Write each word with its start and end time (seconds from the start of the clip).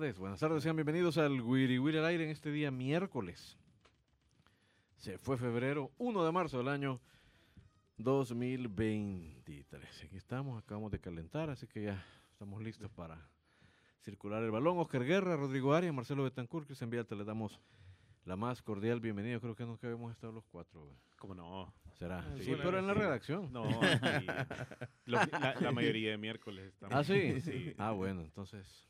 Tardes, 0.00 0.18
buenas 0.18 0.40
tardes, 0.40 0.62
sean 0.62 0.76
bienvenidos 0.76 1.18
al 1.18 1.42
Wiri 1.42 1.78
Wiri 1.78 1.98
al 1.98 2.06
aire 2.06 2.24
en 2.24 2.30
este 2.30 2.50
día 2.50 2.70
miércoles. 2.70 3.58
Se 4.96 5.18
fue 5.18 5.36
febrero, 5.36 5.90
1 5.98 6.24
de 6.24 6.32
marzo 6.32 6.56
del 6.56 6.68
año 6.68 7.02
2023. 7.98 10.04
Aquí 10.04 10.16
estamos, 10.16 10.62
acabamos 10.62 10.90
de 10.90 11.00
calentar, 11.00 11.50
así 11.50 11.66
que 11.66 11.82
ya 11.82 12.02
estamos 12.30 12.62
listos 12.62 12.90
para 12.92 13.28
circular 14.00 14.42
el 14.42 14.50
balón. 14.50 14.78
Oscar 14.78 15.04
Guerra, 15.04 15.36
Rodrigo 15.36 15.74
Arias, 15.74 15.92
Marcelo 15.92 16.22
Betancourt, 16.22 16.64
Cristian 16.64 16.88
Vialta, 16.88 17.14
le 17.14 17.24
damos 17.24 17.60
la 18.24 18.36
más 18.36 18.62
cordial 18.62 19.00
bienvenida. 19.00 19.38
Creo 19.38 19.54
que 19.54 19.66
nunca 19.66 19.86
habíamos 19.86 20.12
estado 20.12 20.32
los 20.32 20.46
cuatro. 20.46 20.80
güey. 20.80 20.96
¿Cómo 21.18 21.34
no? 21.34 21.74
¿Será? 21.98 22.24
Sí, 22.38 22.54
pero 22.56 22.78
en 22.78 22.86
la 22.86 22.94
sí. 22.94 23.00
redacción. 23.00 23.52
No, 23.52 23.64
la, 25.04 25.56
la 25.60 25.72
mayoría 25.72 26.12
de 26.12 26.16
miércoles 26.16 26.72
estamos. 26.72 26.96
Ah. 26.96 27.04
Sí. 27.04 27.74
Ah, 27.76 27.90
bueno, 27.90 28.22
entonces, 28.22 28.89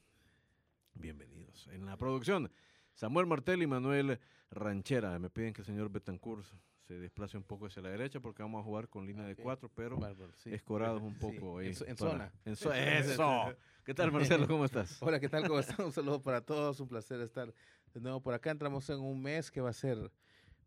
bienvenidos. 1.01 1.69
En 1.73 1.87
la 1.87 1.97
producción, 1.97 2.51
Samuel 2.95 3.27
Martel 3.27 3.63
y 3.63 3.67
Manuel 3.67 4.19
Ranchera. 4.51 5.19
Me 5.19 5.31
piden 5.31 5.53
que 5.53 5.63
el 5.63 5.67
señor 5.67 5.91
Betancourt 5.91 6.45
se 6.87 6.95
desplace 6.99 7.37
un 7.37 7.45
poco 7.45 7.67
hacia 7.67 7.83
la 7.83 7.91
derecha 7.91 8.21
porque 8.21 8.43
vamos 8.43 8.61
a 8.61 8.65
jugar 8.65 8.89
con 8.89 9.07
línea 9.07 9.25
de 9.25 9.37
cuatro, 9.37 9.71
pero 9.75 9.97
Bárbaro, 9.97 10.33
sí. 10.37 10.53
escorados 10.53 11.01
un 11.03 11.15
Sí, 11.21 11.21
poco 11.21 11.59
ahí. 11.59 11.69
en 11.69 11.75
zo- 11.75 11.87
en 11.89 11.97
para- 11.97 12.11
zona. 12.11 12.33
en 12.45 12.57
zo- 12.57 12.73
¡Eso! 12.75 13.57
¿Qué 13.85 13.95
tal, 13.95 14.13
Marcelo? 14.13 14.47
¿Cómo 14.47 14.65
estás? 14.65 15.01
Hola, 15.03 15.21
¿qué 15.21 15.29
tal? 15.29 15.47
¿Cómo 15.47 15.61
están? 15.61 15.87
Un 15.87 15.93
saludo 15.93 16.21
para 16.23 16.41
todos. 16.41 16.81
Un 16.81 16.89
placer 16.89 17.21
estar 17.21 17.53
de 17.95 18.01
nuevo 18.01 18.21
por 18.21 18.35
acá. 18.35 18.51
Entramos 18.51 18.89
en 18.91 19.01
un 19.01 19.21
mes 19.23 19.51
que 19.51 19.61
va 19.61 19.71
a 19.71 19.75
ser 19.75 20.11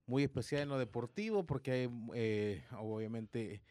muy 0.05 0.23
especial 0.23 0.63
en 0.63 0.69
lo 0.69 0.77
deportivo 0.77 1.45
porque 1.45 1.71
hay, 1.71 1.89
eh, 2.15 2.63
obviamente, 2.77 3.61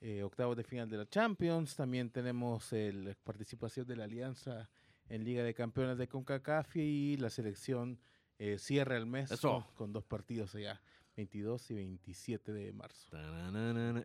eh, 0.00 0.22
octavos 0.22 0.56
de 0.56 0.64
final 0.64 0.88
de 0.88 0.98
la 0.98 1.06
Champions. 1.08 1.74
También 1.76 2.10
tenemos 2.10 2.70
la 2.72 3.14
participación 3.24 3.86
de 3.86 3.96
la 3.96 4.04
Alianza 4.04 4.70
en 5.08 5.24
Liga 5.24 5.42
de 5.42 5.54
Campeones 5.54 5.98
de 5.98 6.08
CONCACAF 6.08 6.76
y 6.76 7.16
la 7.16 7.30
selección 7.30 7.98
eh, 8.38 8.58
cierra 8.58 8.96
el 8.96 9.06
mes 9.06 9.38
con, 9.40 9.62
con 9.74 9.92
dos 9.92 10.04
partidos 10.04 10.54
allá, 10.54 10.80
22 11.16 11.70
y 11.70 11.74
27 11.74 12.52
de 12.52 12.72
marzo. 12.72 13.08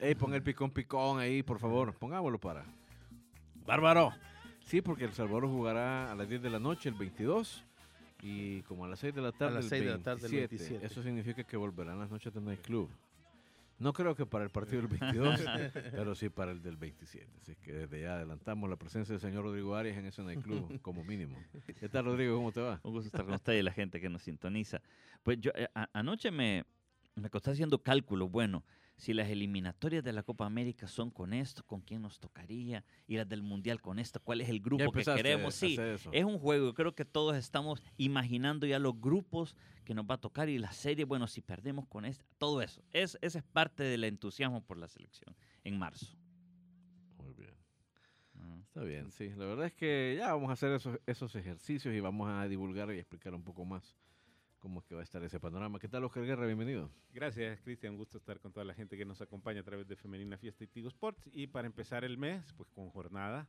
Ey, 0.01 0.15
pon 0.15 0.33
el 0.33 0.43
picón 0.43 0.71
picón 0.71 1.19
ahí, 1.19 1.43
por 1.43 1.59
favor. 1.59 1.93
Pongámoslo 1.95 2.39
para. 2.39 2.65
¡Bárbaro! 3.65 4.13
Sí, 4.65 4.81
porque 4.81 5.05
El 5.05 5.13
Salvador 5.13 5.47
jugará 5.47 6.11
a 6.11 6.15
las 6.15 6.29
10 6.29 6.43
de 6.43 6.49
la 6.49 6.59
noche, 6.59 6.89
el 6.89 6.95
22. 6.95 7.63
Y 8.21 8.61
como 8.63 8.85
a 8.85 8.87
las 8.87 8.99
6 8.99 9.15
de 9.15 9.21
la 9.21 9.31
tarde, 9.31 9.55
las 9.55 9.63
el 9.65 9.69
6 9.69 9.83
de 9.83 9.89
la 9.89 9.97
tarde, 9.99 10.27
el 10.27 10.31
27. 10.31 10.85
Eso 10.85 11.01
significa 11.01 11.43
que 11.43 11.57
volverán 11.57 11.97
las 11.97 12.09
noches 12.11 12.33
de 12.33 12.41
Night 12.41 12.61
Club. 12.61 12.89
No 13.79 13.93
creo 13.93 14.13
que 14.13 14.25
para 14.25 14.43
el 14.43 14.49
partido 14.49 14.81
del 14.81 14.87
22, 14.87 15.39
pero 15.91 16.13
sí 16.13 16.29
para 16.29 16.51
el 16.51 16.61
del 16.61 16.75
27. 16.75 17.25
Así 17.41 17.55
que 17.55 17.71
desde 17.71 18.01
ya 18.01 18.15
adelantamos 18.15 18.69
la 18.69 18.75
presencia 18.75 19.13
del 19.13 19.21
señor 19.21 19.43
Rodrigo 19.43 19.75
Arias 19.75 19.97
en 19.97 20.05
ese 20.05 20.21
Club, 20.41 20.79
como 20.81 21.03
mínimo. 21.05 21.37
¿Qué 21.79 21.87
tal, 21.87 22.05
Rodrigo? 22.05 22.35
¿Cómo 22.35 22.51
te 22.51 22.59
va? 22.59 22.81
Un 22.83 22.91
gusto 22.91 23.07
estar 23.07 23.23
con 23.23 23.35
usted 23.35 23.53
y 23.53 23.61
la 23.61 23.71
gente 23.71 24.01
que 24.01 24.09
nos 24.09 24.21
sintoniza. 24.21 24.81
Pues 25.23 25.39
yo 25.39 25.51
eh, 25.55 25.67
anoche 25.93 26.29
me, 26.29 26.65
me 27.15 27.27
acosté 27.27 27.51
haciendo 27.51 27.81
cálculos. 27.81 28.29
Bueno, 28.29 28.63
si 28.99 29.13
las 29.13 29.29
eliminatorias 29.29 30.03
de 30.03 30.11
la 30.11 30.23
Copa 30.23 30.45
América 30.45 30.85
son 30.89 31.09
con 31.09 31.31
esto, 31.31 31.63
¿con 31.65 31.79
quién 31.79 32.01
nos 32.01 32.19
tocaría? 32.19 32.83
Y 33.07 33.15
las 33.15 33.29
del 33.29 33.41
Mundial 33.41 33.79
con 33.79 33.97
esto, 33.97 34.19
¿cuál 34.19 34.41
es 34.41 34.49
el 34.49 34.59
grupo 34.59 34.91
que 34.91 35.05
queremos? 35.05 35.55
Sí, 35.55 35.77
es 36.11 36.25
un 36.25 36.37
juego. 36.37 36.73
Creo 36.73 36.93
que 36.93 37.05
todos 37.05 37.37
estamos 37.37 37.81
imaginando 37.95 38.67
ya 38.67 38.77
los 38.77 38.99
grupos 38.99 39.55
que 39.85 39.93
nos 39.93 40.05
va 40.05 40.15
a 40.15 40.17
tocar 40.17 40.49
y 40.49 40.57
la 40.57 40.73
serie. 40.73 41.05
Bueno, 41.05 41.27
si 41.27 41.39
perdemos 41.39 41.87
con 41.87 42.03
esta, 42.03 42.25
todo 42.37 42.61
eso. 42.61 42.83
Es, 42.91 43.17
ese 43.21 43.37
es 43.37 43.43
parte 43.45 43.83
del 43.83 44.03
entusiasmo 44.03 44.61
por 44.65 44.77
la 44.77 44.89
selección 44.89 45.33
en 45.63 45.79
marzo. 45.79 46.17
Muy 47.19 47.33
bien. 47.35 47.55
Ah. 48.37 48.59
Está 48.63 48.83
bien, 48.83 49.11
sí. 49.11 49.29
La 49.29 49.45
verdad 49.45 49.67
es 49.67 49.73
que 49.73 50.15
ya 50.17 50.33
vamos 50.33 50.49
a 50.49 50.53
hacer 50.53 50.73
esos, 50.73 50.99
esos 51.05 51.33
ejercicios 51.35 51.95
y 51.95 52.01
vamos 52.01 52.29
a 52.29 52.49
divulgar 52.49 52.93
y 52.93 52.99
explicar 52.99 53.33
un 53.33 53.45
poco 53.45 53.63
más 53.63 53.95
cómo 54.59 54.79
es 54.79 54.85
que 54.85 54.95
va 54.95 55.01
a 55.01 55.03
estar 55.03 55.23
ese 55.23 55.39
panorama. 55.39 55.79
¿Qué 55.79 55.87
tal, 55.87 56.03
Oscar 56.03 56.25
Guerra? 56.25 56.45
Bienvenido. 56.45 56.91
Gracias, 57.13 57.59
Cristian. 57.61 57.93
Un 57.93 57.97
gusto 57.97 58.17
estar 58.17 58.39
con 58.39 58.51
toda 58.51 58.65
la 58.65 58.73
gente 58.73 58.97
que 58.97 59.05
nos 59.05 59.21
acompaña 59.21 59.61
a 59.61 59.63
través 59.63 59.87
de 59.87 59.95
Femenina 59.95 60.37
Fiesta 60.37 60.63
y 60.63 60.67
Tigo 60.67 60.89
Sports. 60.89 61.29
Y 61.33 61.47
para 61.47 61.65
empezar 61.65 62.03
el 62.03 62.17
mes, 62.17 62.53
pues 62.53 62.69
con 62.69 62.89
jornada. 62.89 63.47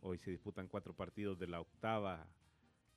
Hoy 0.00 0.18
se 0.18 0.30
disputan 0.30 0.68
cuatro 0.68 0.94
partidos 0.94 1.38
de 1.38 1.46
la 1.46 1.60
octava 1.60 2.26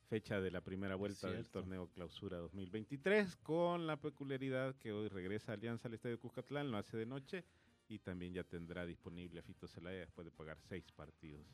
fecha 0.10 0.40
de 0.40 0.52
la 0.52 0.62
primera 0.62 0.96
vuelta 0.96 1.30
del 1.30 1.50
torneo 1.50 1.88
Clausura 1.88 2.38
2023, 2.38 3.36
con 3.38 3.88
la 3.88 3.98
peculiaridad 3.98 4.76
que 4.76 4.92
hoy 4.92 5.08
regresa 5.08 5.54
Alianza 5.54 5.88
al 5.88 5.96
Estadio 5.96 6.20
Cuscatlán, 6.20 6.70
lo 6.70 6.78
hace 6.78 6.98
de 6.98 7.06
noche 7.06 7.44
y 7.88 8.00
también 8.00 8.34
ya 8.34 8.44
tendrá 8.44 8.86
disponible 8.86 9.40
a 9.40 9.44
Fito 9.44 9.68
Zelaya 9.68 10.00
después 10.00 10.26
de 10.26 10.32
pagar 10.32 10.60
seis 10.60 10.92
partidos. 10.92 11.46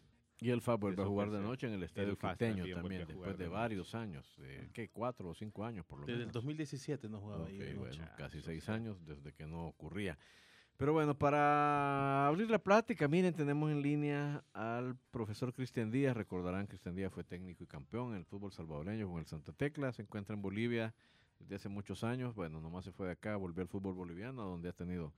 Y 0.42 0.52
el 0.52 0.62
FAB 0.62 0.80
vuelve 0.80 1.04
a 1.04 1.06
jugar 1.06 1.32
de 1.32 1.40
noche 1.40 1.68
en 1.68 1.74
el 1.74 1.84
Estadio 1.84 2.12
El 2.12 2.18
Quiteño 2.18 2.66
también 2.74 3.06
después 3.06 3.38
de 3.38 3.44
de 3.44 3.50
varios 3.50 3.94
años. 3.94 4.38
¿Qué? 4.74 4.90
Cuatro 4.90 5.30
o 5.30 5.34
cinco 5.34 5.66
años, 5.66 5.86
por 5.86 6.00
lo 6.00 6.06
Desde 6.06 6.22
el 6.22 6.28
menos. 6.28 6.34
2017 6.34 7.10
no 7.10 7.20
jugaba 7.20 7.48
ahí. 7.48 7.58
De 7.58 7.74
noche. 7.74 7.78
bueno, 7.78 7.98
casi 8.18 8.38
Muchachos, 8.38 8.44
seis 8.46 8.70
años 8.70 9.06
desde 9.06 9.34
que 9.34 9.46
no 9.46 9.68
ocurría. 9.68 10.18
Pero 10.78 10.94
bueno, 10.94 11.14
para 11.14 12.26
abrir 12.26 12.50
la 12.50 12.60
plática, 12.60 13.10
miren, 13.10 13.34
tenemos 13.34 13.70
en 13.70 13.82
línea 13.82 14.46
al 14.54 14.96
profesor 15.12 15.54
Cristian 15.54 15.92
Díaz. 15.92 16.16
Recordarán 16.16 16.68
que 16.68 16.70
Cristian 16.70 16.96
Díaz 16.96 17.12
fue 17.12 17.26
técnico 17.26 17.66
y 17.66 17.68
campeón 17.68 18.12
en 18.12 18.20
el 18.20 18.26
fútbol 18.26 18.54
salvadoreño 18.54 19.10
con 19.10 19.20
el 19.20 19.26
Santa 19.26 19.52
Tecla. 19.52 19.92
Se 19.92 20.04
encuentra 20.04 20.36
en 20.36 20.42
Bolivia 20.42 20.96
desde 21.38 21.56
hace 21.56 21.68
muchos 21.68 22.06
años. 22.06 22.34
Bueno, 22.34 22.62
nomás 22.62 22.86
se 22.86 22.94
fue 22.94 23.08
de 23.08 23.12
acá, 23.12 23.36
volvió 23.36 23.62
al 23.62 23.68
fútbol 23.68 23.94
boliviano, 23.94 24.42
donde 24.44 24.70
ha 24.70 24.74
tenido 24.74 25.14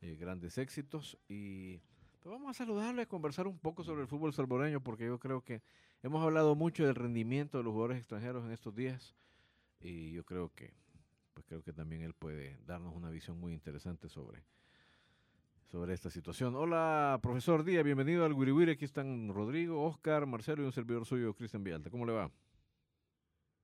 eh, 0.00 0.16
grandes 0.16 0.58
éxitos. 0.58 1.16
Y 1.28 1.80
pues, 2.26 2.40
vamos 2.40 2.50
a 2.50 2.64
saludarle, 2.64 3.02
a 3.02 3.06
conversar 3.06 3.46
un 3.46 3.56
poco 3.56 3.84
sobre 3.84 4.02
el 4.02 4.08
fútbol 4.08 4.32
salvadoreño, 4.32 4.82
porque 4.82 5.04
yo 5.04 5.16
creo 5.20 5.42
que 5.42 5.62
hemos 6.02 6.24
hablado 6.24 6.56
mucho 6.56 6.84
del 6.84 6.96
rendimiento 6.96 7.56
de 7.56 7.62
los 7.62 7.72
jugadores 7.72 7.98
extranjeros 7.98 8.44
en 8.44 8.50
estos 8.50 8.74
días. 8.74 9.14
Y 9.78 10.10
yo 10.10 10.24
creo 10.24 10.52
que 10.52 10.74
pues 11.34 11.46
creo 11.46 11.62
que 11.62 11.72
también 11.72 12.02
él 12.02 12.14
puede 12.14 12.58
darnos 12.64 12.96
una 12.96 13.10
visión 13.10 13.38
muy 13.38 13.52
interesante 13.52 14.08
sobre, 14.08 14.42
sobre 15.70 15.94
esta 15.94 16.10
situación. 16.10 16.56
Hola, 16.56 17.20
profesor 17.22 17.62
Díaz, 17.62 17.84
bienvenido 17.84 18.24
al 18.24 18.32
Wiri 18.32 18.50
Wiri. 18.50 18.72
Aquí 18.72 18.86
están 18.86 19.28
Rodrigo, 19.28 19.84
Oscar, 19.84 20.26
Marcelo 20.26 20.64
y 20.64 20.66
un 20.66 20.72
servidor 20.72 21.06
suyo, 21.06 21.32
Cristian 21.32 21.62
Vialta. 21.62 21.90
¿Cómo 21.90 22.06
le 22.06 22.12
va? 22.12 22.28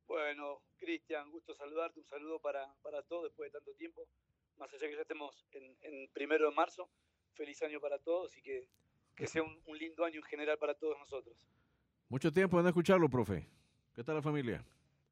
Bueno, 0.07 0.61
Cristian, 0.77 1.33
gusto 1.33 1.53
saludarte, 1.57 1.99
un 1.99 2.07
saludo 2.07 2.39
para, 2.39 2.73
para 2.83 3.03
todos 3.03 3.25
después 3.25 3.51
de 3.51 3.59
tanto 3.59 3.75
tiempo, 3.75 4.07
más 4.57 4.73
allá 4.73 4.87
que 4.87 4.95
ya 4.95 5.03
estemos 5.03 5.45
en 5.51 6.09
primero 6.13 6.49
de 6.49 6.55
marzo, 6.55 6.89
feliz 7.33 7.63
año 7.63 7.81
para 7.81 7.99
todos 7.99 8.37
y 8.37 8.43
que, 8.43 8.69
que 9.17 9.27
sea 9.27 9.43
un, 9.43 9.61
un 9.67 9.79
lindo 9.79 10.05
año 10.05 10.17
en 10.17 10.25
general 10.25 10.59
para 10.59 10.75
todos 10.75 10.99
nosotros. 10.99 11.37
Mucho 12.09 12.31
tiempo 12.31 12.57
de 12.59 12.65
no 12.65 12.69
escucharlo, 12.69 13.09
profe. 13.09 13.49
¿Qué 13.95 14.05
tal 14.05 14.17
la 14.17 14.23
familia? 14.23 14.65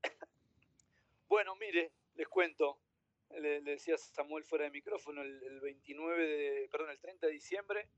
Bueno, 1.29 1.55
mire, 1.55 1.93
les 2.17 2.27
cuento, 2.27 2.81
le, 3.31 3.61
le 3.61 3.71
decía 3.71 3.97
Samuel 3.97 4.43
fuera 4.43 4.65
de 4.65 4.73
micrófono, 4.73 5.23
el, 5.23 5.41
el 5.45 5.61
29 5.61 6.27
de, 6.27 6.69
perdón, 6.69 6.91
el 6.91 6.99
30 6.99 7.29
de 7.29 7.33
diciembre 7.33 7.89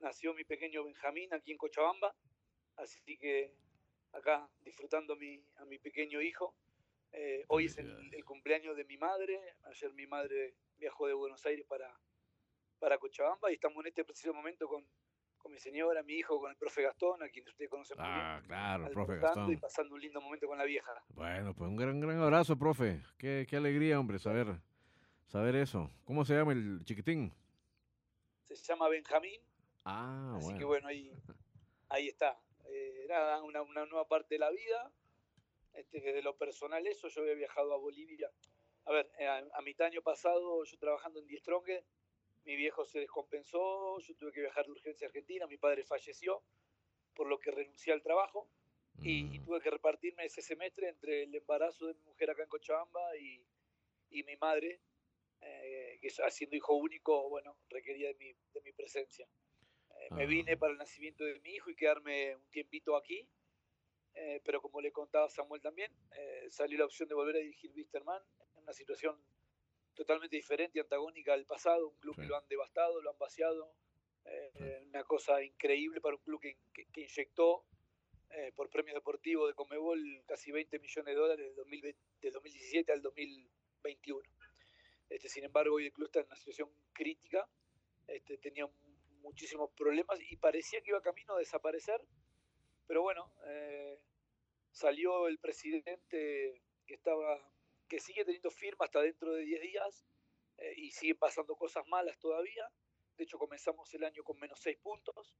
nació 0.00 0.34
mi 0.34 0.44
pequeño 0.44 0.84
Benjamín 0.84 1.32
aquí 1.32 1.52
en 1.52 1.58
Cochabamba, 1.58 2.14
así 2.76 3.16
que 3.16 3.54
acá 4.12 4.48
disfrutando 4.60 5.14
a 5.14 5.16
mi, 5.16 5.42
a 5.56 5.64
mi 5.64 5.78
pequeño 5.78 6.20
hijo. 6.20 6.54
Eh, 7.12 7.44
hoy 7.48 7.66
es 7.66 7.78
el, 7.78 8.12
el 8.14 8.24
cumpleaños 8.24 8.76
de 8.76 8.84
mi 8.84 8.98
madre, 8.98 9.40
ayer 9.64 9.92
mi 9.94 10.06
madre 10.06 10.54
viajó 10.76 11.06
de 11.06 11.14
Buenos 11.14 11.44
Aires 11.46 11.66
para, 11.66 11.98
para 12.80 12.98
Cochabamba 12.98 13.50
y 13.50 13.54
estamos 13.54 13.78
en 13.84 13.88
este 13.88 14.04
preciso 14.04 14.32
momento 14.34 14.66
con, 14.66 14.84
con 15.38 15.52
mi 15.52 15.58
señora, 15.60 16.02
mi 16.02 16.14
hijo, 16.14 16.40
con 16.40 16.50
el 16.50 16.56
profe 16.56 16.82
Gastón, 16.82 17.22
a 17.22 17.28
quien 17.28 17.46
usted 17.46 17.68
conoce 17.68 17.94
muy 17.94 18.04
bien. 18.04 18.16
Ah, 18.20 18.42
claro, 18.46 18.86
el 18.86 18.92
profe 18.92 19.12
almorzando 19.12 19.52
Y 19.52 19.54
Gastón. 19.54 19.60
pasando 19.60 19.94
un 19.94 20.00
lindo 20.00 20.20
momento 20.20 20.46
con 20.48 20.58
la 20.58 20.64
vieja. 20.64 20.92
Bueno, 21.10 21.54
pues 21.54 21.68
un 21.68 21.76
gran, 21.76 22.00
gran 22.00 22.18
abrazo, 22.18 22.56
profe. 22.58 23.02
Qué, 23.18 23.46
qué 23.48 23.56
alegría, 23.56 24.00
hombre, 24.00 24.18
saber, 24.18 24.46
saber 25.28 25.54
eso. 25.56 25.90
¿Cómo 26.04 26.24
se 26.24 26.34
llama 26.34 26.52
el 26.52 26.80
chiquitín? 26.84 27.32
Se 28.44 28.56
llama 28.56 28.88
Benjamín, 28.88 29.40
Ah, 29.84 30.34
así 30.36 30.44
bueno. 30.44 30.58
que 30.58 30.64
bueno, 30.64 30.88
ahí, 30.88 31.12
ahí 31.88 32.08
está. 32.08 32.38
Eh, 32.66 33.06
nada, 33.08 33.42
una, 33.42 33.62
una 33.62 33.86
nueva 33.86 34.06
parte 34.08 34.34
de 34.34 34.38
la 34.40 34.50
vida. 34.50 34.92
Este, 35.72 36.00
desde 36.00 36.20
lo 36.22 36.36
personal 36.36 36.84
eso, 36.86 37.08
yo 37.08 37.22
había 37.22 37.34
viajado 37.34 37.72
a 37.72 37.78
Bolivia. 37.78 38.28
A 38.86 38.92
ver, 38.92 39.10
eh, 39.18 39.26
a, 39.26 39.42
a 39.54 39.62
mitad 39.62 39.86
año 39.86 40.02
pasado, 40.02 40.64
yo 40.64 40.78
trabajando 40.78 41.20
en 41.20 41.26
Die 41.26 41.40
mi 42.44 42.56
viejo 42.56 42.84
se 42.84 43.00
descompensó, 43.00 43.98
yo 44.00 44.14
tuve 44.16 44.32
que 44.32 44.40
viajar 44.40 44.64
de 44.66 44.72
urgencia 44.72 45.06
a 45.06 45.08
Argentina, 45.08 45.46
mi 45.46 45.56
padre 45.58 45.84
falleció, 45.84 46.42
por 47.14 47.26
lo 47.28 47.38
que 47.38 47.50
renuncié 47.50 47.92
al 47.92 48.02
trabajo. 48.02 48.48
y, 49.02 49.34
y 49.34 49.38
Mm, 49.38 49.44
tuve 49.44 49.60
que 49.62 49.70
repartirme 49.70 50.24
ese 50.26 50.42
semestre 50.42 50.88
entre 50.88 51.22
el 51.24 51.34
embarazo 51.34 51.86
de 51.86 51.94
mi 51.94 52.02
mujer 52.02 52.30
acá 52.30 52.42
en 52.42 52.48
Cochabamba 52.50 53.16
y, 53.16 53.46
y 54.10 54.22
mi 54.24 54.36
madre, 54.36 54.80
eh, 55.40 55.98
que 56.02 56.10
siendo 56.30 56.56
hijo 56.56 56.74
único, 56.74 57.28
bueno, 57.30 57.56
requería 57.70 58.08
de 58.08 58.14
mi, 58.16 58.32
de 58.52 58.60
mi 58.62 58.72
presencia. 58.72 59.26
Eh, 60.00 60.08
me 60.12 60.24
Ah. 60.24 60.26
vine 60.26 60.56
para 60.58 60.72
el 60.72 60.78
nacimiento 60.78 61.24
de 61.24 61.40
mi 61.40 61.50
hijo 61.54 61.70
y 61.70 61.76
quedarme 61.76 62.36
un 62.36 62.50
tiempito 62.50 62.96
aquí, 62.96 63.26
eh, 64.14 64.40
pero 64.44 64.60
como 64.60 64.80
le 64.80 64.92
contaba 64.92 65.28
Samuel 65.30 65.62
también, 65.62 65.92
eh, 66.12 66.46
salió 66.50 66.78
la 66.78 66.84
opción 66.86 67.08
de 67.08 67.14
volver 67.14 67.36
a 67.36 67.38
dirigir 67.38 67.70
Wisterman 67.72 68.22
en 68.54 68.62
una 68.62 68.72
situación 68.72 69.16
totalmente 70.00 70.34
diferente 70.36 70.80
antagónica 70.80 71.34
al 71.34 71.44
pasado, 71.44 71.88
un 71.88 71.96
club 71.98 72.14
Sí. 72.14 72.22
que 72.22 72.28
lo 72.28 72.36
han 72.36 72.48
devastado, 72.48 73.02
lo 73.02 73.10
han 73.10 73.18
vaciado, 73.18 73.74
eh, 74.24 74.50
Sí. 74.54 74.86
una 74.88 75.04
cosa 75.04 75.42
increíble 75.42 76.00
para 76.00 76.16
un 76.16 76.22
club 76.22 76.40
que, 76.40 76.56
que- 76.72 76.86
que 76.92 77.00
inyectó 77.02 77.64
eh, 78.32 78.52
por 78.54 78.70
premios 78.70 78.94
deportivos 78.94 79.48
de 79.48 79.54
Comebol 79.54 80.00
casi 80.24 80.52
20 80.52 80.78
millones 80.78 81.14
de 81.14 81.20
dólares 81.20 81.46
del 81.46 81.56
2020 81.56 82.00
del 82.22 82.32
2017 82.32 82.92
al 82.92 83.02
2021. 83.02 84.22
Este, 85.10 85.28
sin 85.28 85.42
embargo, 85.44 85.74
hoy 85.74 85.86
el 85.86 85.92
club 85.92 86.06
está 86.06 86.20
en 86.20 86.26
una 86.26 86.36
situación 86.36 86.70
crítica, 86.92 87.46
este, 88.06 88.38
tenía 88.38 88.66
muchísimos 89.22 89.70
problemas 89.72 90.18
y 90.30 90.36
parecía 90.36 90.80
que 90.80 90.90
iba 90.90 91.02
camino 91.02 91.34
a 91.34 91.38
desaparecer, 91.40 92.00
pero 92.86 93.02
bueno, 93.02 93.34
eh, 93.46 93.98
salió 94.70 95.26
el 95.26 95.38
presidente 95.40 96.62
que 96.86 96.94
estaba 96.94 97.49
que 97.90 98.00
sigue 98.00 98.24
teniendo 98.24 98.50
firma 98.50 98.86
hasta 98.86 99.02
dentro 99.02 99.34
de 99.34 99.44
10 99.44 99.60
días 99.60 100.06
eh, 100.58 100.74
y 100.76 100.90
siguen 100.92 101.18
pasando 101.18 101.54
cosas 101.56 101.86
malas 101.88 102.18
todavía. 102.18 102.66
De 103.18 103.24
hecho, 103.24 103.36
comenzamos 103.36 103.92
el 103.92 104.04
año 104.04 104.24
con 104.24 104.38
menos 104.38 104.58
6 104.60 104.78
puntos 104.78 105.36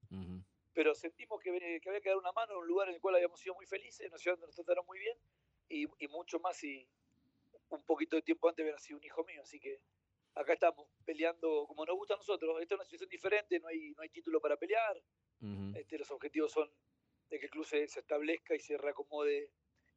pero 0.73 0.95
sentimos 0.95 1.41
que, 1.41 1.51
había 1.51 2.01
que 2.01 2.09
dar 2.09 2.19
una 2.19 2.33
mano 2.33 2.53
en 2.53 2.59
un 2.59 2.67
lugar 2.67 2.89
en 2.89 2.95
el 2.95 3.01
cual 3.01 3.17
habíamos 3.17 3.41
sido 3.41 3.55
muy 3.55 3.67
felices, 3.67 4.01
en 4.01 4.09
una 4.09 4.19
ciudad 4.19 4.37
donde 4.37 4.47
nos 4.47 4.57
trataron 4.57 4.87
muy 4.87 4.99
bien, 4.99 5.17
y, 5.69 5.87
y 5.99 6.09
mucho 6.09 6.39
más 6.41 6.57
si 6.57 6.89
un 7.69 7.83
poquito 7.85 8.17
de 8.17 8.23
tiempo 8.23 8.49
antes 8.49 8.63
hubiera 8.63 8.79
sido 8.79 8.99
un 8.99 9.05
hijo 9.05 9.25
mío. 9.25 9.43
Así 9.43 9.61
que 9.61 9.81
acá 10.35 10.55
estamos 10.55 10.89
peleando 11.05 11.67
como 11.67 11.85
nos 11.85 11.97
gusta 11.97 12.15
a 12.15 12.17
nosotros. 12.17 12.61
Esta 12.61 12.75
es 12.75 12.79
una 12.79 12.85
situación 12.85 13.09
diferente, 13.11 13.61
no 13.61 13.69
hay, 13.69 13.91
no 13.93 14.03
hay 14.03 14.09
título 14.09 14.41
para 14.41 14.57
pelear. 14.57 15.01
Este, 15.75 15.99
los 15.99 16.11
objetivos 16.11 16.53
son 16.53 16.71
de 17.29 17.39
que 17.39 17.47
el 17.47 17.51
club 17.51 17.65
se, 17.65 17.87
se 17.89 18.01
establezca 18.01 18.55
y 18.55 18.61
se 18.61 18.77
reacomode 18.77 19.51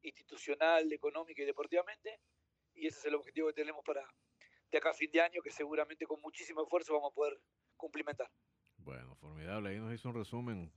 institucional, 0.04 0.92
económica 0.92 1.42
y 1.42 1.46
deportivamente. 1.46 2.20
Y 2.76 2.88
ese 2.88 3.00
es 3.00 3.06
el 3.06 3.16
objetivo 3.16 3.48
que 3.48 3.54
tenemos 3.54 3.84
para 3.86 4.04
de 4.72 4.78
acá 4.78 4.90
a 4.90 4.94
fin 4.94 5.12
de 5.12 5.22
año, 5.22 5.42
que 5.44 5.52
seguramente 5.52 6.06
con 6.06 6.20
muchísimo 6.22 6.64
esfuerzo 6.64 6.94
vamos 6.94 7.12
a 7.12 7.16
poder 7.16 7.40
cumplimentar. 7.78 8.30
Bueno, 8.78 9.16
formidable. 9.16 9.70
Ahí 9.70 9.80
nos 9.80 9.94
hizo 9.94 10.10
un 10.10 10.16
resumen 10.16 10.72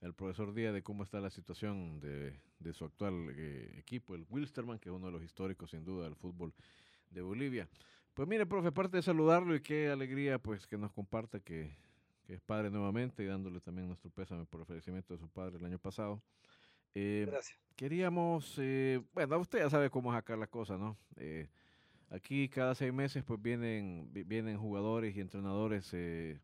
el 0.00 0.14
profesor 0.14 0.54
Díaz 0.54 0.72
de 0.72 0.82
cómo 0.82 1.02
está 1.02 1.20
la 1.20 1.30
situación 1.30 2.00
de, 2.00 2.40
de 2.58 2.72
su 2.72 2.84
actual 2.84 3.34
eh, 3.36 3.74
equipo, 3.78 4.14
el 4.14 4.24
Wilsterman, 4.30 4.78
que 4.78 4.88
es 4.88 4.94
uno 4.94 5.06
de 5.06 5.12
los 5.12 5.22
históricos 5.22 5.70
sin 5.70 5.84
duda 5.84 6.04
del 6.04 6.16
fútbol 6.16 6.54
de 7.10 7.22
Bolivia. 7.22 7.68
Pues 8.14 8.28
mire, 8.28 8.46
profe, 8.46 8.68
aparte 8.68 8.96
de 8.96 9.02
saludarlo 9.02 9.54
y 9.54 9.60
qué 9.60 9.88
alegría 9.88 10.38
pues 10.38 10.66
que 10.66 10.78
nos 10.78 10.92
comparta 10.92 11.40
que, 11.40 11.76
que 12.26 12.34
es 12.34 12.40
padre 12.40 12.70
nuevamente 12.70 13.22
y 13.22 13.26
dándole 13.26 13.60
también 13.60 13.88
nuestro 13.88 14.10
pésame 14.10 14.46
por 14.46 14.60
el 14.60 14.66
fallecimiento 14.66 15.14
de 15.14 15.20
su 15.20 15.28
padre 15.28 15.58
el 15.58 15.64
año 15.64 15.78
pasado. 15.78 16.22
Eh, 16.94 17.24
Gracias. 17.28 17.58
queríamos, 17.76 18.56
eh, 18.58 19.00
bueno, 19.14 19.38
usted 19.38 19.60
ya 19.60 19.70
sabe 19.70 19.90
cómo 19.90 20.12
es 20.12 20.18
acá 20.18 20.36
la 20.36 20.46
cosa, 20.46 20.76
¿no? 20.76 20.96
Eh, 21.16 21.48
aquí 22.10 22.48
cada 22.48 22.74
seis 22.74 22.92
meses 22.92 23.22
pues 23.24 23.40
vienen, 23.40 24.08
vi- 24.12 24.24
vienen 24.24 24.58
jugadores 24.58 25.16
y 25.16 25.20
entrenadores 25.20 25.90
eh, 25.94 26.40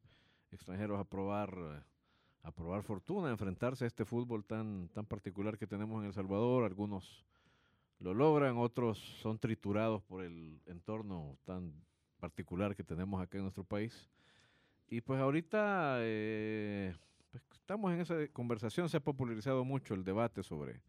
extranjeros 0.53 1.01
a 1.01 1.05
probar, 1.05 1.85
a 2.43 2.53
probar 2.53 2.83
fortuna, 2.83 3.29
a 3.29 3.33
enfrentarse 3.33 3.85
a 3.85 3.89
este 3.89 4.05
fútbol 4.05 4.45
tan, 4.45 4.89
tan 4.89 5.05
particular 5.07 5.59
que 5.59 5.67
tenemos 5.67 6.01
en 6.01 6.07
El 6.09 6.13
Salvador. 6.13 6.65
Algunos 6.65 7.25
lo 7.99 8.15
logran, 8.15 8.57
otros 8.59 8.99
son 8.99 9.39
triturados 9.39 10.03
por 10.03 10.23
el 10.23 10.61
entorno 10.67 11.37
tan 11.45 11.73
particular 12.21 12.77
que 12.77 12.85
tenemos 12.85 13.21
acá 13.21 13.39
en 13.39 13.45
nuestro 13.45 13.65
país. 13.65 14.09
Y 14.89 15.01
pues 15.01 15.21
ahorita 15.21 15.97
eh, 16.01 16.95
pues, 17.49 17.61
estamos 17.61 17.93
en 17.93 18.01
esa 18.01 18.29
conversación, 18.29 18.89
se 18.89 18.97
ha 18.97 19.01
popularizado 19.01 19.65
mucho 19.65 19.95
el 19.95 20.05
debate 20.05 20.43
sobre 20.43 20.81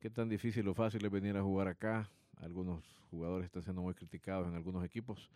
qué 0.00 0.10
tan 0.10 0.28
difícil 0.28 0.66
o 0.68 0.74
fácil 0.74 1.04
es 1.04 1.10
venir 1.10 1.36
a 1.36 1.42
jugar 1.42 1.68
acá. 1.68 2.10
Algunos 2.38 2.84
jugadores 3.10 3.46
están 3.46 3.62
siendo 3.62 3.82
muy 3.82 3.94
criticados 3.94 4.48
en 4.48 4.54
algunos 4.54 4.84
equipos. 4.84 5.30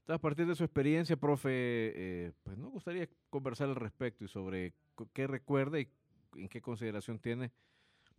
Entonces, 0.00 0.16
a 0.16 0.18
partir 0.18 0.46
de 0.46 0.54
su 0.54 0.64
experiencia, 0.64 1.16
profe, 1.16 1.50
eh, 1.50 2.32
pues 2.42 2.58
nos 2.58 2.70
gustaría 2.70 3.08
conversar 3.30 3.68
al 3.68 3.76
respecto 3.76 4.24
y 4.24 4.28
sobre 4.28 4.74
qué 5.12 5.26
recuerda 5.26 5.78
y 5.78 5.88
en 6.34 6.48
qué 6.48 6.60
consideración 6.60 7.18
tiene 7.18 7.52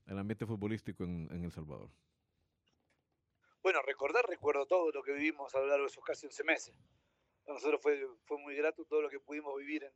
el 0.07 0.17
ambiente 0.17 0.45
futbolístico 0.45 1.03
en, 1.03 1.29
El 1.43 1.51
Salvador. 1.51 1.89
Bueno, 3.61 3.81
recordar, 3.85 4.25
recuerdo 4.27 4.65
todo 4.65 4.91
lo 4.91 5.03
que 5.03 5.13
vivimos 5.13 5.53
a 5.55 5.59
lo 5.59 5.67
largo 5.67 5.83
de 5.83 5.89
esos 5.91 6.03
casi 6.03 6.25
11 6.25 6.43
meses. 6.43 6.75
Para 7.45 7.55
nosotros 7.55 7.81
fue, 7.81 8.07
fue 8.25 8.37
muy 8.39 8.55
grato 8.55 8.85
todo 8.85 9.01
lo 9.01 9.09
que 9.09 9.19
pudimos 9.19 9.55
vivir, 9.57 9.83
en- 9.83 9.93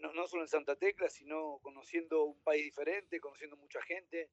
no, 0.00 0.12
no 0.12 0.26
solo 0.26 0.42
en 0.42 0.48
Santa 0.48 0.76
Tecla, 0.76 1.08
sino 1.08 1.58
conociendo 1.62 2.24
un 2.24 2.40
país 2.42 2.64
diferente, 2.64 3.20
conociendo 3.20 3.56
mucha 3.56 3.80
gente, 3.82 4.30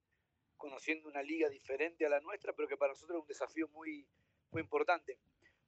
conociendo 0.58 1.08
una 1.10 1.24
liga 1.24 1.50
diferente 1.50 2.06
a 2.06 2.10
la 2.10 2.22
nuestra, 2.22 2.54
pero 2.54 2.68
que 2.68 2.78
para 2.78 2.94
nosotros 2.94 3.18
es 3.18 3.22
un 3.22 3.28
desafío 3.28 3.68
muy, 3.70 4.08
muy 4.52 4.62
importante. 4.62 5.20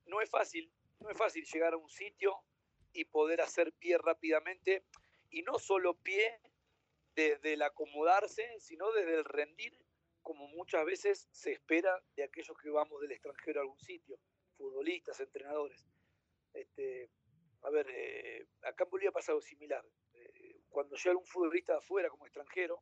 No 0.06 0.22
es 0.22 0.30
fácil, 0.30 0.72
no 1.00 1.10
es 1.10 1.18
fácil 1.18 1.46
llegar 1.46 1.74
a 1.74 1.78
un 1.78 1.90
sitio 1.90 2.36
y 2.94 3.06
poder 3.06 3.42
hacer 3.42 3.74
pie 3.74 3.98
rápidamente, 3.98 4.84
y 5.30 5.42
no 5.44 5.60
solo 5.60 5.94
pie 5.96 6.40
desde 7.16 7.54
el 7.54 7.62
acomodarse, 7.62 8.48
sino 8.60 8.92
desde 8.92 9.16
el 9.16 9.26
rendir 9.26 9.78
como 10.22 10.48
muchas 10.50 10.86
veces 10.86 11.28
se 11.32 11.54
espera 11.54 12.04
de 12.16 12.24
aquellos 12.24 12.58
que 12.58 12.70
vamos 12.70 13.00
del 13.02 13.12
extranjero 13.12 13.60
a 13.60 13.64
algún 13.64 13.80
sitio, 13.80 14.20
futbolistas, 14.58 15.20
entrenadores. 15.20 15.86
Este, 16.54 17.10
a 17.68 17.70
ver, 17.70 17.86
eh, 17.90 18.48
acá 18.64 18.86
en 18.86 18.90
Bolivia 18.90 19.12
pasa 19.12 19.34
algo 19.34 19.42
similar. 19.42 19.84
Eh, 20.14 20.62
cuando 20.70 20.96
llega 20.96 21.18
un 21.18 21.26
futbolista 21.26 21.74
de 21.74 21.80
afuera 21.80 22.10
como 22.10 22.26
extranjero, 22.26 22.82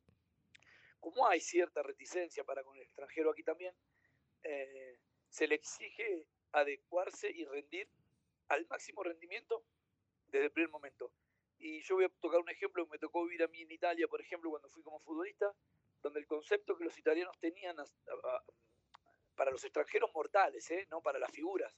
como 1.00 1.26
hay 1.26 1.40
cierta 1.40 1.82
reticencia 1.82 2.44
para 2.44 2.62
con 2.62 2.76
el 2.76 2.82
extranjero 2.82 3.30
aquí 3.32 3.42
también, 3.42 3.74
eh, 4.44 4.98
se 5.28 5.48
le 5.48 5.56
exige 5.56 6.26
adecuarse 6.52 7.28
y 7.30 7.44
rendir 7.44 7.88
al 8.48 8.64
máximo 8.68 9.02
rendimiento 9.02 9.64
desde 10.28 10.46
el 10.46 10.52
primer 10.52 10.70
momento. 10.70 11.10
Y 11.58 11.80
yo 11.82 11.96
voy 11.96 12.04
a 12.04 12.08
tocar 12.20 12.38
un 12.40 12.48
ejemplo 12.50 12.84
que 12.84 12.92
me 12.92 12.98
tocó 12.98 13.24
vivir 13.24 13.42
a 13.42 13.48
mí 13.48 13.62
en 13.62 13.70
Italia, 13.72 14.06
por 14.06 14.20
ejemplo, 14.20 14.50
cuando 14.50 14.68
fui 14.70 14.82
como 14.84 15.00
futbolista, 15.00 15.52
donde 16.00 16.20
el 16.20 16.26
concepto 16.26 16.76
que 16.76 16.84
los 16.84 16.96
italianos 16.96 17.36
tenían 17.40 17.78
a- 17.80 17.82
a- 17.82 18.44
para 19.34 19.50
los 19.50 19.64
extranjeros 19.64 20.12
mortales, 20.14 20.70
¿eh? 20.70 20.86
no 20.90 21.00
para 21.02 21.18
las 21.18 21.30
figuras, 21.32 21.76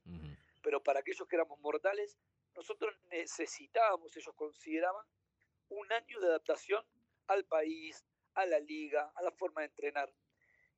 pero 0.63 0.83
para 0.83 1.01
aquellos 1.01 1.27
que 1.27 1.37
éramos 1.37 1.59
mortales, 1.61 2.19
nosotros 2.59 2.93
necesitábamos, 3.13 4.17
ellos 4.17 4.35
consideraban, 4.35 5.07
un 5.69 5.93
año 5.93 6.19
de 6.19 6.27
adaptación 6.27 6.85
al 7.29 7.45
país, 7.45 8.05
a 8.35 8.47
la 8.47 8.59
liga, 8.59 9.13
a 9.15 9.23
la 9.23 9.31
forma 9.31 9.61
de 9.61 9.69
entrenar. 9.69 10.13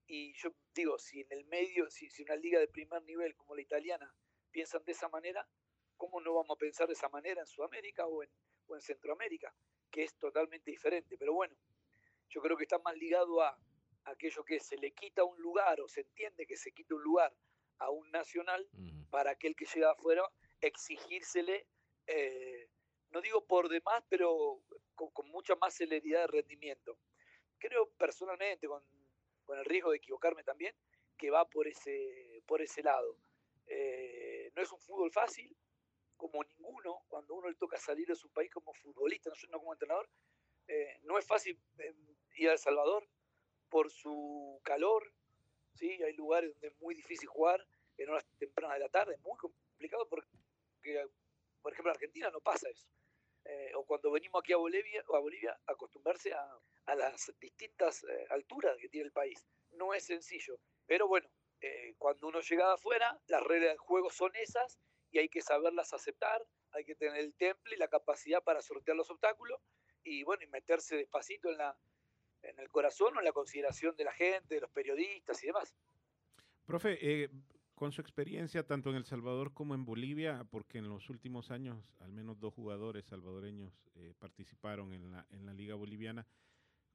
Y 0.07 0.35
yo 0.35 0.51
digo, 0.75 0.99
si 0.99 1.23
en 1.23 1.29
el 1.31 1.47
medio, 1.47 1.89
si, 1.89 2.11
si 2.11 2.23
una 2.23 2.37
liga 2.37 2.61
de 2.61 2.69
primer 2.69 3.03
nivel 3.05 3.35
como 3.35 3.55
la 3.55 3.63
italiana 3.63 4.15
piensan 4.51 4.85
de 4.85 4.93
esa 4.93 5.09
manera, 5.09 5.49
¿cómo 5.97 6.21
no 6.21 6.35
vamos 6.35 6.55
a 6.55 6.59
pensar 6.59 6.87
de 6.87 6.93
esa 6.93 7.09
manera 7.09 7.41
en 7.41 7.47
Sudamérica 7.47 8.07
o 8.07 8.23
en, 8.23 8.31
o 8.67 8.75
en 8.75 8.83
Centroamérica? 8.83 9.55
Que 9.91 10.03
es 10.03 10.15
totalmente 10.19 10.71
diferente. 10.71 11.17
Pero 11.17 11.33
bueno, 11.33 11.57
yo 12.29 12.43
creo 12.43 12.59
que 12.59 12.65
está 12.65 12.79
más 12.81 12.95
ligado 12.95 13.41
a 13.41 13.59
aquello 14.05 14.45
que 14.45 14.61
se 14.61 14.77
le 14.77 14.93
quita 14.93 15.25
un 15.25 15.41
lugar 15.41 15.81
o 15.81 15.89
se 15.89 16.03
entiende 16.03 16.47
que 16.47 16.59
se 16.59 16.73
quita 16.73 16.95
un 16.95 17.03
lugar 17.03 17.35
a 17.79 17.89
un 17.89 18.11
nacional 18.11 18.69
para 19.09 19.31
aquel 19.31 19.57
que 19.57 19.65
llega 19.65 19.93
afuera, 19.93 20.29
exigírsele, 20.61 21.67
eh, 22.07 22.69
no 23.11 23.21
digo 23.21 23.45
por 23.45 23.69
demás, 23.69 24.02
pero 24.09 24.62
con, 24.95 25.29
mucha 25.31 25.55
más 25.57 25.75
celeridad 25.75 26.23
de 26.23 26.26
rendimiento. 26.26 26.99
Creo 27.59 27.90
personalmente, 27.90 28.67
con, 28.67 28.83
con 29.45 29.59
el 29.59 29.64
riesgo 29.64 29.90
de 29.90 29.99
equivocarme 29.99 30.45
también, 30.45 30.75
que 31.21 31.31
va 31.31 31.45
por 31.45 31.69
ese, 31.69 32.43
por 32.47 32.62
ese 32.62 32.83
lado. 32.83 33.17
Eh, 33.67 34.50
no 34.55 34.62
es 34.62 34.73
un 34.73 34.81
fútbol 34.81 35.12
fácil, 35.12 35.55
como 36.17 36.43
ninguno, 36.45 37.02
cuando 37.09 37.35
uno 37.35 37.49
le 37.49 37.55
toca 37.55 37.79
salir 37.79 38.07
de 38.07 38.14
su 38.14 38.31
país 38.31 38.50
como 38.50 38.73
futbolista, 38.75 39.31
no, 39.50 39.59
como 39.59 39.73
entrenador, 39.73 40.09
eh, 40.67 40.99
no 41.02 41.19
es 41.19 41.26
fácil 41.26 41.59
ir 42.37 42.49
a 42.49 42.52
El 42.52 42.59
Salvador 42.59 43.07
por 43.69 43.90
su 43.90 44.61
calor, 44.64 45.12
¿sí? 45.75 46.02
hay 46.02 46.14
lugares 46.14 46.52
donde 46.52 46.69
es 46.69 46.81
muy 46.81 46.95
difícil 46.95 47.29
jugar 47.29 47.67
en 47.97 48.09
horas 48.09 48.26
tempranas 48.38 48.76
de 48.79 48.85
la 48.85 48.88
tarde, 48.88 49.14
es 49.14 49.21
muy 49.21 49.37
complicado 49.37 50.09
porque, 50.09 50.29
por 51.63 51.73
ejemplo, 51.73 51.93
en 51.93 51.97
Argentina 51.97 52.31
no 52.31 52.41
pasa 52.41 52.69
eso. 52.69 52.89
Eh, 53.45 53.73
o 53.75 53.85
cuando 53.85 54.11
venimos 54.11 54.43
aquí 54.43 54.53
a 54.53 54.59
Bolivia, 54.59 55.03
a 55.15 55.19
Bolivia 55.19 55.59
acostumbrarse 55.67 56.33
a, 56.33 56.59
a 56.87 56.95
las 56.95 57.33
distintas 57.41 58.05
alturas 58.31 58.77
que 58.79 58.89
tiene 58.89 59.07
el 59.07 59.13
país. 59.13 59.47
No 59.71 59.95
es 59.95 60.05
sencillo, 60.05 60.59
pero 60.87 61.09
bueno, 61.09 61.29
cuando 61.99 62.29
uno 62.29 62.41
llega 62.41 62.73
afuera, 62.73 63.19
las 63.27 63.43
reglas 63.43 63.71
del 63.71 63.79
juego 63.79 64.11
son 64.11 64.35
esas 64.35 64.79
y 65.11 65.19
hay 65.19 65.29
que 65.29 65.43
saberlas 65.43 65.93
aceptar, 65.93 66.43
hay 66.73 66.85
que 66.85 66.95
tener 66.95 67.21
el 67.21 67.35
temple 67.35 67.75
y 67.75 67.79
la 67.79 67.89
capacidad 67.89 68.43
para 68.43 68.63
sortear 68.63 68.97
los 68.97 69.11
obstáculos 69.11 69.61
y 70.03 70.23
bueno, 70.25 70.43
y 70.43 70.47
meterse 70.47 70.97
despacito 70.97 71.51
en, 71.51 71.59
la, 71.59 71.77
en 72.43 72.59
el 72.59 72.69
corazón 72.71 73.17
o 73.17 73.19
en 73.19 73.25
la 73.25 73.33
consideración 73.33 73.97
de 73.97 74.05
la 74.05 74.13
gente, 74.13 74.55
de 74.55 74.61
los 74.61 74.71
periodistas 74.71 75.43
y 75.43 75.47
demás. 75.49 75.75
Profe, 76.67 76.99
eh, 77.01 77.29
con 77.81 77.93
su 77.93 78.03
experiencia 78.03 78.67
tanto 78.67 78.91
en 78.91 78.97
El 78.97 79.07
Salvador 79.07 79.55
como 79.55 79.75
en 79.75 79.87
Bolivia, 79.87 80.47
porque 80.51 80.77
en 80.77 80.91
los 80.91 81.09
últimos 81.09 81.51
años 81.51 81.97
al 82.01 82.13
menos 82.13 82.39
dos 82.39 82.53
jugadores 82.53 83.07
salvadoreños 83.07 83.73
eh, 83.95 84.13
participaron 84.19 84.93
en 84.93 85.11
la, 85.11 85.27
en 85.31 85.47
la 85.47 85.55
Liga 85.55 85.77
Boliviana, 85.77 86.27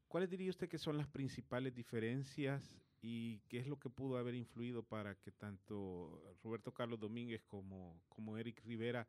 ¿cuáles 0.08 0.30
diría 0.30 0.52
usted 0.52 0.70
que 0.70 0.78
son 0.78 0.96
las 0.96 1.08
principales 1.08 1.74
diferencias 1.74 2.80
y 3.02 3.40
qué 3.50 3.58
es 3.58 3.66
lo 3.66 3.80
que 3.80 3.90
pudo 3.90 4.20
haber 4.20 4.36
influido 4.36 4.84
para 4.84 5.16
que 5.16 5.32
tanto 5.32 6.38
Roberto 6.44 6.72
Carlos 6.72 7.00
Domínguez 7.00 7.42
como, 7.48 8.00
como 8.08 8.38
Eric 8.38 8.62
Rivera 8.64 9.08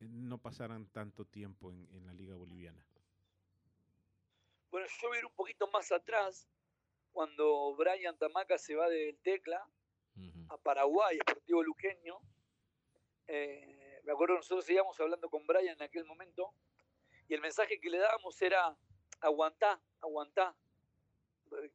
eh, 0.00 0.08
no 0.10 0.36
pasaran 0.36 0.88
tanto 0.88 1.24
tiempo 1.24 1.72
en, 1.72 2.04
la 2.04 2.12
Liga 2.12 2.36
Boliviana? 2.36 2.84
Bueno, 4.70 4.86
yo 5.00 5.08
voy 5.08 5.16
a 5.16 5.20
ir 5.20 5.24
un 5.24 5.34
poquito 5.34 5.70
más 5.70 5.90
atrás, 5.90 6.46
cuando 7.12 7.74
Brian 7.76 8.18
Tamaca 8.18 8.58
se 8.58 8.74
va 8.74 8.90
del 8.90 9.16
Tecla 9.22 9.66
a 10.48 10.58
Paraguay, 10.58 11.16
Esportivo 11.18 11.62
Luqueño. 11.62 12.18
Eh, 13.26 14.00
me 14.04 14.12
acuerdo 14.12 14.36
nosotros 14.36 14.64
seguíamos 14.64 14.98
hablando 15.00 15.28
con 15.30 15.46
Brian 15.46 15.76
en 15.76 15.82
aquel 15.82 16.04
momento 16.04 16.54
y 17.26 17.34
el 17.34 17.40
mensaje 17.40 17.80
que 17.80 17.88
le 17.88 17.98
dábamos 17.98 18.40
era 18.42 18.76
aguantá, 19.20 19.80
aguantá, 20.00 20.54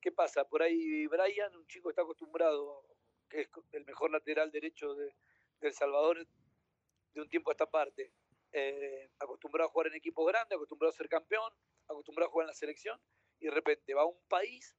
¿qué 0.01 0.11
pasa? 0.11 0.47
Por 0.47 0.61
ahí 0.61 1.07
Brian, 1.07 1.55
un 1.55 1.65
chico 1.67 1.89
está 1.89 2.03
acostumbrado, 2.03 2.85
que 3.29 3.41
es 3.41 3.49
el 3.71 3.85
mejor 3.85 4.11
lateral 4.11 4.51
derecho 4.51 4.93
de, 4.93 5.15
El 5.61 5.73
Salvador 5.73 6.25
de 7.13 7.21
un 7.21 7.29
tiempo 7.29 7.49
a 7.49 7.53
esta 7.53 7.65
parte, 7.65 8.13
eh, 8.51 9.09
acostumbrado 9.19 9.69
a 9.69 9.71
jugar 9.71 9.87
en 9.87 9.95
equipos 9.95 10.25
grandes, 10.27 10.55
acostumbrado 10.55 10.91
a 10.91 10.95
ser 10.95 11.09
campeón, 11.09 11.51
acostumbrado 11.87 12.29
a 12.29 12.31
jugar 12.31 12.45
en 12.45 12.49
la 12.49 12.53
selección, 12.53 13.01
y 13.39 13.45
de 13.45 13.51
repente 13.51 13.93
va 13.93 14.03
a 14.03 14.05
un 14.05 14.21
país 14.27 14.75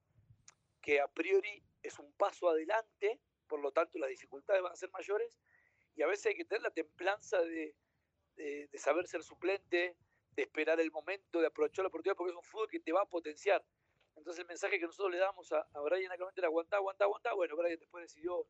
que 0.81 1.00
a 1.00 1.09
priori 1.09 1.62
es 1.83 1.99
un 1.99 2.12
paso 2.12 2.49
adelante, 2.49 3.21
por 3.50 3.61
lo 3.61 3.73
tanto 3.73 3.99
las 3.99 4.09
dificultades 4.09 4.62
van 4.62 4.73
a 4.73 4.76
ser 4.76 4.90
mayores, 4.92 5.37
y 5.97 6.02
a 6.02 6.07
veces 6.07 6.26
hay 6.26 6.37
que 6.37 6.45
tener 6.45 6.62
la 6.62 6.71
templanza 6.71 7.42
de, 7.42 7.75
de, 8.37 8.78
saber 8.78 9.09
ser 9.09 9.25
suplente, 9.25 9.97
de 10.30 10.42
esperar 10.42 10.80
el 10.80 10.92
momento, 10.92 11.40
de 11.40 11.49
aprovechar 11.49 11.83
la 11.83 11.88
oportunidad, 11.88 12.16
porque 12.16 12.30
es 12.30 12.37
un 12.37 12.45
fútbol 12.45 12.69
que 12.71 12.78
te 12.78 12.92
va 12.92 13.02
a 13.02 13.07
potenciar. 13.07 13.62
Entonces 14.14 14.40
el 14.40 14.47
mensaje 14.47 14.78
que 14.78 14.87
nosotros 14.87 15.11
le 15.11 15.19
damos 15.19 15.50
a, 15.52 15.69
a 15.73 15.80
Brian 15.80 16.12
era 16.12 16.47
aguantar, 16.47 16.76
aguantar, 16.76 17.07
aguantar. 17.07 17.35
Bueno, 17.35 17.57
Brian 17.57 17.78
después 17.78 18.04
decidió 18.04 18.47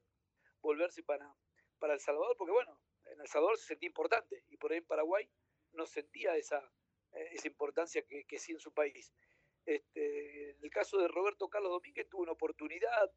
volverse 0.61 1.03
para, 1.03 1.35
para 1.79 1.95
El 1.95 2.01
Salvador, 2.01 2.37
porque 2.37 2.53
bueno, 2.53 2.79
en 3.07 3.21
El 3.21 3.27
Salvador 3.27 3.57
se 3.57 3.67
sentía 3.67 3.87
importante 3.89 4.45
y 4.49 4.57
por 4.59 4.73
ahí 4.73 4.79
en 4.79 4.87
Paraguay 4.87 5.29
no 5.73 5.87
sentía 5.87 6.37
esa, 6.37 6.59
eh, 7.13 7.29
esa 7.33 7.49
importancia 7.49 8.03
que, 8.03 8.25
que, 8.25 8.39
sí 8.39 8.53
en 8.53 8.61
su 8.61 8.73
país. 8.73 9.13
Este, 9.65 10.51
en 10.51 10.65
el 10.65 10.71
caso 10.71 10.99
de 10.99 11.09
Roberto 11.09 11.49
Carlos 11.49 11.73
Domínguez 11.73 12.09
tuvo 12.09 12.23
una 12.23 12.33
oportunidad 12.33 13.11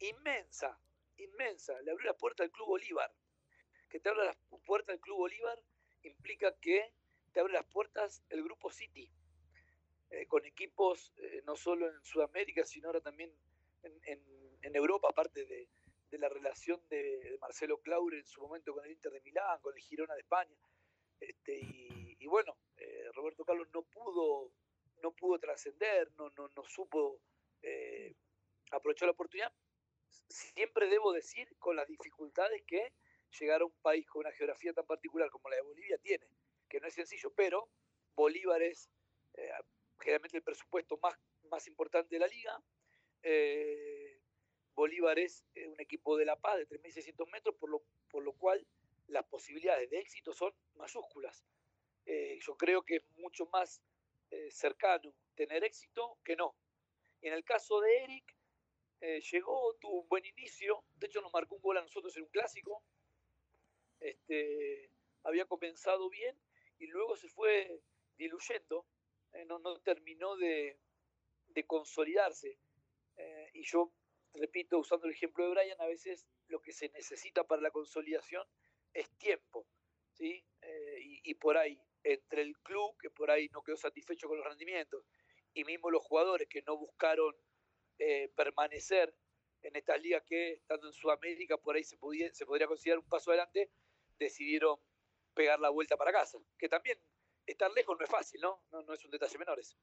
inmensa, 0.00 0.78
inmensa. 1.16 1.80
Le 1.82 1.92
abrió 1.92 2.06
la 2.06 2.16
puerta 2.16 2.42
al 2.42 2.50
Club 2.50 2.68
Bolívar. 2.68 3.12
Que 3.88 4.00
te 4.00 4.08
abra 4.08 4.24
la 4.24 4.36
puerta 4.66 4.92
del 4.92 5.00
Club 5.00 5.18
Bolívar 5.18 5.58
implica 6.02 6.56
que 6.60 6.92
te 7.32 7.40
abre 7.40 7.52
las 7.52 7.66
puertas 7.66 8.22
el 8.28 8.42
Grupo 8.42 8.70
City 8.70 9.10
eh, 10.10 10.26
con 10.26 10.44
equipos 10.44 11.12
eh, 11.18 11.42
no 11.46 11.56
solo 11.56 11.88
en 11.88 12.02
Sudamérica, 12.02 12.64
sino 12.64 12.88
ahora 12.88 13.00
también 13.00 13.32
en, 13.82 14.20
Europa, 14.74 15.08
aparte 15.10 15.44
de, 15.44 15.68
la 16.18 16.28
relación 16.28 16.80
de, 16.88 17.36
Marcelo 17.40 17.78
Claure 17.78 18.18
en 18.18 18.26
su 18.26 18.40
momento 18.40 18.72
con 18.72 18.84
el 18.84 18.92
Inter 18.92 19.12
de 19.12 19.20
Milán, 19.20 19.60
con 19.60 19.74
el 19.74 19.80
Girona 19.80 20.14
de 20.14 20.20
España. 20.20 20.56
Este, 21.18 21.58
y, 21.58 22.16
y, 22.18 22.26
bueno, 22.26 22.56
eh, 22.76 23.10
Roberto 23.14 23.44
Carlos 23.44 23.68
no 23.72 23.82
pudo, 23.82 24.52
no 25.02 25.12
pudo 25.12 25.38
trascender, 25.38 26.10
no, 26.16 26.30
no, 26.30 26.48
no, 26.56 26.64
supo 26.64 27.20
aprovechar 28.70 29.06
la 29.06 29.12
oportunidad. 29.12 29.52
Siempre 30.28 30.88
debo 30.88 31.12
decir 31.12 31.48
con 31.58 31.76
las 31.76 31.86
dificultades 31.86 32.62
que 32.66 32.92
llegar 33.38 33.62
a 33.62 33.64
un 33.64 33.74
país 33.82 34.06
con 34.06 34.20
una 34.20 34.32
geografía 34.32 34.72
tan 34.72 34.86
particular 34.86 35.30
como 35.30 35.48
la 35.48 35.56
de 35.56 35.62
Bolivia 35.62 35.98
tiene, 35.98 36.26
que 36.68 36.80
no 36.80 36.88
es 36.88 36.94
sencillo, 36.94 37.32
pero 37.34 37.68
Bolívar 38.14 38.62
es 38.62 38.90
generalmente 40.00 40.38
el 40.38 40.42
presupuesto 40.42 40.98
más, 41.02 41.14
más 41.50 41.66
importante 41.66 42.14
de 42.14 42.20
la 42.20 42.26
liga. 42.26 42.62
Eh, 43.22 44.20
Bolívar 44.74 45.18
es 45.18 45.44
eh, 45.54 45.68
un 45.68 45.80
equipo 45.80 46.16
de 46.16 46.24
La 46.24 46.36
Paz 46.36 46.56
de 46.56 46.68
3.600 46.68 47.30
metros, 47.30 47.54
por 47.56 47.70
lo, 47.70 47.82
por 48.08 48.24
lo 48.24 48.32
cual 48.32 48.66
las 49.08 49.24
posibilidades 49.26 49.90
de 49.90 49.98
éxito 49.98 50.32
son 50.32 50.54
mayúsculas. 50.74 51.44
Eh, 52.06 52.38
yo 52.40 52.56
creo 52.56 52.82
que 52.82 52.96
es 52.96 53.04
mucho 53.16 53.46
más 53.46 53.82
cercano 54.50 55.12
tener 55.34 55.64
éxito 55.64 56.16
que 56.22 56.36
no. 56.36 56.54
Y 57.20 57.26
en 57.26 57.34
el 57.34 57.42
caso 57.42 57.80
de 57.80 58.04
Eric, 58.04 58.36
llegó, 59.00 59.74
tuvo 59.80 60.02
un 60.02 60.08
buen 60.08 60.24
inicio, 60.26 60.84
de 60.96 61.06
hecho 61.06 61.20
nos 61.20 61.32
marcó 61.32 61.54
un 61.56 61.62
gol 61.62 61.78
a 61.78 61.82
nosotros 61.82 62.16
en 62.16 62.24
un 62.24 62.28
clásico, 62.28 62.82
este, 63.98 64.90
había 65.24 65.46
comenzado 65.46 66.08
bien 66.10 66.36
y 66.78 66.86
luego 66.86 67.16
se 67.16 67.28
fue 67.28 67.82
diluyendo 68.16 68.86
eh, 69.32 69.44
no, 69.44 69.58
no, 69.58 69.78
terminó 69.80 70.36
de, 70.36 70.78
de 71.48 71.66
consolidarse. 71.66 72.58
Eh, 73.16 73.50
y 73.54 73.64
yo, 73.64 73.92
repito, 74.34 74.78
usando 74.78 75.06
el 75.06 75.12
ejemplo 75.12 75.44
de 75.44 75.50
Brian, 75.50 75.80
a 75.80 75.86
veces 75.86 76.26
lo 76.48 76.60
que 76.60 76.72
se 76.72 76.88
necesita 76.90 77.44
para 77.44 77.62
la 77.62 77.70
consolidación 77.70 78.46
es 78.92 79.10
tiempo. 79.18 79.66
¿sí? 80.12 80.44
Eh, 80.62 80.96
y, 81.24 81.34
por 81.34 81.56
ahí, 81.56 81.80
entre 82.02 82.42
el 82.42 82.58
club, 82.58 82.96
que 83.00 83.10
por 83.10 83.30
ahí 83.30 83.48
no 83.52 83.62
quedó 83.62 83.76
satisfecho 83.76 84.28
con 84.28 84.38
los 84.38 84.46
rendimientos, 84.46 85.04
y 85.52 85.64
mismo 85.64 85.90
los 85.90 86.02
jugadores 86.04 86.48
que 86.48 86.62
no 86.62 86.76
buscaron 86.76 87.34
permanecer 88.34 89.14
en 89.62 89.76
estas 89.76 90.00
ligas 90.00 90.22
que, 90.26 90.52
estando 90.54 90.86
en 90.86 90.92
Sudamérica, 90.92 91.56
por 91.58 91.76
ahí 91.76 91.84
se, 91.84 91.96
podía, 91.96 92.32
se 92.32 92.46
podría 92.46 92.66
considerar 92.66 92.98
un 92.98 93.08
paso 93.08 93.30
adelante, 93.30 93.70
decidieron 94.18 94.78
pegar 95.34 95.60
la 95.60 95.70
vuelta 95.70 95.96
para 95.96 96.12
casa, 96.12 96.38
que 96.58 96.68
también 96.68 96.98
estar 97.46 97.70
lejos 97.72 97.96
no 97.98 98.04
es 98.04 98.10
fácil, 98.10 98.40
¿no? 98.40 98.62
No, 98.70 98.92
es 98.92 99.04
un 99.04 99.10
detalle 99.10 99.38
menor 99.38 99.58
eso. 99.58 99.76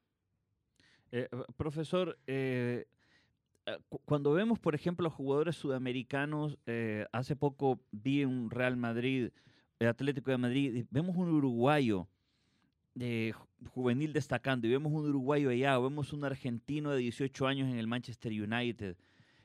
Eh, 1.12 1.30
profesor, 1.56 2.18
eh, 2.28 2.86
eh, 3.66 3.78
cuando 4.06 4.34
vemos, 4.34 4.60
por 4.60 4.76
ejemplo, 4.76 5.10
jugadores 5.10 5.56
sudamericanos, 5.56 6.58
hace 7.12 7.36
poco 7.36 7.80
vi 7.92 8.26
un 8.26 8.50
Real 8.50 8.78
Madrid, 8.78 9.32
Atlético 9.80 10.32
de 10.32 10.38
Madrid, 10.38 10.86
vemos 10.90 11.16
un 11.18 11.30
uruguayo 11.30 12.08
de 12.98 13.34
juvenil 13.74 14.14
destacando, 14.14 14.68
y 14.68 14.72
vemos 14.72 14.92
un 14.94 15.10
uruguayo 15.10 15.50
allá, 15.50 15.80
o 15.80 15.84
vemos 15.84 16.14
un 16.14 16.26
argentino 16.26 16.92
de 16.92 17.00
18 17.00 17.48
años 17.48 17.70
en 17.70 17.78
el 17.78 17.88
Manchester 17.88 18.32
United. 18.32 18.96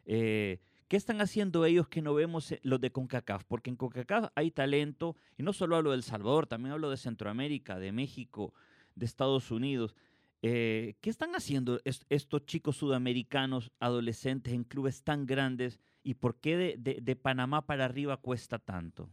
¿Qué 0.05 0.97
están 0.99 1.23
haciendo 1.23 1.65
ellos 1.65 1.89
que 1.89 2.03
no 2.03 2.13
vemos 2.13 2.55
los 2.63 2.79
de 2.79 2.93
CONCACAF? 2.93 3.45
Porque 3.45 3.71
en 3.71 3.77
CONCACAF 3.77 4.31
hay 4.35 4.51
talento, 4.51 5.17
y 5.39 5.43
no 5.43 5.55
solo 5.55 5.77
hablo 5.77 5.93
del 5.93 6.03
Salvador, 6.03 6.47
también 6.47 6.73
hablo 6.73 6.91
de 6.91 6.99
Centroamérica, 6.99 7.79
de 7.79 7.93
México, 7.93 8.53
de 8.95 9.07
Estados 9.07 9.51
Unidos. 9.51 9.97
Eh, 10.43 10.97
¿Qué 11.01 11.09
están 11.09 11.35
haciendo 11.35 11.81
estos 11.85 12.45
chicos 12.47 12.77
sudamericanos, 12.77 13.71
adolescentes, 13.79 14.53
en 14.53 14.65
clubes 14.65 15.05
tan 15.05 15.25
grandes? 15.25 15.81
¿Y 16.03 16.15
por 16.15 16.37
qué 16.41 16.77
de, 16.77 17.17
Panamá 17.17 17.65
para 17.65 17.85
arriba 17.85 18.17
cuesta 18.17 18.59
tanto? 18.59 19.09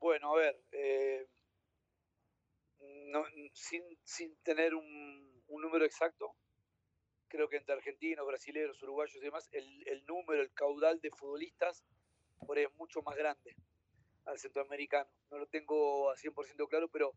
Bueno, 0.00 0.34
a 0.34 0.36
ver, 0.36 0.60
eh, 0.72 1.21
sin, 3.54 3.82
sin, 4.04 4.36
tener 4.42 4.74
un, 4.74 5.42
un 5.48 5.62
número 5.62 5.84
exacto, 5.84 6.34
creo 7.28 7.48
que 7.48 7.56
entre 7.56 7.74
argentinos, 7.74 8.26
brasileños, 8.26 8.82
uruguayos 8.82 9.16
y 9.16 9.20
demás, 9.20 9.48
el, 9.52 9.88
el 9.88 10.04
número, 10.06 10.42
el 10.42 10.52
caudal 10.52 11.00
de 11.00 11.10
futbolistas 11.10 11.84
por 12.46 12.58
ahí 12.58 12.64
es 12.64 12.74
mucho 12.74 13.02
más 13.02 13.16
grande 13.16 13.56
al 14.24 14.38
centroamericano. 14.38 15.10
No 15.30 15.38
lo 15.38 15.46
tengo 15.46 16.10
a 16.10 16.16
100% 16.16 16.68
claro, 16.68 16.88
pero 16.88 17.14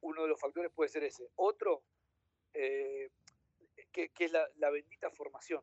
uno 0.00 0.22
de 0.22 0.28
los 0.28 0.40
factores 0.40 0.70
puede 0.72 0.88
ser 0.88 1.04
ese. 1.04 1.28
Otro, 1.36 1.82
eh, 2.54 3.10
que, 3.92 4.10
es 4.18 4.32
la, 4.32 4.46
la, 4.56 4.70
bendita 4.70 5.10
formación, 5.10 5.62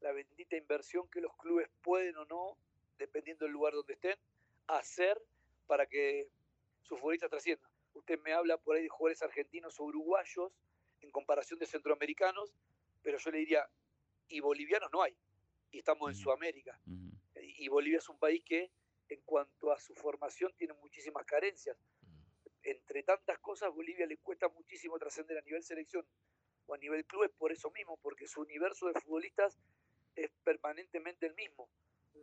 la 0.00 0.12
bendita 0.12 0.56
inversión 0.56 1.08
que 1.08 1.20
los 1.20 1.36
clubes 1.36 1.68
pueden 1.82 2.16
o 2.16 2.24
no, 2.24 2.56
dependiendo 2.98 3.44
del 3.44 3.52
lugar 3.52 3.74
donde 3.74 3.94
estén, 3.94 4.18
hacer 4.66 5.20
para 5.66 5.86
que 5.86 6.28
su 6.82 6.96
futbolista 6.96 7.28
trascienda. 7.28 7.69
Usted 7.94 8.18
me 8.20 8.32
habla 8.32 8.56
por 8.58 8.76
ahí 8.76 8.82
de 8.82 8.88
jugadores 8.88 9.22
argentinos 9.22 9.78
o 9.80 9.84
uruguayos 9.84 10.52
en 11.00 11.10
comparación 11.10 11.58
de 11.58 11.66
centroamericanos, 11.66 12.54
pero 13.02 13.18
yo 13.18 13.30
le 13.30 13.38
diría, 13.38 13.68
y 14.28 14.40
bolivianos 14.40 14.90
no 14.92 15.02
hay, 15.02 15.16
y 15.70 15.78
estamos 15.78 16.10
en 16.10 16.16
Sudamérica. 16.16 16.80
Y 17.34 17.68
Bolivia 17.68 17.98
es 17.98 18.08
un 18.08 18.18
país 18.18 18.42
que 18.44 18.70
en 19.08 19.20
cuanto 19.22 19.72
a 19.72 19.78
su 19.78 19.94
formación 19.94 20.52
tiene 20.56 20.74
muchísimas 20.74 21.24
carencias. 21.24 21.76
Entre 22.62 23.02
tantas 23.02 23.38
cosas, 23.38 23.72
Bolivia 23.72 24.06
le 24.06 24.18
cuesta 24.18 24.48
muchísimo 24.48 24.98
trascender 24.98 25.38
a 25.38 25.42
nivel 25.42 25.62
selección 25.62 26.06
o 26.66 26.74
a 26.74 26.78
nivel 26.78 27.04
clubes 27.06 27.30
por 27.36 27.52
eso 27.52 27.70
mismo, 27.70 27.96
porque 27.98 28.28
su 28.28 28.40
universo 28.42 28.86
de 28.86 29.00
futbolistas 29.00 29.58
es 30.14 30.30
permanentemente 30.44 31.26
el 31.26 31.34
mismo. 31.34 31.68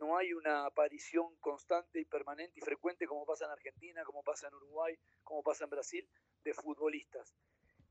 No 0.00 0.16
hay 0.16 0.32
una 0.32 0.66
aparición 0.66 1.36
constante 1.36 2.00
y 2.00 2.04
permanente 2.04 2.58
y 2.58 2.60
frecuente 2.60 3.06
como 3.06 3.24
pasa 3.24 3.46
en 3.46 3.52
Argentina, 3.52 4.04
como 4.04 4.22
pasa 4.22 4.48
en 4.48 4.54
Uruguay, 4.54 4.98
como 5.22 5.42
pasa 5.42 5.64
en 5.64 5.70
Brasil, 5.70 6.08
de 6.44 6.54
futbolistas. 6.54 7.34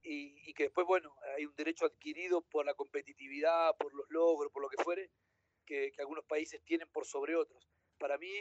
Y, 0.03 0.53
que 0.53 0.63
después, 0.63 0.87
bueno, 0.87 1.13
hay 1.35 1.45
un 1.45 1.53
derecho 1.55 1.85
adquirido 1.85 2.41
por 2.41 2.65
la 2.65 2.73
competitividad, 2.73 3.75
por 3.77 3.93
los 3.93 4.09
logros, 4.09 4.51
por 4.53 4.61
lo 4.61 4.69
que 4.69 4.81
fuere, 4.81 5.11
que, 5.65 5.91
algunos 5.97 6.23
países 6.25 6.63
tienen 6.63 6.87
por 6.89 7.05
sobre 7.05 7.35
otros. 7.35 7.67
Para 7.97 8.17
mí, 8.17 8.31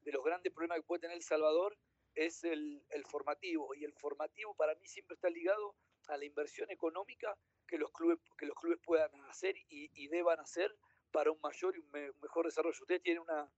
de 0.00 0.12
los 0.12 0.24
grandes 0.24 0.52
problemas 0.52 0.78
que 0.78 0.82
puede 0.82 1.02
tener 1.02 1.16
El 1.16 1.22
Salvador 1.22 1.78
es 2.16 2.42
el, 2.42 2.82
el 2.90 3.04
formativo. 3.04 3.74
Y 3.74 3.84
el 3.84 3.92
formativo 3.92 4.54
para 4.56 4.74
mí 4.74 4.88
siempre 4.88 5.14
está 5.14 5.30
ligado 5.30 5.76
a 6.08 6.16
la 6.16 6.24
inversión 6.24 6.70
económica 6.70 7.36
que 7.66 7.78
los 7.78 7.90
clubes, 7.92 8.18
que 8.38 8.46
los 8.46 8.56
clubes 8.56 8.78
puedan 8.84 9.10
hacer 9.28 9.54
y, 9.68 10.08
deban 10.08 10.38
hacer 10.40 10.74
para 11.14 11.30
un 11.30 11.38
mayor 11.40 11.76
y 11.76 11.78
un, 11.78 11.90
mejor 12.20 12.44
desarrollo. 12.44 12.76
Usted 12.80 13.00
tiene 13.00 13.20
una, 13.20 13.48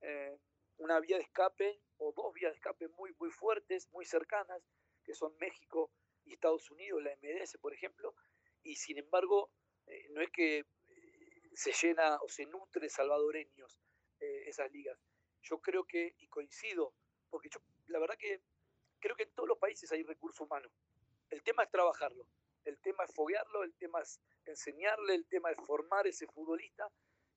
eh, 0.00 0.36
una 0.78 0.98
vía 0.98 1.18
de 1.18 1.22
escape 1.22 1.80
o 1.98 2.12
dos 2.12 2.34
vías 2.34 2.50
de 2.50 2.56
escape 2.56 2.88
muy, 2.88 3.14
muy 3.20 3.30
fuertes, 3.30 3.88
muy 3.92 4.04
cercanas, 4.04 4.60
que 5.04 5.14
son 5.14 5.32
México 5.38 5.92
y 6.24 6.32
Estados 6.32 6.68
Unidos, 6.68 7.00
la 7.04 7.14
MLS, 7.22 7.58
por 7.60 7.72
ejemplo, 7.72 8.16
y 8.64 8.74
sin 8.74 8.98
embargo, 8.98 9.52
eh, 9.86 10.08
no 10.10 10.20
es 10.20 10.30
que 10.32 10.58
eh, 10.58 10.66
se 11.54 11.72
llena 11.72 12.18
o 12.22 12.28
se 12.28 12.44
nutre 12.46 12.88
salvadoreños 12.88 13.80
esas 14.18 14.72
ligas. 14.72 14.98
Yo 15.42 15.60
creo 15.60 15.84
que, 15.84 16.14
y 16.18 16.26
coincido, 16.28 16.94
porque 17.28 17.50
yo 17.52 17.60
la 17.88 17.98
verdad 17.98 18.16
que 18.18 18.40
creo 18.98 19.14
que 19.14 19.24
en 19.24 19.34
todos 19.34 19.48
los 19.48 19.58
países 19.58 19.92
hay 19.92 20.02
recurso 20.02 20.44
humano. 20.44 20.68
El 21.28 21.42
tema 21.42 21.62
es 21.62 21.70
trabajarlo 21.70 22.26
el 22.66 22.78
tema 22.80 23.04
es 23.04 23.14
foguearlo, 23.14 23.62
el 23.62 23.74
tema 23.74 24.00
es 24.00 24.20
enseñarle, 24.50 25.14
el 25.14 25.26
tema 25.26 25.50
es 25.50 25.58
formar 25.66 26.06
ese 26.06 26.26
futbolista, 26.26 26.88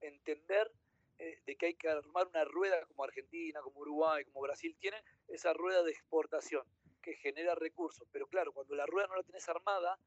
entender 0.02 0.72
eh, 1.18 1.42
de 1.46 1.56
que 1.58 1.68
hay 1.68 1.76
que 1.76 1.90
armar 1.90 2.28
una 2.28 2.46
rueda 2.46 2.86
como 2.86 3.04
Argentina, 3.04 3.62
como 3.62 3.82
Uruguay, 3.82 4.24
como 4.26 4.42
Brasil 4.42 4.76
tienen, 4.80 5.04
esa 5.28 5.54
rueda 5.54 5.84
de 5.84 5.92
exportación 5.92 6.64
que 7.02 7.16
genera 7.16 7.56
recursos. 7.56 8.08
Pero 8.12 8.28
claro, 8.28 8.54
cuando 8.54 8.76
la 8.76 8.86
rueda 8.86 9.08
no 9.08 9.18
la 9.18 9.24
tenés 9.24 9.48
armada, 9.50 10.00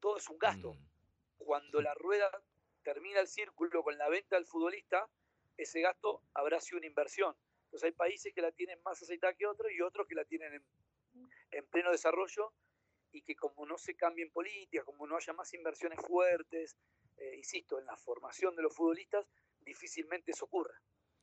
todo 0.00 0.16
es 0.16 0.28
un 0.28 0.38
gasto. 0.38 0.74
Mm. 0.74 0.78
Cuando 1.38 1.80
la 1.80 1.94
rueda 1.94 2.30
termina 2.82 3.20
el 3.20 3.28
círculo 3.28 3.82
con 3.82 3.96
la 3.96 4.08
venta 4.08 4.36
del 4.36 4.46
futbolista, 4.46 5.08
ese 5.56 5.80
gasto 5.80 6.22
habrá 6.34 6.60
sido 6.60 6.78
una 6.78 6.86
inversión. 6.86 7.36
Entonces 7.64 7.84
hay 7.84 7.92
países 7.92 8.34
que 8.34 8.42
la 8.42 8.50
tienen 8.50 8.80
más 8.82 9.00
aceitada 9.00 9.34
que 9.34 9.46
otros 9.46 9.70
y 9.70 9.80
otros 9.80 10.06
que 10.08 10.14
la 10.14 10.24
tienen 10.24 10.54
en, 10.54 10.64
en 11.52 11.66
pleno 11.68 11.90
desarrollo 11.92 12.52
y 13.12 13.22
que 13.22 13.34
como 13.34 13.66
no 13.66 13.78
se 13.78 13.94
cambien 13.94 14.30
políticas, 14.30 14.84
como 14.84 15.06
no 15.06 15.16
haya 15.16 15.32
más 15.32 15.52
inversiones 15.54 15.98
fuertes, 16.06 16.76
eh, 17.16 17.36
insisto, 17.36 17.78
en 17.78 17.86
la 17.86 17.96
formación 17.96 18.54
de 18.56 18.62
los 18.62 18.74
futbolistas, 18.74 19.26
difícilmente 19.60 20.32
eso 20.32 20.46
ocurra. 20.46 20.74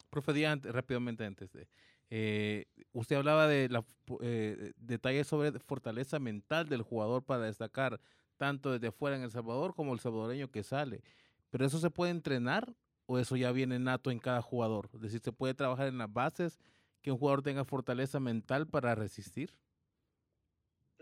Profe 0.09 0.33
Díaz, 0.33 0.61
rápidamente 0.63 1.25
antes 1.25 1.51
de... 1.51 1.67
Eh, 2.09 2.65
usted 2.93 3.17
hablaba 3.17 3.47
de 3.47 3.67
la, 3.67 3.83
eh, 4.21 4.71
detalles 4.77 5.27
sobre 5.27 5.51
fortaleza 5.59 6.19
mental 6.19 6.69
del 6.69 6.81
jugador 6.81 7.23
para 7.23 7.43
destacar 7.43 7.99
tanto 8.37 8.71
desde 8.71 8.91
fuera 8.91 9.17
en 9.17 9.23
El 9.23 9.31
Salvador 9.31 9.75
como 9.75 9.93
el 9.93 9.99
salvadoreño 9.99 10.49
que 10.49 10.63
sale. 10.63 11.03
¿Pero 11.49 11.65
eso 11.65 11.79
se 11.79 11.89
puede 11.89 12.11
entrenar 12.11 12.75
o 13.07 13.19
eso 13.19 13.35
ya 13.35 13.51
viene 13.51 13.79
nato 13.79 14.11
en 14.11 14.19
cada 14.19 14.41
jugador? 14.41 14.89
Es 14.93 15.01
decir, 15.01 15.19
¿se 15.21 15.33
puede 15.33 15.53
trabajar 15.53 15.87
en 15.87 15.97
las 15.97 16.11
bases 16.11 16.59
que 17.01 17.11
un 17.11 17.17
jugador 17.17 17.41
tenga 17.41 17.65
fortaleza 17.65 18.19
mental 18.19 18.67
para 18.67 18.95
resistir? 18.95 19.53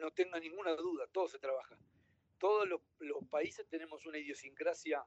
No 0.05 0.11
tenga 0.11 0.39
ninguna 0.39 0.75
duda, 0.75 1.07
todo 1.11 1.27
se 1.27 1.39
trabaja. 1.39 1.75
Todos 2.37 2.67
los, 2.69 2.81
países 3.31 3.67
tenemos 3.67 4.05
una 4.05 4.19
idiosincrasia 4.19 5.03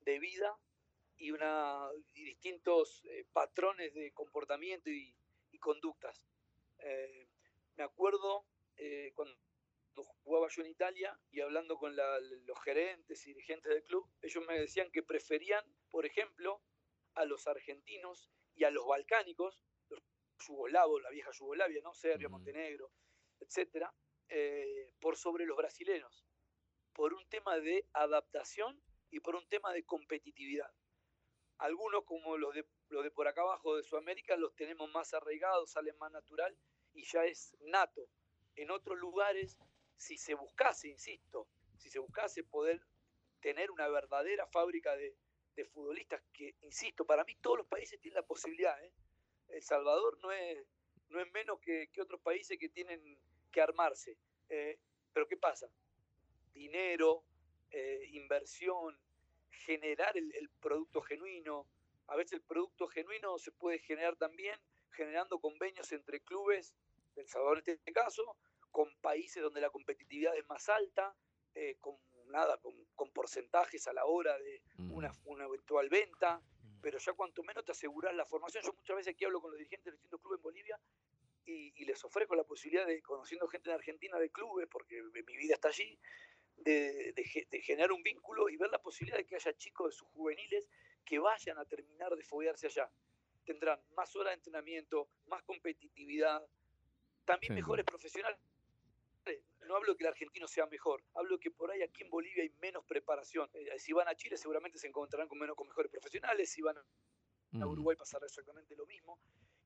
de 0.00 0.18
vida 0.18 0.58
y, 1.16 1.30
una, 1.30 1.88
distintos 2.12 3.04
eh, 3.04 3.26
patrones 3.32 3.94
de 3.94 4.12
comportamiento 4.12 4.90
y, 4.90 5.14
conductas. 5.60 6.26
Eh, 6.80 7.28
me 7.76 7.84
acuerdo 7.84 8.44
eh, 8.76 9.12
cuando 9.14 9.34
jugaba 10.24 10.48
yo 10.50 10.62
en 10.62 10.70
Italia 10.70 11.18
y 11.30 11.40
hablando 11.40 11.78
con 11.78 11.96
los 11.96 12.60
gerentes 12.64 13.24
y 13.26 13.30
dirigentes 13.30 13.72
del 13.72 13.84
club, 13.84 14.10
ellos 14.20 14.44
me 14.46 14.58
decían 14.58 14.90
que 14.90 15.02
preferían, 15.02 15.64
por 15.90 16.04
ejemplo, 16.04 16.60
a 17.14 17.24
los 17.24 17.46
argentinos 17.46 18.28
y 18.54 18.64
a 18.64 18.70
los 18.70 18.84
balcánicos, 18.84 19.62
los 19.88 20.02
yugoslavos, 20.46 21.00
la 21.00 21.10
vieja 21.10 21.30
Yugoslavia, 21.30 21.80
¿no? 21.82 21.94
Serbia, 21.94 22.28
Montenegro, 22.28 22.90
etcétera, 23.40 23.94
eh, 24.28 24.92
por 25.00 25.16
sobre 25.16 25.46
los 25.46 25.56
brasileños, 25.56 26.24
por 26.92 27.14
un 27.14 27.26
tema 27.28 27.58
de 27.58 27.86
adaptación 27.92 28.80
y 29.10 29.20
por 29.20 29.36
un 29.36 29.46
tema 29.48 29.72
de 29.72 29.84
competitividad. 29.84 30.70
Algunos, 31.58 32.04
como 32.04 32.36
los 32.36 32.54
de, 32.54 32.66
los 32.88 33.04
de 33.04 33.10
por 33.10 33.28
acá 33.28 33.42
abajo 33.42 33.76
de 33.76 33.82
Sudamérica, 33.82 34.36
los 34.36 34.54
tenemos 34.54 34.90
más 34.90 35.14
arraigados, 35.14 35.70
salen 35.70 35.96
más 35.98 36.10
natural 36.10 36.56
y 36.92 37.04
ya 37.04 37.24
es 37.24 37.56
nato. 37.60 38.08
En 38.56 38.70
otros 38.70 38.98
lugares, 38.98 39.56
si 39.96 40.16
se 40.16 40.34
buscase, 40.34 40.88
insisto, 40.88 41.48
si 41.78 41.90
se 41.90 41.98
buscase 41.98 42.44
poder 42.44 42.80
tener 43.40 43.70
una 43.70 43.88
verdadera 43.88 44.46
fábrica 44.48 44.96
de, 44.96 45.14
futbolistas, 45.72 46.20
que, 46.32 46.56
insisto, 46.62 47.04
para 47.04 47.22
mí 47.22 47.36
todos 47.36 47.58
los 47.58 47.66
países 47.68 48.00
tienen 48.00 48.16
la 48.16 48.26
posibilidad. 48.26 48.76
¿eh? 48.82 48.92
El 49.48 49.62
Salvador 49.62 50.18
no 50.20 50.32
es, 50.32 50.66
no 51.08 51.20
es 51.20 51.30
menos 51.30 51.60
que, 51.60 51.88
que 51.92 52.02
otros 52.02 52.20
países 52.20 52.58
que 52.58 52.68
tienen 52.68 53.00
que 53.54 53.62
armarse. 53.62 54.18
Eh, 54.48 54.78
pero 55.12 55.28
¿qué 55.28 55.36
pasa? 55.36 55.68
Dinero, 56.52 57.24
eh, 57.70 58.08
inversión, 58.12 58.98
generar 59.50 60.16
el, 60.18 60.50
producto 60.60 61.00
genuino. 61.00 61.66
A 62.08 62.16
veces 62.16 62.34
el 62.34 62.42
producto 62.42 62.88
genuino 62.88 63.38
se 63.38 63.52
puede 63.52 63.78
generar 63.78 64.16
también 64.16 64.58
generando 64.90 65.40
convenios 65.40 65.90
entre 65.92 66.20
clubes, 66.20 66.74
del 67.14 67.26
Salvador 67.28 67.62
en 67.66 67.74
este 67.74 67.92
caso, 67.92 68.36
con 68.70 68.92
países 69.00 69.42
donde 69.42 69.60
la 69.60 69.70
competitividad 69.70 70.36
es 70.36 70.46
más 70.48 70.68
alta, 70.68 71.14
eh, 71.54 71.76
con 71.80 71.96
nada, 72.26 72.58
con, 72.58 72.74
porcentajes 73.12 73.86
a 73.86 73.92
la 73.92 74.04
hora 74.04 74.36
de 74.38 74.62
una, 74.90 75.12
una 75.24 75.44
eventual 75.44 75.88
venta, 75.88 76.42
pero 76.82 76.98
ya 76.98 77.12
cuanto 77.12 77.42
menos 77.44 77.64
te 77.64 77.72
aseguras 77.72 78.14
la 78.14 78.26
formación. 78.26 78.64
Yo 78.64 78.72
muchas 78.72 78.96
veces 78.96 79.14
aquí 79.14 79.24
hablo 79.24 79.40
con 79.40 79.50
los 79.50 79.58
dirigentes 79.58 79.86
de 79.86 79.92
distintos 79.92 80.20
clubes 80.20 80.38
en 80.38 80.42
Bolivia 80.42 80.80
y, 81.46 81.84
les 81.84 82.02
ofrezco 82.04 82.34
la 82.34 82.44
posibilidad 82.44 82.86
de, 82.86 83.02
conociendo 83.02 83.46
gente 83.48 83.70
en 83.70 83.76
Argentina 83.76 84.18
de 84.18 84.30
clubes, 84.30 84.66
porque 84.70 85.02
mi 85.02 85.36
vida 85.36 85.54
está 85.54 85.68
allí, 85.68 85.98
de, 86.56 87.14
generar 87.62 87.92
un 87.92 88.02
vínculo 88.02 88.48
y 88.48 88.56
ver 88.56 88.70
la 88.70 88.80
posibilidad 88.80 89.18
de 89.18 89.26
que 89.26 89.36
haya 89.36 89.52
chicos 89.56 89.88
de 89.88 89.92
sus 89.92 90.08
juveniles 90.08 90.68
que 91.04 91.18
vayan 91.18 91.58
a 91.58 91.64
terminar 91.64 92.14
de 92.14 92.22
foguearse 92.22 92.66
allá. 92.66 92.90
Tendrán 93.44 93.80
más 93.94 94.14
horas 94.16 94.30
de 94.30 94.34
entrenamiento, 94.36 95.08
más 95.26 95.42
competitividad, 95.42 96.46
también 97.24 97.54
mejores 97.54 97.84
profesionales. 97.84 98.38
No 99.66 99.76
hablo 99.76 99.92
de 99.92 99.96
que 99.96 100.04
el 100.04 100.10
argentino 100.10 100.46
sea 100.46 100.66
mejor, 100.66 101.02
hablo 101.14 101.36
de 101.36 101.40
que 101.40 101.50
por 101.50 101.70
ahí 101.70 101.82
aquí 101.82 102.02
en 102.02 102.10
Bolivia 102.10 102.42
hay 102.42 102.50
menos 102.60 102.84
preparación. 102.84 103.48
Eh, 103.54 103.78
si 103.78 103.94
van 103.94 104.08
a 104.08 104.14
Chile 104.14 104.36
seguramente 104.36 104.78
se 104.78 104.86
encontrarán 104.86 105.26
con, 105.26 105.38
menos, 105.38 105.56
con 105.56 105.66
mejores 105.66 105.90
profesionales, 105.90 106.50
si 106.50 106.60
van 106.60 106.76
a 106.78 107.66
Uruguay 107.66 107.96
pasará 107.96 108.26
exactamente 108.26 108.76
lo 108.76 108.84
mismo. 108.84 109.18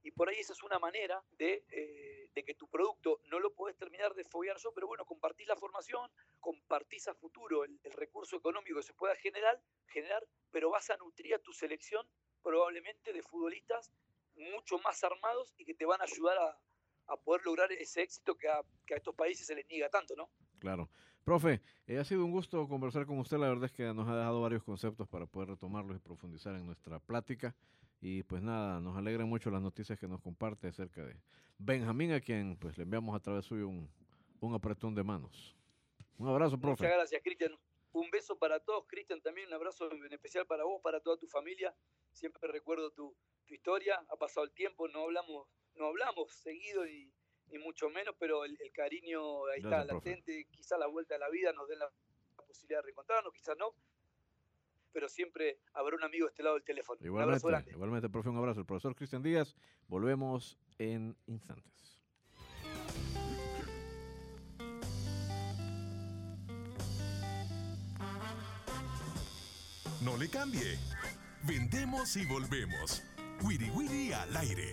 Y 0.09 0.11
por 0.11 0.27
ahí 0.31 0.37
esa 0.39 0.55
es 0.55 0.63
una 0.63 0.79
manera 0.79 1.23
de, 1.33 1.63
eh, 1.69 2.31
de 2.35 2.43
que 2.43 2.55
tu 2.55 2.67
producto 2.67 3.21
no 3.25 3.39
lo 3.39 3.53
puedes 3.53 3.77
terminar 3.77 4.15
de 4.15 4.25
foguear 4.25 4.57
pero 4.75 4.87
bueno, 4.87 5.05
compartís 5.05 5.47
la 5.47 5.55
formación, 5.55 6.11
compartís 6.41 7.09
a 7.09 7.15
futuro 7.15 7.63
el, 7.65 7.79
recurso 7.93 8.37
económico 8.37 8.77
que 8.77 8.85
se 8.85 8.95
pueda 8.95 9.15
generar, 9.17 9.61
generar, 9.89 10.27
pero 10.51 10.71
vas 10.71 10.89
a 10.89 10.97
nutrir 10.97 11.35
a 11.35 11.39
tu 11.41 11.53
selección 11.53 12.09
probablemente 12.43 13.13
de 13.13 13.23
futbolistas 13.23 13.93
mucho 14.35 14.79
más 14.79 15.05
armados 15.05 15.53
y 15.59 15.67
que 15.67 15.75
te 15.75 15.85
van 15.85 16.01
a 16.01 16.05
ayudar 16.05 16.39
a, 16.39 16.59
a 17.09 17.17
poder 17.19 17.45
lograr 17.45 17.71
ese 17.73 18.01
éxito 18.01 18.35
que 18.35 18.49
a, 18.49 18.63
que 18.87 18.95
a 18.95 18.97
estos 18.97 19.15
países 19.15 19.47
se 19.47 19.55
les 19.55 19.69
niega 19.69 19.91
tanto, 19.91 20.17
¿no? 20.17 20.31
Claro. 20.59 20.89
Profe, 21.23 21.61
eh, 21.87 21.99
ha 21.99 22.05
sido 22.05 22.25
un 22.25 22.31
gusto 22.31 22.67
conversar 22.67 23.05
con 23.05 23.19
usted. 23.19 23.37
La 23.37 23.51
verdad 23.51 23.67
es 23.67 23.73
que 23.73 23.93
nos 23.93 24.09
ha 24.09 24.17
dejado 24.17 24.41
varios 24.41 24.63
conceptos 24.63 25.07
para 25.07 25.27
poder 25.27 25.51
retomarlos 25.51 25.99
y 25.99 26.01
profundizar 26.01 26.55
en 26.55 26.65
nuestra 26.65 26.99
plática. 26.99 27.55
Y 28.01 28.23
pues 28.23 28.43
nada, 28.43 28.81
nos 28.81 28.97
alegran 28.97 29.29
mucho 29.29 29.51
las 29.51 29.61
noticias 29.63 29.99
que 29.99 30.07
nos 30.07 30.21
comparte 30.21 30.69
acerca 30.69 31.05
de 31.05 31.17
Benjamín, 31.59 32.13
a 32.13 32.21
quien 32.21 32.57
pues 32.57 32.77
le 32.79 32.85
enviamos 32.85 33.17
a 33.17 33.21
través 33.21 33.45
suyo 33.45 33.69
un, 33.69 33.91
un 34.41 34.55
apretón 34.55 34.95
de 34.95 35.03
manos. 35.03 35.57
Un 36.17 36.29
abrazo, 36.29 36.59
profe. 36.59 36.83
Muchas 36.85 36.97
gracias, 36.97 37.23
Cristian. 37.23 37.59
Un 37.93 38.11
beso 38.11 38.39
para 38.39 38.61
todos, 38.61 38.85
Cristian, 38.87 39.21
también 39.21 39.49
un 39.49 39.55
abrazo 39.55 39.91
en 39.91 40.13
especial 40.13 40.47
para 40.47 40.65
vos, 40.65 40.81
para 40.83 41.01
toda 41.01 41.17
tu 41.17 41.27
familia. 41.27 41.75
Siempre 42.13 42.49
recuerdo 42.53 42.91
tu, 42.93 43.17
tu 43.47 43.55
historia, 43.55 44.05
ha 44.09 44.17
pasado 44.17 44.45
el 44.45 44.53
tiempo, 44.53 44.89
no 44.89 45.05
hablamos 45.05 45.49
no 45.75 45.87
hablamos 45.87 46.33
seguido 46.33 46.87
y, 46.87 47.13
ni 47.51 47.59
mucho 47.59 47.89
menos, 47.89 48.15
pero 48.19 48.45
el, 48.45 48.57
el 48.61 48.73
cariño 48.73 49.47
ahí 49.47 49.63
Gracias, 49.63 49.83
está 49.83 49.87
profe. 49.87 50.11
latente. 50.11 50.47
Quizá 50.51 50.77
la 50.77 50.87
vuelta 50.87 51.15
a 51.15 51.19
la 51.19 51.31
vida 51.31 51.53
nos 51.53 51.69
den 51.69 51.79
la 51.79 51.91
posibilidad 52.47 52.81
de 52.81 52.83
reencontrarnos, 52.83 53.33
quizás 53.33 53.57
no, 53.59 53.75
pero 54.93 55.09
siempre 55.09 55.59
habrá 55.75 55.97
un 55.97 56.05
amigo 56.05 56.27
de 56.27 56.31
este 56.31 56.43
lado 56.43 56.57
del 56.57 56.65
teléfono. 56.65 56.99
Un 57.01 57.21
abrazo 57.21 57.49
Igualmente, 57.49 57.71
igualmente, 57.73 58.09
profe, 58.09 58.29
un 58.29 58.37
abrazo. 58.37 58.61
El 58.61 58.67
profesor 58.67 58.95
Cristian 58.95 59.23
Díaz. 59.23 59.55
Volvemos 59.89 60.59
en 60.79 61.17
instantes. 61.27 61.99
No 70.03 70.17
le 70.17 70.29
cambie. 70.29 70.79
Vendemos 71.47 72.17
y 72.17 72.27
volvemos. 72.27 73.03
Wiri 73.43 73.71
Wiri 73.71 74.13
al 74.13 74.37
aire. 74.37 74.73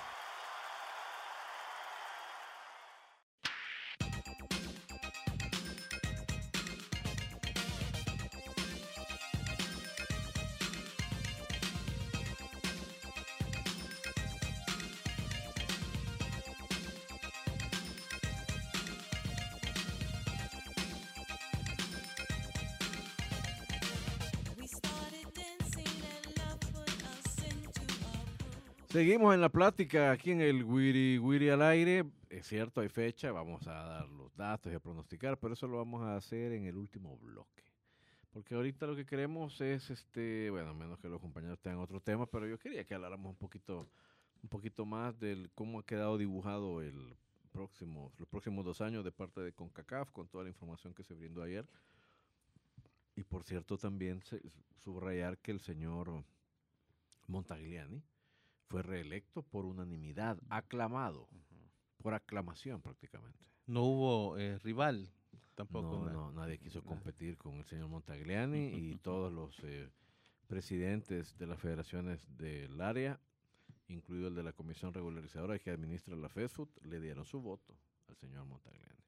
Seguimos 28.91 29.33
en 29.33 29.39
la 29.39 29.47
plática 29.47 30.11
aquí 30.11 30.31
en 30.31 30.41
el 30.41 30.65
Wiri 30.65 31.17
Wiri 31.17 31.47
al 31.47 31.61
aire. 31.61 32.03
Es 32.29 32.45
cierto, 32.45 32.81
hay 32.81 32.89
fecha, 32.89 33.31
vamos 33.31 33.65
a 33.65 33.71
dar 33.71 34.09
los 34.09 34.35
datos 34.35 34.69
y 34.69 34.75
a 34.75 34.81
pronosticar, 34.81 35.39
pero 35.39 35.53
eso 35.53 35.65
lo 35.65 35.77
vamos 35.77 36.01
a 36.01 36.17
hacer 36.17 36.51
en 36.51 36.65
el 36.65 36.75
último 36.75 37.17
bloque. 37.19 37.63
Porque 38.33 38.53
ahorita 38.53 38.87
lo 38.87 38.97
que 38.97 39.05
queremos 39.05 39.61
es, 39.61 39.89
este, 39.89 40.49
bueno, 40.49 40.73
menos 40.73 40.99
que 40.99 41.07
los 41.07 41.21
compañeros 41.21 41.57
tengan 41.61 41.79
otro 41.79 42.01
tema, 42.01 42.25
pero 42.25 42.45
yo 42.45 42.59
quería 42.59 42.83
que 42.83 42.93
habláramos 42.93 43.29
un 43.29 43.37
poquito, 43.37 43.87
un 44.43 44.49
poquito 44.49 44.85
más 44.85 45.17
del 45.17 45.49
cómo 45.55 45.79
ha 45.79 45.85
quedado 45.85 46.17
dibujado 46.17 46.81
el 46.81 47.15
próximo, 47.53 48.11
los 48.17 48.27
próximos 48.27 48.65
dos 48.65 48.81
años 48.81 49.05
de 49.05 49.13
parte 49.13 49.39
de 49.39 49.53
CONCACAF, 49.53 50.11
con 50.11 50.27
toda 50.27 50.43
la 50.43 50.49
información 50.49 50.93
que 50.93 51.03
se 51.03 51.13
brindó 51.13 51.43
ayer. 51.43 51.65
Y 53.15 53.23
por 53.23 53.45
cierto, 53.45 53.77
también 53.77 54.21
subrayar 54.75 55.37
que 55.37 55.51
el 55.51 55.61
señor 55.61 56.25
Montagliani 57.27 58.03
fue 58.71 58.83
reelecto 58.83 59.43
por 59.43 59.65
unanimidad, 59.65 60.39
aclamado, 60.49 61.27
por 61.97 62.13
aclamación 62.13 62.81
prácticamente. 62.81 63.45
No 63.67 63.83
hubo 63.83 64.37
eh, 64.37 64.57
rival 64.59 65.09
tampoco. 65.55 65.99
No, 65.99 66.05
na- 66.05 66.11
no, 66.13 66.31
nadie 66.31 66.57
quiso 66.57 66.81
competir 66.83 67.37
con 67.37 67.55
el 67.57 67.65
señor 67.65 67.89
Montagliani 67.89 68.67
y 68.75 68.95
todos 68.97 69.31
los 69.31 69.59
eh, 69.63 69.89
presidentes 70.47 71.37
de 71.37 71.47
las 71.47 71.59
federaciones 71.59 72.25
del 72.37 72.79
área, 72.81 73.19
incluido 73.87 74.29
el 74.29 74.35
de 74.35 74.43
la 74.43 74.53
comisión 74.53 74.93
regularizadora 74.93 75.59
que 75.59 75.69
administra 75.69 76.15
la 76.15 76.29
FESFUT, 76.29 76.69
le 76.85 76.99
dieron 76.99 77.25
su 77.25 77.41
voto 77.41 77.77
al 78.07 78.15
señor 78.15 78.45
Montagliani. 78.45 79.01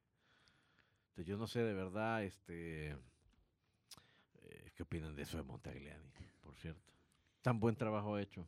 Entonces 1.10 1.26
yo 1.28 1.38
no 1.38 1.48
sé 1.48 1.60
de 1.62 1.74
verdad 1.74 2.24
este 2.24 2.98
eh, 4.42 4.72
qué 4.76 4.84
opinan 4.84 5.16
de 5.16 5.22
eso 5.24 5.38
de 5.38 5.44
Montagliani, 5.44 6.10
por 6.42 6.56
cierto. 6.58 6.82
Tan 7.42 7.60
buen 7.60 7.76
trabajo 7.76 8.18
hecho. 8.18 8.48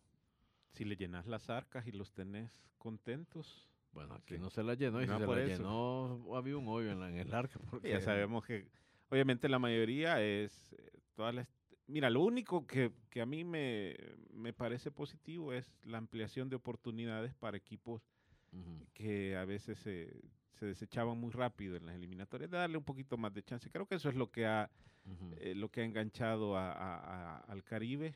Si 0.76 0.84
le 0.86 0.96
llenas 0.98 1.26
las 1.26 1.50
arcas 1.50 1.88
y 1.88 1.92
los 1.92 2.12
tenés 2.14 2.52
contentos, 2.78 3.70
Bueno, 3.94 4.16
aquí 4.16 4.34
Sí. 4.36 4.42
no 4.42 4.50
se 4.50 4.62
la 4.62 4.74
llenó 4.74 5.02
y 5.02 5.08
No, 5.08 5.14
si 5.14 5.20
se 5.22 5.26
por 5.26 5.38
la 5.38 5.44
eso. 5.46 5.58
llenó 5.64 6.36
había 6.36 6.58
un 6.58 6.68
hoyo 6.68 6.92
en, 6.92 7.00
la- 7.00 7.10
en 7.10 7.16
el 7.18 7.34
arca. 7.34 7.58
Porque 7.70 7.90
ya 7.92 8.02
sabemos 8.02 8.44
que 8.46 8.68
obviamente 9.10 9.48
la 9.48 9.58
mayoría 9.58 10.22
es 10.22 10.74
eh, 10.74 10.92
todas 11.16 11.34
las... 11.34 11.48
Mira, 11.88 12.10
lo 12.10 12.22
único 12.22 12.68
que, 12.68 12.92
que 13.10 13.22
a 13.22 13.26
mí 13.26 13.46
me, 13.46 13.96
me 14.34 14.52
parece 14.52 14.92
positivo 14.92 15.54
es 15.54 15.72
la 15.84 15.98
ampliación 15.98 16.50
de 16.50 16.58
oportunidades 16.58 17.34
para 17.36 17.56
equipos 17.56 18.02
que 18.94 19.36
a 19.38 19.46
veces 19.46 19.78
se, 19.80 20.14
se 20.54 20.66
desechaban 20.66 21.18
muy 21.18 21.32
rápido 21.32 21.76
en 21.78 21.86
las 21.86 21.96
eliminatorias, 21.96 22.50
de 22.52 22.58
darle 22.58 22.78
un 22.78 22.84
poquito 22.86 23.18
más 23.18 23.34
de 23.34 23.44
chance. 23.44 23.70
Creo 23.70 23.86
que 23.86 23.96
eso 23.96 24.10
es 24.10 24.16
lo 24.16 24.30
que 24.32 24.46
ha, 24.46 24.70
eh, 25.38 25.54
lo 25.56 25.70
que 25.70 25.82
ha 25.82 25.86
enganchado 25.86 26.58
a- 26.58 26.72
a- 26.74 26.98
a- 26.98 27.38
al 27.40 27.64
Caribe 27.64 28.16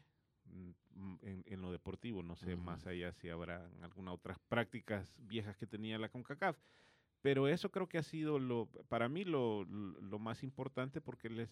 en, 1.21 1.43
en 1.45 1.61
lo 1.61 1.71
deportivo. 1.71 2.23
No 2.23 2.35
sé 2.35 2.55
Ujú. 2.55 2.63
más 2.63 2.85
allá 2.87 3.13
si 3.13 3.29
habrá 3.29 3.69
algunas 3.81 4.13
otras 4.13 4.39
prácticas 4.47 5.15
viejas 5.17 5.57
que 5.57 5.67
tenía 5.67 5.97
la 5.99 6.09
CONCACAF. 6.09 6.57
Pero 7.21 7.47
eso 7.49 7.69
creo 7.69 7.87
que 7.89 7.97
ha 7.97 8.03
sido 8.03 8.39
lo, 8.39 8.67
para 8.87 9.09
mí 9.09 9.25
lo, 9.25 9.65
lo 9.65 10.19
más 10.19 10.41
importante 10.43 11.01
porque 11.01 11.29
les 11.29 11.49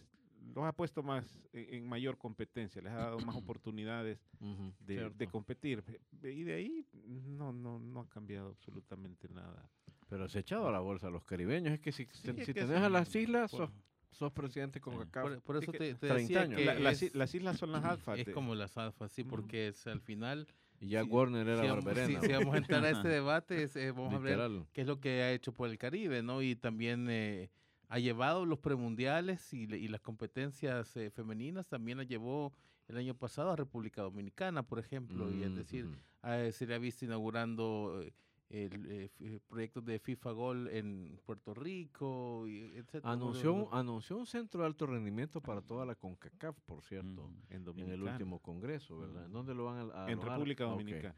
los 0.54 0.64
ha 0.66 0.72
puesto 0.72 1.04
más 1.04 1.42
en, 1.52 1.74
en 1.74 1.90
mayor 1.90 2.18
competencia, 2.18 2.82
les 2.82 2.94
ha 2.94 2.98
dado 2.98 3.20
más 3.20 3.36
oportunidades 3.36 4.18
Ujú, 4.40 4.72
de, 4.80 4.96
de 4.96 5.10
cierto. 5.10 5.30
competir. 5.32 5.84
Y 6.24 6.44
de 6.44 6.54
ahí 6.54 6.86
no, 6.94 7.52
no, 7.52 7.80
no 7.80 8.00
ha 8.02 8.10
cambiado 8.10 8.50
absolutamente 8.50 9.28
nada. 9.30 9.70
Pero 10.10 10.30
se 10.30 10.38
ha 10.38 10.42
echado 10.42 10.68
a 10.68 10.72
la 10.72 10.80
bolsa 10.80 11.08
a 11.08 11.10
los 11.10 11.26
caribeños. 11.26 11.74
Es 11.74 11.82
que 11.82 11.92
si, 11.92 12.06
Sí, 12.06 12.22
te- 12.22 12.30
es 12.40 12.46
si 12.46 12.54
que 12.54 12.62
tenés 12.62 12.78
sí, 12.78 12.84
a 12.84 12.90
las 12.90 13.14
islas, 13.16 13.52
por- 13.52 13.68
sos, 13.68 13.72
sos 14.12 14.32
presidente 14.32 14.80
con 14.80 14.94
Sí. 14.94 15.00
CACAF. 15.12 15.42
Por, 15.42 15.58
eso 15.58 15.72
que 15.72 15.78
te, 15.78 15.94
te 15.96 16.08
30 16.08 16.16
decía 16.16 16.42
años. 16.42 16.58
que 16.60 16.66
La- 16.66 16.74
las, 16.80 17.02
es, 17.04 17.16
las 17.16 17.34
islas 17.36 17.58
son 17.58 17.72
las 17.72 17.84
alfas. 17.84 18.20
es 18.20 18.30
como 18.30 18.56
las 18.56 18.78
alfas, 18.78 19.12
sí, 19.12 19.24
porque 19.24 19.68
es 19.68 19.86
al 19.88 20.02
final, 20.02 20.48
Y 20.80 20.90
ya 20.90 21.04
si- 21.04 21.10
Warner 21.10 21.48
era 21.48 21.62
si 21.62 21.68
vamos, 21.68 21.86
barberena. 21.86 22.22
si- 22.22 22.28
si 22.28 22.34
vamos 22.34 22.54
a 22.56 22.58
entrar 22.58 22.84
a 22.86 22.90
este 22.90 23.08
debate, 23.10 23.64
es, 23.64 23.76
eh, 23.76 23.92
vamos 23.92 24.14
a 24.14 24.20
ver 24.20 24.40
qué 24.74 24.82
es 24.82 24.88
lo 24.88 25.00
que 25.00 25.22
ha 25.24 25.32
hecho 25.32 25.54
por 25.54 25.70
el 25.70 25.78
Caribe, 25.78 26.22
¿no? 26.24 26.42
Y 26.42 26.56
también 26.56 27.08
eh, 27.10 27.50
ha 27.90 28.00
llevado 28.00 28.46
los 28.46 28.60
premundiales 28.60 29.54
y, 29.54 29.68
le- 29.68 29.78
y 29.78 29.88
las 29.88 30.02
competencias 30.02 30.96
eh, 30.98 31.10
femeninas, 31.12 31.68
también 31.68 31.98
la 31.98 32.04
llevó 32.04 32.54
el 32.88 32.98
año 32.98 33.16
pasado 33.16 33.52
a 33.52 33.56
República 33.56 34.02
Dominicana, 34.02 34.64
por 34.64 34.80
ejemplo, 34.80 35.30
y 35.32 35.44
es 35.44 35.52
Mm, 35.52 35.56
decir, 35.56 35.90
ah, 36.22 36.46
se 36.52 36.66
le 36.66 36.74
ha 36.76 36.78
visto 36.78 37.04
inaugurando 37.06 38.00
eh, 38.02 38.14
el, 38.50 38.86
eh, 38.90 39.12
f- 39.20 39.40
proyectos 39.48 39.84
de 39.84 40.00
FIFA 40.00 40.32
Gol 40.32 40.68
en 40.70 41.20
Puerto 41.26 41.54
Rico, 41.54 42.46
etcétera. 42.48 43.12
Anunció, 43.12 43.54
un- 43.54 43.68
anunció 43.72 44.18
un 44.18 44.26
centro 44.26 44.62
de 44.62 44.68
alto 44.68 44.86
rendimiento 44.86 45.42
para 45.42 45.62
toda 45.62 45.86
la 45.86 45.96
CONCACAF, 45.96 46.58
por 46.62 46.82
cierto, 46.84 47.26
Ujú. 47.26 47.34
en, 47.50 47.68
en 47.80 47.90
el 47.90 48.04
último 48.04 48.40
congreso, 48.40 48.98
¿verdad? 49.00 49.26
¿En 49.26 49.34
dónde 49.34 49.54
lo 49.54 49.66
van 49.66 49.92
a, 49.92 50.06
a 50.06 50.06
En 50.08 50.14
alojar? 50.20 50.32
República. 50.32 50.64
Dominicana. 50.64 51.16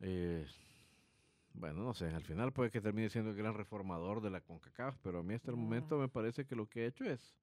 Eh, 0.00 0.46
bueno, 1.54 1.82
no 1.82 1.94
sé, 1.94 2.06
al 2.06 2.22
final 2.24 2.52
puede 2.52 2.70
que 2.70 2.80
termine 2.80 3.10
siendo 3.10 3.30
el 3.30 3.36
gran 3.36 3.54
reformador 3.54 4.20
de 4.20 4.30
la 4.30 4.40
CONCACAF, 4.40 4.96
pero 5.02 5.20
a 5.20 5.22
mí 5.22 5.34
hasta 5.34 5.50
el 5.50 5.56
momento 5.56 5.98
me 5.98 6.08
parece 6.08 6.46
que 6.46 6.54
lo 6.56 6.66
que 6.68 6.82
ha 6.82 6.86
hecho 6.86 7.04
es 7.04 7.36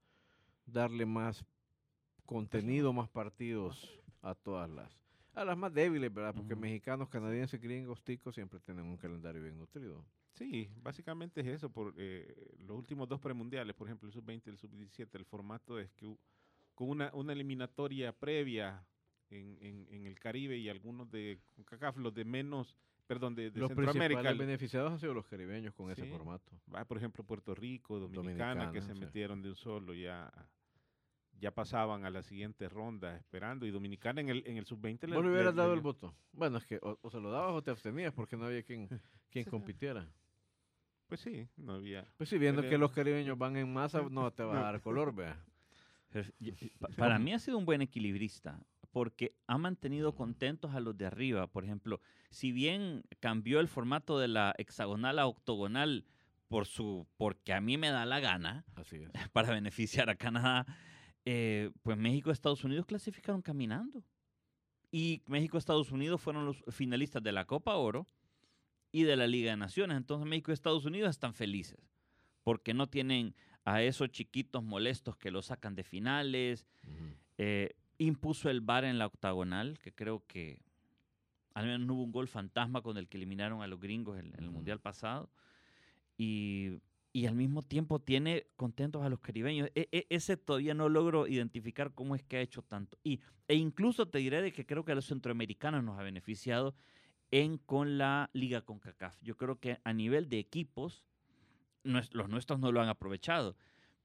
darle 0.65 1.05
más 1.05 1.45
contenido, 2.25 2.91
más 2.93 3.09
partidos 3.09 4.01
a 4.21 4.33
todas 4.35 4.69
las, 4.69 4.97
a 5.35 5.45
las 5.45 5.57
más 5.57 5.73
débiles, 5.73 6.13
¿verdad? 6.13 6.33
Porque 6.35 6.55
mexicanos, 6.55 7.09
canadienses, 7.09 7.59
gringos, 7.61 8.01
ticos 8.03 8.35
siempre 8.35 8.59
tienen 8.59 8.85
un 8.85 8.97
calendario 8.97 9.41
bien 9.41 9.57
nutrido. 9.57 10.05
Sí, 10.33 10.69
básicamente 10.81 11.41
es 11.41 11.47
eso. 11.47 11.69
Por 11.69 11.93
eh, 11.97 12.55
los 12.59 12.77
últimos 12.77 13.07
dos 13.07 13.19
premundiales, 13.19 13.75
por 13.75 13.87
ejemplo, 13.87 14.07
el 14.07 14.13
sub-20 14.13 14.41
y 14.47 14.49
el 14.49 14.57
sub-17, 14.57 15.09
el 15.13 15.25
formato 15.25 15.79
es 15.79 15.91
que 15.91 16.17
con 16.73 16.89
una, 16.89 17.09
una 17.13 17.33
eliminatoria 17.33 18.11
previa 18.11 18.85
en, 19.29 19.57
en- 19.61 19.87
en 19.89 20.05
el 20.07 20.19
Caribe 20.19 20.57
y 20.57 20.69
algunos 20.69 21.09
de 21.09 21.39
CONCACAF, 21.55 21.97
los 21.97 22.13
de 22.13 22.25
menos, 22.25 22.75
perdón, 23.07 23.33
de, 23.35 23.49
de 23.51 23.59
los 23.59 23.69
Centroamérica. 23.69 24.33
beneficiados 24.33 24.91
han 24.91 24.99
sido 24.99 25.13
los 25.13 25.25
caribeños 25.25 25.73
con 25.73 25.89
ese 25.89 26.05
formato. 26.05 26.51
va, 26.73 26.85
por 26.85 26.97
ejemplo, 26.97 27.23
Puerto 27.23 27.55
Rico, 27.55 27.99
Dominicana, 27.99 28.71
que 28.71 28.81
se 28.81 28.93
sí. 28.93 28.99
metieron 28.99 29.41
de 29.41 29.49
un 29.49 29.55
solo, 29.55 29.93
ya, 29.93 30.31
ya 31.39 31.51
pasaban 31.51 32.05
a 32.05 32.09
la 32.09 32.21
siguiente 32.23 32.69
ronda 32.69 33.15
esperando. 33.17 33.65
Y 33.65 33.71
Dominicana 33.71 34.21
en 34.21 34.29
el, 34.29 34.43
en 34.45 34.57
el 34.57 34.65
sub-20 34.65 35.07
le- 35.07 35.15
Vos 35.15 35.23
le 35.25 35.31
hubieras 35.31 35.53
le 35.55 35.61
dado 35.61 35.73
el 35.73 35.81
voto. 35.81 36.13
Bueno, 36.31 36.57
es 36.57 36.65
que 36.65 36.77
o, 36.81 36.97
o 37.01 37.09
se 37.09 37.19
lo 37.19 37.29
dabas 37.31 37.51
o 37.53 37.61
te 37.61 37.71
abstenías 37.71 38.13
porque 38.13 38.37
no 38.37 38.45
había 38.45 38.63
quien, 38.63 38.87
quien 39.31 39.45
Sí. 39.45 39.49
compitiera. 39.51 40.07
Pues 41.07 41.21
sí, 41.21 41.47
no 41.57 41.73
había. 41.73 42.05
Pues 42.17 42.29
sí, 42.29 42.37
viendo 42.37 42.61
que 42.63 42.77
los 42.79 42.91
caribeños 42.91 43.37
van 43.37 43.55
en 43.57 43.71
masa, 43.71 44.01
no 44.09 44.31
te 44.31 44.43
va 44.43 44.57
a 44.59 44.63
dar 44.71 44.81
color, 44.81 45.13
vea. 45.13 45.39
Para 46.97 47.19
mí 47.19 47.33
ha 47.33 47.39
sido 47.39 47.57
un 47.57 47.65
buen 47.65 47.81
equilibrista, 47.81 48.59
porque 48.91 49.35
ha 49.47 49.57
mantenido 49.57 50.15
contentos 50.15 50.73
a 50.73 50.79
los 50.79 50.97
de 50.97 51.05
arriba. 51.05 51.47
Por 51.47 51.63
ejemplo, 51.65 51.99
si 52.29 52.51
bien 52.51 53.03
cambió 53.19 53.59
el 53.59 53.67
formato 53.67 54.17
de 54.17 54.27
la 54.29 54.55
hexagonal 54.57 55.19
a 55.19 55.27
octogonal 55.27 56.05
por 56.47 56.65
su, 56.67 57.05
porque 57.17 57.53
a 57.53 57.59
mí 57.61 57.77
me 57.77 57.89
da 57.89 58.05
la 58.05 58.19
gana, 58.19 58.65
Así 58.75 58.97
es. 58.97 59.09
para 59.33 59.51
beneficiar 59.51 60.09
a 60.09 60.15
Canadá, 60.15 60.65
eh, 61.25 61.71
pues 61.81 61.97
México 61.97 62.29
y 62.29 62.33
Estados 62.33 62.63
Unidos 62.63 62.85
clasificaron 62.85 63.41
caminando. 63.41 64.03
Y 64.91 65.23
México 65.27 65.57
y 65.57 65.59
Estados 65.59 65.91
Unidos 65.91 66.21
fueron 66.21 66.45
los 66.45 66.63
finalistas 66.69 67.21
de 67.21 67.31
la 67.31 67.45
Copa 67.45 67.75
Oro 67.75 68.07
y 68.91 69.03
de 69.03 69.15
la 69.15 69.27
Liga 69.27 69.51
de 69.51 69.57
Naciones. 69.57 69.97
Entonces 69.97 70.27
México 70.27 70.51
y 70.51 70.53
Estados 70.53 70.85
Unidos 70.85 71.09
están 71.09 71.33
felices 71.33 71.79
porque 72.43 72.73
no 72.75 72.87
tienen 72.87 73.35
a 73.65 73.81
esos 73.81 74.09
chiquitos 74.11 74.63
molestos 74.63 75.17
que 75.17 75.31
los 75.31 75.47
sacan 75.47 75.75
de 75.75 75.83
finales. 75.83 76.67
Eh, 77.37 77.75
impuso 77.97 78.49
el 78.49 78.61
VAR 78.61 78.85
en 78.85 78.99
la 78.99 79.07
octagonal, 79.07 79.79
que 79.79 79.91
creo 79.91 80.23
que 80.27 80.61
al 81.55 81.65
menos 81.65 81.87
no 81.87 81.95
hubo 81.95 82.03
un 82.03 82.11
gol 82.11 82.27
fantasma 82.27 82.81
con 82.81 82.97
el 82.97 83.07
que 83.07 83.17
eliminaron 83.17 83.63
a 83.63 83.67
los 83.67 83.79
gringos 83.79 84.19
en, 84.19 84.27
en 84.37 84.43
el. 84.43 84.51
Mundial 84.51 84.79
pasado. 84.79 85.29
Y, 86.17 86.79
y 87.15 87.27
al 87.27 87.35
mismo 87.35 87.61
tiempo 87.61 87.99
tiene 87.99 88.45
contentos 88.57 89.01
a 89.01 89.07
los 89.07 89.21
caribeños. 89.21 89.69
E- 89.73 89.87
e- 89.93 90.05
ese 90.09 90.35
todavía 90.35 90.73
no 90.73 90.89
logro 90.89 91.27
identificar 91.27 91.93
cómo 91.93 92.13
es 92.13 92.23
que 92.23 92.35
ha 92.35 92.41
hecho 92.41 92.61
tanto. 92.61 92.97
Y, 93.05 93.21
e 93.47 93.55
incluso 93.55 94.09
te 94.09 94.17
diré 94.17 94.41
de 94.41 94.51
que 94.51 94.65
creo 94.65 94.83
que 94.83 94.91
a 94.91 94.95
los 94.95 95.05
centroamericanos 95.05 95.81
nos 95.81 95.97
ha 95.97 96.03
beneficiado 96.03 96.75
en 97.31 97.57
con 97.57 97.97
la 97.97 98.29
Liga 98.33 98.63
CONCACAF. 98.63 99.17
Yo 99.21 99.37
creo 99.37 99.61
que 99.61 99.79
a 99.85 99.93
nivel 99.93 100.27
de 100.27 100.39
equipos, 100.39 101.05
los 101.83 102.27
nuestros 102.27 102.59
no 102.59 102.73
lo 102.73 102.81
han 102.81 102.89
aprovechado, 102.89 103.55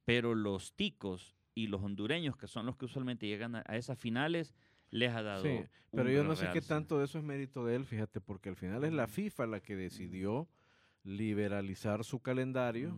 pero 0.04 0.36
los 0.36 0.74
ticos 0.74 1.34
y 1.56 1.66
los 1.66 1.82
hondureños, 1.82 2.36
que 2.36 2.46
son 2.46 2.64
los 2.64 2.76
que 2.76 2.84
usualmente 2.84 3.26
llegan 3.26 3.56
a, 3.56 3.64
a 3.66 3.76
esas 3.76 3.98
finales, 3.98 4.54
les 4.90 5.12
ha 5.12 5.22
dado. 5.22 5.42
Sí, 5.42 5.64
pero 5.90 6.10
yo 6.10 6.22
no 6.22 6.36
sé 6.36 6.48
qué 6.52 6.60
tanto 6.60 7.00
de 7.00 7.06
eso 7.06 7.18
es 7.18 7.24
mérito 7.24 7.66
de 7.66 7.74
él, 7.74 7.84
fíjate, 7.86 8.20
porque 8.20 8.50
al 8.50 8.56
final 8.56 8.84
es 8.84 8.92
la 8.92 9.08
FIFA 9.08 9.48
la 9.48 9.58
que 9.58 9.74
decidió 9.74 10.48
liberalizar 11.02 12.04
su 12.04 12.20
calendario 12.20 12.96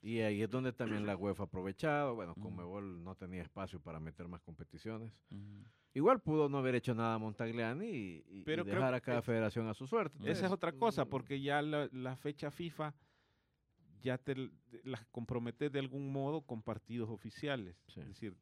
y 0.00 0.20
ahí 0.20 0.42
es 0.42 0.50
donde 0.50 0.72
también 0.72 1.06
la 1.06 1.16
UEFA 1.16 1.44
ha 1.44 1.46
aprovechado. 1.46 2.14
Bueno. 2.14 2.34
Conmebol 2.34 3.02
no 3.04 3.14
tenía 3.14 3.42
espacio 3.42 3.80
para 3.80 4.00
meter 4.00 4.26
más 4.28 4.40
competiciones. 4.42 5.12
Igual 5.94 6.20
pudo 6.20 6.48
no 6.48 6.58
haber 6.58 6.74
hecho 6.74 6.94
nada 6.94 7.18
Montagliani 7.18 7.86
y, 8.26 8.42
Pero 8.44 8.64
dejar 8.64 8.94
a 8.94 9.00
cada 9.00 9.18
es- 9.18 9.24
federación 9.24 9.68
a 9.68 9.74
su 9.74 9.86
suerte. 9.86 10.18
Esa 10.30 10.46
es 10.46 10.52
otra 10.52 10.72
cosa, 10.72 11.04
mm, 11.04 11.08
porque 11.08 11.40
ya 11.40 11.60
la, 11.60 11.88
la 11.92 12.16
fecha 12.16 12.50
FIFA 12.50 12.94
ya 14.00 14.16
te 14.18 14.50
las 14.84 15.04
comprometes 15.06 15.70
de 15.70 15.78
algún 15.78 16.10
modo 16.10 16.40
con 16.40 16.62
partidos 16.62 17.08
oficiales. 17.10 17.76
Sí. 17.88 18.00
Es 18.00 18.08
decir, 18.08 18.34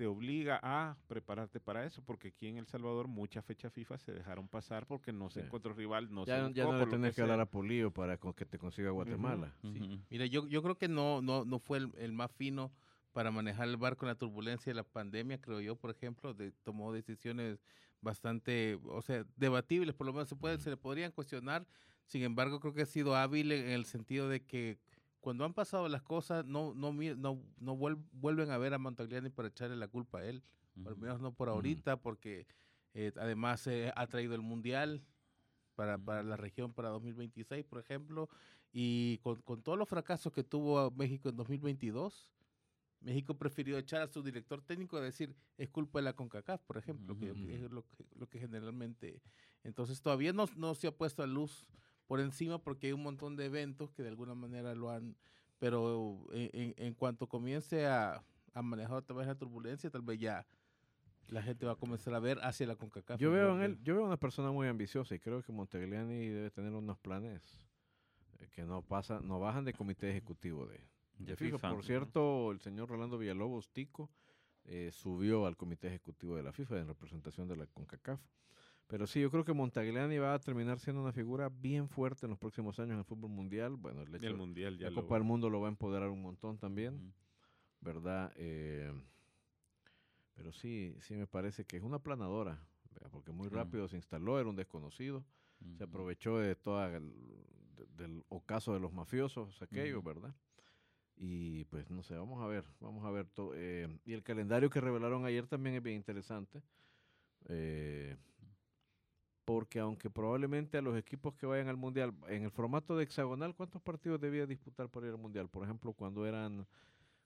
te 0.00 0.06
obliga 0.06 0.58
a 0.62 0.96
prepararte 1.08 1.60
para 1.60 1.84
eso, 1.84 2.00
porque 2.02 2.28
aquí 2.28 2.46
en 2.46 2.56
El 2.56 2.66
Salvador 2.66 3.06
muchas 3.06 3.44
fechas 3.44 3.70
FIFA 3.70 3.98
se 3.98 4.12
dejaron 4.12 4.48
pasar 4.48 4.86
porque 4.86 5.12
no 5.12 5.28
se 5.28 5.40
Sí. 5.40 5.46
encontró 5.46 5.74
rival, 5.74 6.10
no 6.10 6.24
ya, 6.24 6.36
se 6.36 6.40
no- 6.40 6.50
ya 6.52 6.64
no 6.64 6.78
le 6.78 6.86
tenés 6.86 7.14
que 7.14 7.20
hablar 7.20 7.38
a 7.38 7.44
Polío 7.44 7.92
para 7.92 8.16
que 8.16 8.46
te 8.46 8.58
consiga 8.58 8.88
Guatemala. 8.92 9.54
Sí. 9.60 10.00
Mira, 10.08 10.24
yo, 10.24 10.46
yo 10.46 10.62
creo 10.62 10.78
que 10.78 10.88
no, 10.88 11.20
no, 11.20 11.44
no 11.44 11.58
fue 11.58 11.76
el, 11.76 11.92
el 11.98 12.14
más 12.14 12.32
fino 12.32 12.72
para 13.12 13.30
manejar 13.30 13.68
el 13.68 13.76
barco 13.76 14.06
en 14.06 14.08
la 14.08 14.14
turbulencia 14.14 14.70
de 14.70 14.74
la 14.76 14.84
pandemia, 14.84 15.38
creo 15.38 15.60
yo, 15.60 15.76
por 15.76 15.90
ejemplo, 15.90 16.32
de, 16.32 16.52
tomó 16.62 16.94
decisiones 16.94 17.62
bastante, 18.00 18.78
o 18.84 19.02
sea, 19.02 19.26
debatibles, 19.36 19.94
por 19.94 20.06
lo 20.06 20.14
menos 20.14 20.30
se, 20.30 20.36
puede, 20.36 20.56
se 20.56 20.70
le 20.70 20.78
podrían 20.78 21.12
cuestionar, 21.12 21.66
sin 22.06 22.22
embargo, 22.22 22.58
creo 22.58 22.72
que 22.72 22.80
ha 22.82 22.86
sido 22.86 23.16
hábil 23.16 23.52
en 23.52 23.68
el 23.68 23.84
sentido 23.84 24.30
de 24.30 24.46
que 24.46 24.78
cuando 25.20 25.44
han 25.44 25.54
pasado 25.54 25.88
las 25.88 26.02
cosas, 26.02 26.44
no, 26.46 26.74
no, 26.74 26.92
no, 26.92 27.42
no 27.58 27.76
vuel- 27.76 28.02
vuelven 28.12 28.50
a 28.50 28.58
ver 28.58 28.74
a 28.74 28.78
Montagliani 28.78 29.30
para 29.30 29.48
echarle 29.48 29.76
la 29.76 29.88
culpa 29.88 30.20
a 30.20 30.24
él, 30.24 30.42
al 30.84 30.92
Ujú. 30.92 31.00
menos 31.02 31.20
no 31.20 31.34
por 31.34 31.48
ahorita, 31.48 32.00
porque 32.00 32.46
eh, 32.94 33.12
además 33.16 33.66
eh, 33.66 33.92
ha 33.94 34.06
traído 34.06 34.34
el 34.34 34.40
Mundial 34.42 35.02
para, 35.74 35.98
para 35.98 36.22
la 36.22 36.36
región 36.36 36.72
para 36.72 36.88
2026, 36.88 37.64
por 37.64 37.78
ejemplo, 37.80 38.28
y 38.72 39.18
con, 39.18 39.42
con 39.42 39.62
todos 39.62 39.78
los 39.78 39.88
fracasos 39.88 40.32
que 40.32 40.44
tuvo 40.44 40.90
México 40.92 41.28
en 41.28 41.36
2022, 41.36 42.32
México 43.00 43.34
prefirió 43.34 43.78
echar 43.78 44.02
a 44.02 44.08
su 44.08 44.22
director 44.22 44.62
técnico 44.62 44.96
a 44.96 45.00
decir 45.00 45.34
es 45.56 45.70
culpa 45.70 45.98
de 45.98 46.04
la 46.04 46.12
CONCACAF, 46.12 46.62
por 46.62 46.76
ejemplo, 46.76 47.18
que 47.18 47.30
es 47.30 47.70
lo 47.70 47.82
que, 47.82 48.04
lo 48.14 48.28
que 48.28 48.38
generalmente... 48.38 49.22
Entonces 49.64 50.00
todavía 50.00 50.32
no, 50.32 50.46
no 50.56 50.74
se 50.74 50.86
ha 50.86 50.92
puesto 50.96 51.22
a 51.22 51.26
luz 51.26 51.66
por 52.10 52.18
encima 52.18 52.58
porque 52.58 52.88
hay 52.88 52.92
un 52.92 53.04
montón 53.04 53.36
de 53.36 53.44
eventos 53.44 53.92
que 53.92 54.02
de 54.02 54.08
alguna 54.08 54.34
manera 54.34 54.74
lo 54.74 54.90
han... 54.90 55.14
Pero 55.60 56.26
en, 56.32 56.74
en- 56.76 56.94
cuanto 56.94 57.28
comience 57.28 57.86
a, 57.86 58.24
a 58.52 58.62
manejar 58.62 58.94
otra 58.96 59.14
vez 59.14 59.28
la 59.28 59.36
turbulencia, 59.36 59.90
tal 59.90 60.02
vez 60.02 60.18
ya 60.18 60.44
la 61.28 61.40
gente 61.40 61.66
va 61.66 61.72
a 61.72 61.76
comenzar 61.76 62.12
a 62.14 62.18
ver 62.18 62.40
hacia 62.42 62.66
la 62.66 62.74
CONCACAF. 62.74 63.20
Yo 63.20 63.30
veo 63.30 63.54
en 63.54 63.62
él, 63.62 63.78
yo 63.84 63.94
veo 63.94 64.04
una 64.04 64.16
persona 64.16 64.50
muy 64.50 64.66
ambiciosa 64.66 65.14
y 65.14 65.20
creo 65.20 65.40
que 65.44 65.52
Montegliani 65.52 66.26
debe 66.30 66.50
tener 66.50 66.72
unos 66.72 66.98
planes 66.98 67.64
eh, 68.40 68.48
que 68.50 68.64
no 68.64 68.82
pasa, 68.82 69.20
no 69.20 69.38
bajan 69.38 69.64
de 69.64 69.72
comité 69.72 70.10
ejecutivo 70.10 70.66
de, 70.66 70.80
de 71.18 71.36
FIFA. 71.36 71.58
FIFA, 71.58 71.70
Por 71.74 71.84
cierto, 71.84 72.50
el 72.50 72.60
señor 72.60 72.88
Rolando 72.88 73.18
Villalobos 73.18 73.70
Tico 73.70 74.10
eh, 74.64 74.90
subió 74.92 75.46
al 75.46 75.56
comité 75.56 75.86
ejecutivo 75.86 76.34
de 76.34 76.42
la 76.42 76.50
FIFA 76.52 76.80
en 76.80 76.88
representación 76.88 77.46
de 77.46 77.54
la 77.54 77.66
CONCACAF. 77.68 78.20
Pero 78.90 79.06
sí, 79.06 79.20
yo 79.20 79.30
creo 79.30 79.44
que 79.44 79.52
Montagliani 79.52 80.18
va 80.18 80.34
a 80.34 80.38
terminar 80.40 80.80
siendo 80.80 81.00
una 81.00 81.12
figura 81.12 81.48
bien 81.48 81.88
fuerte 81.88 82.26
en 82.26 82.30
los 82.30 82.38
próximos 82.40 82.76
años 82.80 82.92
en 82.94 82.98
el 82.98 83.04
fútbol 83.04 83.30
mundial. 83.30 83.76
Bueno, 83.76 84.02
el 84.02 84.12
hecho 84.14 84.26
el 84.26 84.36
Mundial 84.36 84.76
ya 84.78 84.88
la 84.88 84.94
Copa 84.94 85.14
del 85.14 85.22
Mundo 85.22 85.48
lo 85.48 85.60
va 85.60 85.68
a 85.68 85.70
empoderar 85.70 86.08
un 86.10 86.20
montón 86.20 86.58
también. 86.58 87.14
¿verdad? 87.80 88.32
Eh, 88.36 88.92
pero 90.34 90.52
sí, 90.52 90.96
sí 91.00 91.14
me 91.14 91.26
parece 91.26 91.64
que 91.64 91.76
es 91.76 91.82
una 91.82 91.98
planadora, 92.00 92.58
porque 93.12 93.30
muy 93.30 93.48
rápido 93.48 93.88
se 93.88 93.96
instaló, 93.96 94.38
era 94.40 94.48
un 94.48 94.56
desconocido, 94.56 95.24
se 95.78 95.84
aprovechó 95.84 96.38
de 96.38 96.56
toda 96.56 96.94
el- 96.96 97.12
de- 97.76 97.86
del 97.96 98.24
ocaso 98.28 98.74
de 98.74 98.80
los 98.80 98.92
mafiosos 98.92 99.62
aquellos, 99.62 99.98
Ujú. 100.00 100.08
¿verdad? 100.08 100.34
Y 101.16 101.64
pues 101.66 101.90
no 101.90 102.02
sé, 102.02 102.16
vamos 102.16 102.42
a 102.42 102.46
ver, 102.46 102.64
vamos 102.80 103.04
a 103.04 103.10
ver. 103.10 103.28
to- 103.28 103.52
eh, 103.54 103.98
y 104.04 104.12
el 104.14 104.22
calendario 104.22 104.68
que 104.70 104.80
revelaron 104.80 105.24
ayer 105.24 105.46
también 105.46 105.76
es 105.76 105.82
bien 105.82 105.96
interesante. 105.96 106.62
eh, 107.48 108.16
porque 109.52 109.80
aunque 109.80 110.10
probablemente 110.10 110.78
a 110.78 110.82
los 110.82 110.96
equipos 110.96 111.34
que 111.34 111.46
vayan 111.46 111.68
al 111.68 111.76
Mundial, 111.76 112.14
en 112.28 112.44
el 112.44 112.50
formato 112.50 112.96
de 112.96 113.04
hexagonal, 113.04 113.54
¿cuántos 113.54 113.82
partidos 113.82 114.20
debía 114.20 114.46
disputar 114.46 114.88
para 114.88 115.06
ir 115.06 115.12
al 115.12 115.18
Mundial? 115.18 115.48
Por 115.48 115.64
ejemplo, 115.64 115.92
cuando 115.92 116.26
eran 116.26 116.66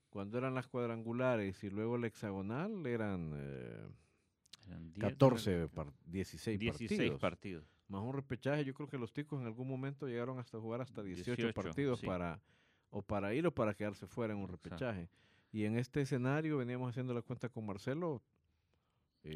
cuando 0.09 0.39
eran 0.39 0.55
las 0.55 0.69
cuadrangulares 0.69 1.63
y 1.65 1.71
luego 1.71 1.97
el 1.97 2.05
hexagonal 2.05 2.87
eran 2.87 3.33
eh, 3.35 3.87
Eran 4.69 4.93
diez, 4.93 4.99
14, 5.01 5.69
par- 5.69 5.93
16, 6.07 6.59
16 6.61 6.89
partidos. 6.91 7.21
partidos. 7.21 7.67
Más 7.89 8.01
un 8.03 8.15
repechaje, 8.15 8.65
yo 8.65 8.73
creo 8.75 8.89
que 8.89 8.97
los 8.97 9.13
ticos 9.13 9.41
en 9.41 9.47
algún 9.47 9.69
momento 9.69 10.07
llegaron 10.07 10.39
hasta 10.39 10.59
jugar 10.59 10.81
hasta 10.81 11.03
18, 11.03 11.37
18, 11.37 11.53
partidos 11.55 12.01
sí. 12.01 12.07
para 12.07 12.41
o 12.91 13.03
para 13.03 13.35
ir 13.35 13.47
o 13.47 13.53
para 13.53 13.75
quedarse 13.75 14.07
fuera 14.07 14.33
en 14.33 14.39
un 14.39 14.45
Exacto. 14.45 14.69
repechaje. 14.71 15.09
Y 15.53 15.65
en 15.65 15.77
este 15.77 16.01
escenario 16.01 16.57
veníamos 16.59 16.89
haciendo 16.89 17.13
la 17.13 17.21
cuenta 17.23 17.49
con 17.49 17.67
Marcelo. 17.67 18.23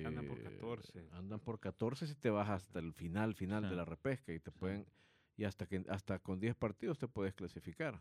Andan 0.05 0.27
por 0.27 0.39
eh, 0.39 0.43
14. 0.43 1.09
Andan 1.13 1.41
por 1.41 1.59
14 1.61 2.07
si 2.07 2.15
te 2.15 2.31
vas 2.31 2.49
hasta 2.49 2.79
el 2.79 2.93
final, 2.93 3.35
final 3.35 3.69
de 3.69 3.75
la 3.77 3.85
repesca 3.85 4.33
y 4.33 4.41
te 4.41 4.51
Sí. 4.51 4.59
pueden 4.59 4.87
y 5.37 5.45
hasta 5.45 5.67
que 5.67 5.85
hasta 5.89 6.19
con 6.19 6.41
10 6.41 6.55
partidos 6.57 6.99
te 6.99 7.09
puedes 7.09 7.35
clasificar. 7.35 8.01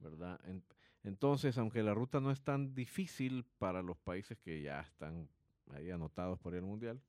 ¿verdad? 0.00 0.40
En- 0.48 0.62
entonces, 1.02 1.58
aunque 1.58 1.82
la 1.82 1.92
ruta 1.94 2.20
no 2.20 2.30
es 2.30 2.40
tan 2.42 2.74
difícil 2.74 3.44
para 3.58 3.82
los 3.82 3.98
países 3.98 4.38
que 4.38 4.62
ya 4.62 4.80
están 4.80 5.28
ahí 5.72 5.90
anotados 5.90 6.38
por 6.38 6.54
al 6.54 6.62
mundial, 6.62 7.00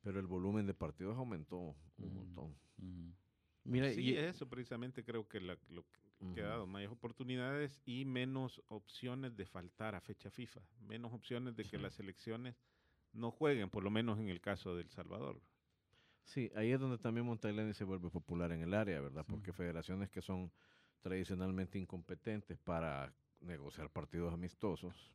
pero 0.00 0.20
el 0.20 0.26
volumen 0.26 0.66
de 0.66 0.74
partidos 0.74 1.16
aumentó 1.16 1.74
un 1.98 2.14
montón. 2.14 2.56
Ujú. 2.78 3.12
Mira, 3.64 3.90
Sí, 3.92 4.10
y- 4.12 4.16
eso 4.16 4.48
precisamente 4.48 5.04
creo 5.04 5.28
que 5.28 5.40
la- 5.40 5.58
lo 5.68 5.84
que 6.18 6.40
ha 6.40 6.44
Ujú. 6.44 6.50
dado 6.50 6.66
mayores 6.66 6.96
oportunidades 6.96 7.80
y 7.84 8.04
menos 8.04 8.62
opciones 8.68 9.36
de 9.36 9.46
faltar 9.46 9.94
a 9.94 10.00
fecha 10.00 10.30
FIFA, 10.30 10.60
menos 10.80 11.12
opciones 11.12 11.56
de 11.56 11.64
que 11.64 11.76
Sí. 11.76 11.78
las 11.78 11.94
selecciones 11.94 12.56
no 13.12 13.30
jueguen, 13.30 13.70
por 13.70 13.82
lo 13.84 13.90
menos 13.90 14.18
en 14.18 14.28
el 14.28 14.40
caso 14.40 14.76
del 14.76 14.88
Salvador. 14.90 15.40
Sí, 16.24 16.50
ahí 16.56 16.72
es 16.72 16.80
donde 16.80 16.98
también 16.98 17.24
Montagliani 17.26 17.72
se 17.72 17.84
vuelve 17.84 18.10
popular 18.10 18.50
en 18.52 18.62
el 18.62 18.74
área, 18.74 19.00
¿verdad? 19.00 19.24
Sí. 19.26 19.32
Porque 19.32 19.52
federaciones 19.52 20.10
que 20.10 20.20
son 20.22 20.52
tradicionalmente 21.00 21.78
incompetentes 21.78 22.58
para 22.58 23.14
negociar 23.40 23.90
partidos 23.90 24.32
amistosos, 24.32 25.12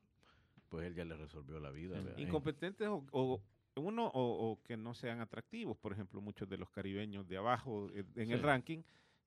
pues 0.70 0.88
él 0.88 0.96
ya 0.96 1.04
le 1.04 1.18
resolvió 1.18 1.60
la 1.60 1.72
vida. 1.72 1.98
Incompetentes 2.18 2.88
o, 2.88 3.06
o- 3.12 3.42
uno 3.76 4.08
o, 4.08 4.52
o 4.52 4.64
que 4.64 4.78
no 4.78 4.94
sean 4.94 5.20
atractivos, 5.22 5.78
por 5.78 5.94
ejemplo, 5.94 6.22
muchos 6.22 6.48
de 6.48 6.58
los 6.58 6.70
caribeños 6.70 7.28
de 7.28 7.38
abajo 7.38 7.90
eh, 7.94 8.04
en 8.16 8.32
el 8.32 8.42
ranking, 8.42 8.84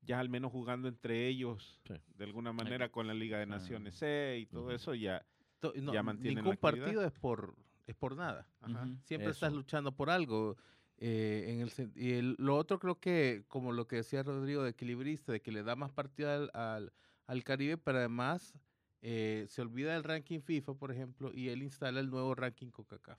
ya 0.06 0.20
al 0.20 0.28
menos 0.28 0.52
jugando 0.52 0.88
entre 0.88 1.26
ellos, 1.28 1.80
Sí. 1.86 1.94
de 2.16 2.24
alguna 2.24 2.52
manera 2.52 2.90
con 2.90 3.06
la 3.06 3.14
Liga 3.14 3.38
de 3.38 3.46
Naciones 3.46 3.94
C 3.96 4.38
y 4.40 4.46
todo 4.46 4.70
eso, 4.72 4.94
ya. 4.94 5.24
no, 5.62 5.92
ya 5.92 6.02
mantienen 6.02 6.36
ningún 6.44 6.56
partido 6.58 7.02
es 7.04 7.12
por, 7.12 7.54
es 7.86 7.94
por 7.94 8.16
nada. 8.16 8.46
Ajá. 8.60 8.86
Siempre 9.04 9.30
estás 9.30 9.52
luchando 9.52 9.92
por 9.96 10.10
algo. 10.10 10.56
eh, 10.96 11.46
en 11.48 11.60
el, 11.60 11.92
y 11.96 12.12
el- 12.12 12.36
lo 12.38 12.56
otro 12.56 12.78
creo 12.78 13.00
que, 13.00 13.42
como 13.48 13.72
lo 13.72 13.88
que 13.88 13.96
decía 13.96 14.22
Rodrigo 14.22 14.62
de 14.62 14.70
equilibrista, 14.70 15.32
de 15.32 15.42
que 15.42 15.50
le 15.50 15.64
da 15.64 15.74
más 15.74 15.90
partido 15.90 16.30
al, 16.30 16.50
al, 16.54 16.92
al 17.26 17.42
Caribe, 17.42 17.76
pero 17.76 17.98
además 17.98 18.54
eh, 19.02 19.44
se 19.48 19.60
olvida 19.60 19.92
del 19.94 20.04
ranking 20.04 20.40
FIFA, 20.40 20.74
por 20.74 20.92
ejemplo, 20.92 21.32
y 21.34 21.48
él 21.48 21.64
instala 21.64 21.98
el 21.98 22.10
nuevo 22.10 22.34
ranking 22.36 22.68
CONCACAF. 22.70 23.18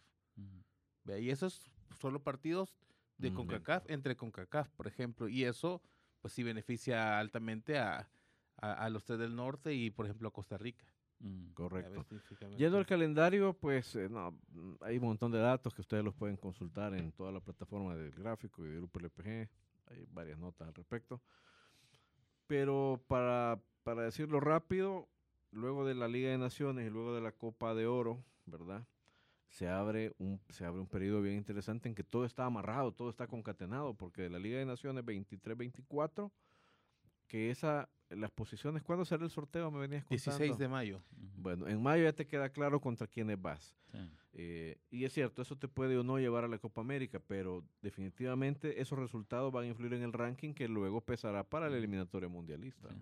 Ve, 1.03 1.21
Y 1.21 1.29
esos 1.29 1.61
son 1.99 2.13
los 2.13 2.21
partidos 2.21 2.77
de 3.17 3.27
Ujú. 3.27 3.37
CONCACAF, 3.39 3.89
entre 3.89 4.15
CONCACAF, 4.15 4.69
por 4.71 4.87
ejemplo, 4.87 5.27
y 5.27 5.43
eso 5.43 5.81
pues 6.25 6.33
sí 6.33 6.41
beneficia 6.41 7.19
altamente 7.19 7.77
a, 7.77 8.09
a, 8.57 8.73
a 8.73 8.89
los 8.89 9.05
tres 9.05 9.19
del 9.19 9.35
norte 9.35 9.75
y, 9.75 9.91
por 9.91 10.07
ejemplo, 10.07 10.27
a 10.29 10.33
Costa 10.33 10.57
Rica. 10.57 10.83
Ujú. 11.19 11.53
Correcto. 11.53 12.03
Yendo 12.57 12.79
al 12.79 12.87
calendario, 12.87 13.53
pues 13.53 13.95
eh, 13.95 14.09
no, 14.09 14.31
mm, 14.31 14.73
hay 14.81 14.97
un 14.97 15.03
montón 15.03 15.31
de 15.31 15.37
datos 15.37 15.75
que 15.75 15.81
ustedes 15.81 16.03
los 16.03 16.15
pueden 16.15 16.35
consultar 16.35 16.95
en 16.95 17.11
toda 17.11 17.31
la 17.31 17.41
plataforma 17.41 17.95
del 17.95 18.09
gráfico 18.09 18.63
y 18.63 18.69
del 18.69 18.77
grupo 18.77 18.97
LPG. 19.01 19.47
Hay 19.91 20.07
varias 20.11 20.39
notas 20.39 20.67
al 20.67 20.73
respecto. 20.73 21.21
Pero 22.47 22.99
para, 23.05 23.61
para 23.83 24.01
decirlo 24.01 24.39
rápido, 24.39 25.07
luego 25.51 25.85
de 25.85 25.93
la 25.93 26.07
Liga 26.07 26.31
de 26.31 26.39
Naciones 26.39 26.87
y 26.87 26.89
luego 26.89 27.13
de 27.13 27.21
la 27.21 27.33
Copa 27.33 27.75
de 27.75 27.85
Oro, 27.85 28.23
¿verdad? 28.47 28.83
Se 29.55 29.69
abre 29.69 30.13
un, 30.17 30.41
se 30.49 30.65
abre 30.65 30.81
un 30.81 30.87
periodo 30.87 31.21
bien 31.21 31.37
interesante 31.37 31.87
en 31.87 31.95
que 31.95 32.03
todo 32.03 32.25
está 32.25 32.43
amarrado, 32.43 32.91
todo 32.91 33.09
está 33.09 33.25
concatenado, 33.25 33.93
porque 33.93 34.23
de 34.23 34.29
la 34.29 34.37
Liga 34.37 34.59
de 34.59 34.65
Naciones 34.65 35.05
23-24, 35.05 36.29
que 37.25 37.49
esa, 37.51 37.87
las 38.09 38.31
posiciones, 38.31 38.83
¿cuándo 38.83 39.05
será 39.05 39.23
el 39.23 39.29
sorteo? 39.29 39.71
Me 39.71 39.79
venías 39.79 40.03
contando. 40.03 40.39
16 40.39 40.57
de 40.57 40.67
mayo. 40.67 41.01
Bueno, 41.37 41.69
en 41.69 41.81
mayo 41.81 42.03
ya 42.03 42.11
te 42.11 42.27
queda 42.27 42.49
claro 42.49 42.81
contra 42.81 43.07
quiénes 43.07 43.41
vas. 43.41 43.77
Sí. 43.93 43.97
Eh, 44.33 44.77
y 44.89 45.05
es 45.05 45.13
cierto, 45.13 45.41
eso 45.41 45.55
te 45.55 45.69
puede 45.69 45.97
o 45.97 46.03
no 46.03 46.19
llevar 46.19 46.43
a 46.43 46.49
la 46.49 46.57
Copa 46.57 46.81
América, 46.81 47.21
pero 47.25 47.63
definitivamente 47.81 48.81
esos 48.81 48.99
resultados 48.99 49.53
van 49.53 49.63
a 49.63 49.67
influir 49.67 49.93
en 49.93 50.03
el 50.03 50.11
ranking 50.11 50.53
que 50.53 50.67
luego 50.67 50.99
pesará 50.99 51.45
para 51.45 51.69
la 51.69 51.77
eliminatoria 51.77 52.27
mundialista. 52.27 52.89
Sí. 52.89 53.01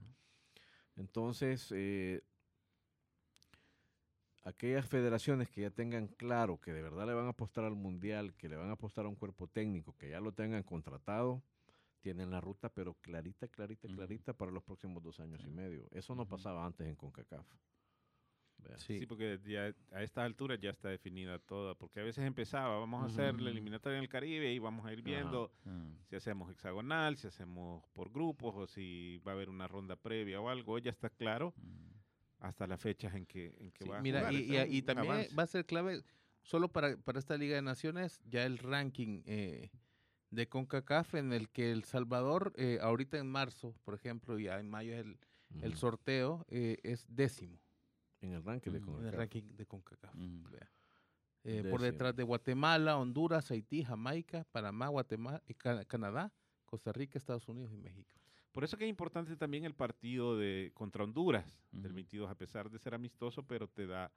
Entonces, 0.98 1.74
eh, 1.76 2.22
aquellas 4.44 4.86
federaciones 4.88 5.50
que 5.50 5.62
ya 5.62 5.70
tengan 5.72 6.08
claro 6.08 6.60
que 6.60 6.74
de 6.74 6.82
verdad 6.82 7.08
le 7.08 7.14
van 7.14 7.26
a 7.26 7.30
apostar 7.30 7.64
al 7.64 7.76
mundial, 7.76 8.34
que 8.36 8.50
le 8.50 8.56
van 8.56 8.70
a 8.70 8.74
apostar 8.74 9.06
a 9.06 9.10
un 9.10 9.16
cuerpo 9.16 9.48
técnico, 9.48 9.96
que 9.98 10.10
ya 10.10 10.20
lo 10.20 10.34
tengan 10.34 10.64
contratado, 10.64 11.42
tienen 12.02 12.32
la 12.32 12.42
ruta, 12.42 12.70
pero 12.70 12.96
clarita, 12.96 13.48
clarita, 13.48 13.88
clarita 13.88 14.34
para 14.34 14.52
los 14.52 14.64
próximos 14.64 15.02
dos 15.02 15.20
años 15.22 15.42
y 15.46 15.50
medio. 15.50 15.88
Eso 15.92 16.14
no 16.16 16.28
pasaba 16.28 16.66
antes 16.66 16.86
en 16.88 16.96
CONCACAF. 16.96 17.46
Sí. 18.78 19.06
porque 19.06 19.40
ya 19.46 19.74
a 19.92 20.04
esta 20.04 20.24
altura 20.24 20.56
ya 20.56 20.70
está 20.70 20.88
definida 20.88 21.38
toda, 21.40 21.76
porque 21.76 22.00
a 22.00 22.04
veces 22.04 22.24
empezaba, 22.26 22.78
vamos 22.80 23.04
a 23.04 23.08
hacer 23.08 23.42
la 23.42 23.50
eliminatoria 23.50 23.98
en 23.98 24.04
el 24.04 24.10
Caribe 24.10 24.54
y 24.54 24.60
vamos 24.60 24.86
a 24.86 24.94
ir 24.94 25.02
viendo 25.02 25.52
Ah. 25.66 25.90
si 26.10 26.16
hacemos 26.16 26.50
hexagonal, 26.50 27.18
si 27.18 27.28
hacemos 27.28 27.84
por 27.92 28.10
grupos 28.12 28.56
o 28.56 28.66
si 28.68 29.18
va 29.28 29.34
a 29.34 29.36
haber 29.36 29.50
una 29.50 29.68
ronda 29.68 29.98
previa 29.98 30.40
o 30.40 30.48
algo, 30.50 30.80
ya 30.80 30.92
está 30.92 31.10
claro. 31.10 31.54
Hasta 32.44 32.68
las 32.68 32.82
fechas 32.82 33.16
en 33.16 33.26
que, 33.26 33.56
en 33.58 33.72
que 33.72 33.86
Sí, 33.86 33.90
va 33.90 34.00
a 34.00 34.02
mira, 34.02 34.20
jugar. 34.20 34.34
y, 34.34 34.78
y- 34.78 34.82
también 34.82 35.14
avance. 35.14 35.34
va 35.34 35.44
a 35.44 35.48
ser 35.48 35.66
clave, 35.66 36.04
solo 36.42 36.68
para, 36.68 36.98
para 36.98 37.18
esta 37.18 37.38
Liga 37.38 37.56
de 37.56 37.62
Naciones, 37.62 38.22
ya 38.26 38.46
el 38.46 38.58
ranking 38.58 39.22
eh, 39.26 39.72
de 40.30 40.50
CONCACAF 40.50 41.16
en 41.16 41.32
el 41.32 41.50
que 41.50 41.72
El 41.72 41.86
Salvador, 41.86 42.52
eh, 42.58 42.80
ahorita 42.82 43.18
en 43.18 43.28
marzo, 43.28 43.74
por 43.86 43.94
ejemplo, 43.94 44.38
ya 44.40 44.60
en 44.60 44.70
mayo 44.70 44.92
es 44.94 45.00
el, 45.06 45.20
el 45.62 45.76
sorteo, 45.76 46.46
eh, 46.50 46.80
es 46.84 47.06
décimo 47.08 47.62
En 48.20 48.34
el 48.34 48.44
ranking 48.44 48.72
de 48.74 48.80
Ujú. 48.80 48.90
en 49.00 49.06
el 49.06 49.12
CONCACAF. 49.14 49.18
ranking 49.20 49.44
de 49.56 49.66
CONCACAF. 49.66 50.16
Eh, 51.46 51.64
por 51.70 51.82
detrás 51.82 52.14
de 52.14 52.24
Guatemala, 52.24 52.98
Honduras, 52.98 53.52
Haití, 53.52 53.84
Jamaica, 53.86 54.46
Panamá, 54.52 54.90
Guatemala, 54.90 55.42
Canadá, 55.88 56.34
Costa 56.66 56.92
Rica, 56.92 57.18
Estados 57.18 57.48
Unidos 57.48 57.72
y 57.72 57.78
México. 57.78 58.20
Por 58.54 58.64
eso 58.64 58.78
que 58.78 58.86
es 58.86 58.90
importante 58.90 59.36
también 59.36 59.66
el 59.66 59.74
partido 59.74 60.38
de 60.38 60.72
contra 60.76 61.04
Honduras 61.04 61.60
del 61.72 61.88
Ujú. 61.92 61.96
22, 61.96 62.30
a 62.30 62.36
pesar 62.36 62.70
de 62.70 62.78
ser 62.78 62.94
amistoso, 62.94 63.44
pero 63.44 63.68
te 63.68 63.88
da, 63.88 64.12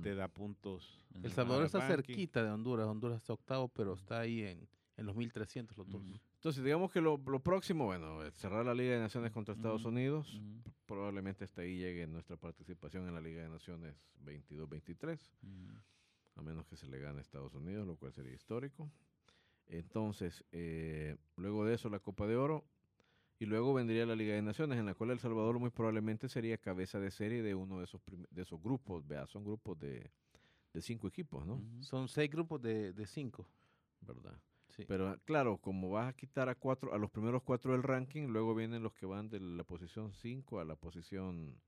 te 0.00 0.14
da 0.14 0.28
puntos. 0.28 1.04
El 1.22 1.32
Salvador 1.32 1.66
está 1.66 1.86
cerquita 1.86 2.44
de 2.44 2.50
Honduras, 2.50 2.86
Honduras 2.86 3.18
está 3.18 3.32
octavo, 3.32 3.68
pero 3.68 3.94
está 3.94 4.20
ahí 4.20 4.42
en, 4.44 4.68
en 4.96 5.06
los 5.06 5.16
1300 5.16 5.76
los 5.76 5.90
dos. 5.90 6.02
Entonces, 6.36 6.62
digamos 6.62 6.92
que 6.92 7.00
lo, 7.00 7.16
lo 7.18 7.40
próximo, 7.40 7.86
bueno, 7.86 8.24
eh, 8.24 8.30
cerrar 8.30 8.64
la 8.64 8.74
Liga 8.74 8.94
de 8.94 9.00
Naciones 9.00 9.32
contra 9.32 9.54
Estados. 9.54 9.84
Unidos. 9.84 10.40
Probablemente 10.86 11.44
hasta 11.44 11.62
ahí 11.62 11.76
llegue 11.78 12.06
nuestra 12.06 12.36
participación 12.36 13.08
en 13.08 13.14
la 13.14 13.20
Liga 13.20 13.42
de 13.42 13.48
Naciones 13.48 13.96
22-23, 14.24 15.18
Ujú. 15.42 15.78
a 16.36 16.42
menos 16.42 16.64
que 16.66 16.76
se 16.76 16.86
le 16.86 17.00
gane 17.00 17.18
a 17.18 17.20
Estados 17.22 17.54
Unidos, 17.54 17.86
lo 17.88 17.96
cual 17.96 18.12
sería 18.12 18.32
histórico. 18.32 18.88
Entonces, 19.66 20.44
eh, 20.52 21.16
luego 21.36 21.64
de 21.66 21.74
eso 21.74 21.90
la 21.90 21.98
Copa 21.98 22.26
de 22.26 22.36
Oro 22.36 22.64
y 23.38 23.46
luego 23.46 23.72
vendría 23.72 24.04
la 24.04 24.16
Liga 24.16 24.34
de 24.34 24.42
Naciones, 24.42 24.78
en 24.78 24.86
la 24.86 24.94
cual 24.94 25.10
El 25.10 25.20
Salvador 25.20 25.58
muy 25.58 25.70
probablemente 25.70 26.28
sería 26.28 26.58
cabeza 26.58 26.98
de 26.98 27.10
serie 27.10 27.42
de 27.42 27.54
uno 27.54 27.78
de 27.78 27.84
esos, 27.84 28.00
de 28.30 28.42
esos 28.42 28.60
grupos. 28.60 29.06
Vea, 29.06 29.26
son 29.26 29.44
grupos 29.44 29.78
de, 29.78 30.10
de 30.72 30.82
cinco 30.82 31.06
equipos, 31.06 31.46
¿no? 31.46 31.62
Son 31.80 32.08
seis 32.08 32.30
grupos 32.30 32.60
de, 32.60 32.92
de 32.92 33.06
cinco. 33.06 33.48
¿Verdad? 34.00 34.40
Sí. 34.70 34.84
Pero 34.86 35.08
ah, 35.08 35.18
claro, 35.24 35.58
como 35.58 35.90
vas 35.90 36.08
a 36.08 36.12
quitar 36.12 36.48
a 36.48 36.54
cuatro, 36.54 36.92
a 36.92 36.98
los 36.98 37.10
primeros 37.10 37.42
cuatro 37.42 37.72
del 37.72 37.82
ranking, 37.82 38.28
luego 38.28 38.54
vienen 38.54 38.82
los 38.82 38.92
que 38.92 39.06
van 39.06 39.28
de 39.28 39.40
la 39.40 39.64
posición 39.64 40.12
5 40.12 40.60
a 40.60 40.64
la 40.64 40.76
posición 40.76 41.60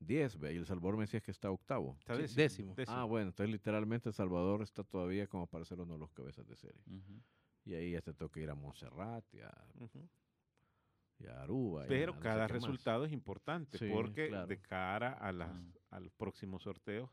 10, 0.00 0.38
ve, 0.38 0.54
y 0.54 0.56
El 0.56 0.66
Salvador 0.66 0.96
me 0.96 1.04
decías 1.04 1.22
que 1.22 1.30
está 1.30 1.50
octavo. 1.50 1.96
Está 2.00 2.16
Sí, 2.26 2.34
décimo. 2.34 2.74
Ah, 2.88 3.04
bueno, 3.04 3.28
entonces 3.28 3.50
literalmente 3.50 4.08
El 4.08 4.14
Salvador 4.14 4.62
está 4.62 4.84
todavía 4.84 5.26
como 5.26 5.46
para 5.46 5.64
ser 5.64 5.80
uno 5.80 5.94
de 5.94 5.98
los 6.00 6.10
cabezas 6.12 6.46
de 6.46 6.56
serie. 6.56 6.82
Y 7.64 7.74
ahí 7.74 7.92
ya 7.92 8.02
te 8.02 8.12
toca 8.12 8.40
ir 8.40 8.50
a 8.50 8.54
Montserrat 8.54 9.24
y 9.32 9.40
a. 9.40 9.50
y 11.18 11.26
a 11.26 11.42
Aruba. 11.42 11.82
y 11.82 11.84
a 11.84 11.88
Pero 11.88 12.12
no 12.12 12.18
sé 12.18 12.22
cada 12.22 12.46
qué 12.46 12.52
más. 12.54 12.62
resultado 12.62 13.04
es 13.04 13.12
importante 13.12 13.78
Sí, 13.78 13.88
porque 13.92 14.28
claro. 14.28 14.46
de 14.46 14.60
cara 14.60 15.12
a, 15.12 15.32
las, 15.32 15.54
Mm. 15.54 15.72
a 15.90 16.00
los 16.00 16.12
próximos 16.12 16.62
sorteos 16.62 17.10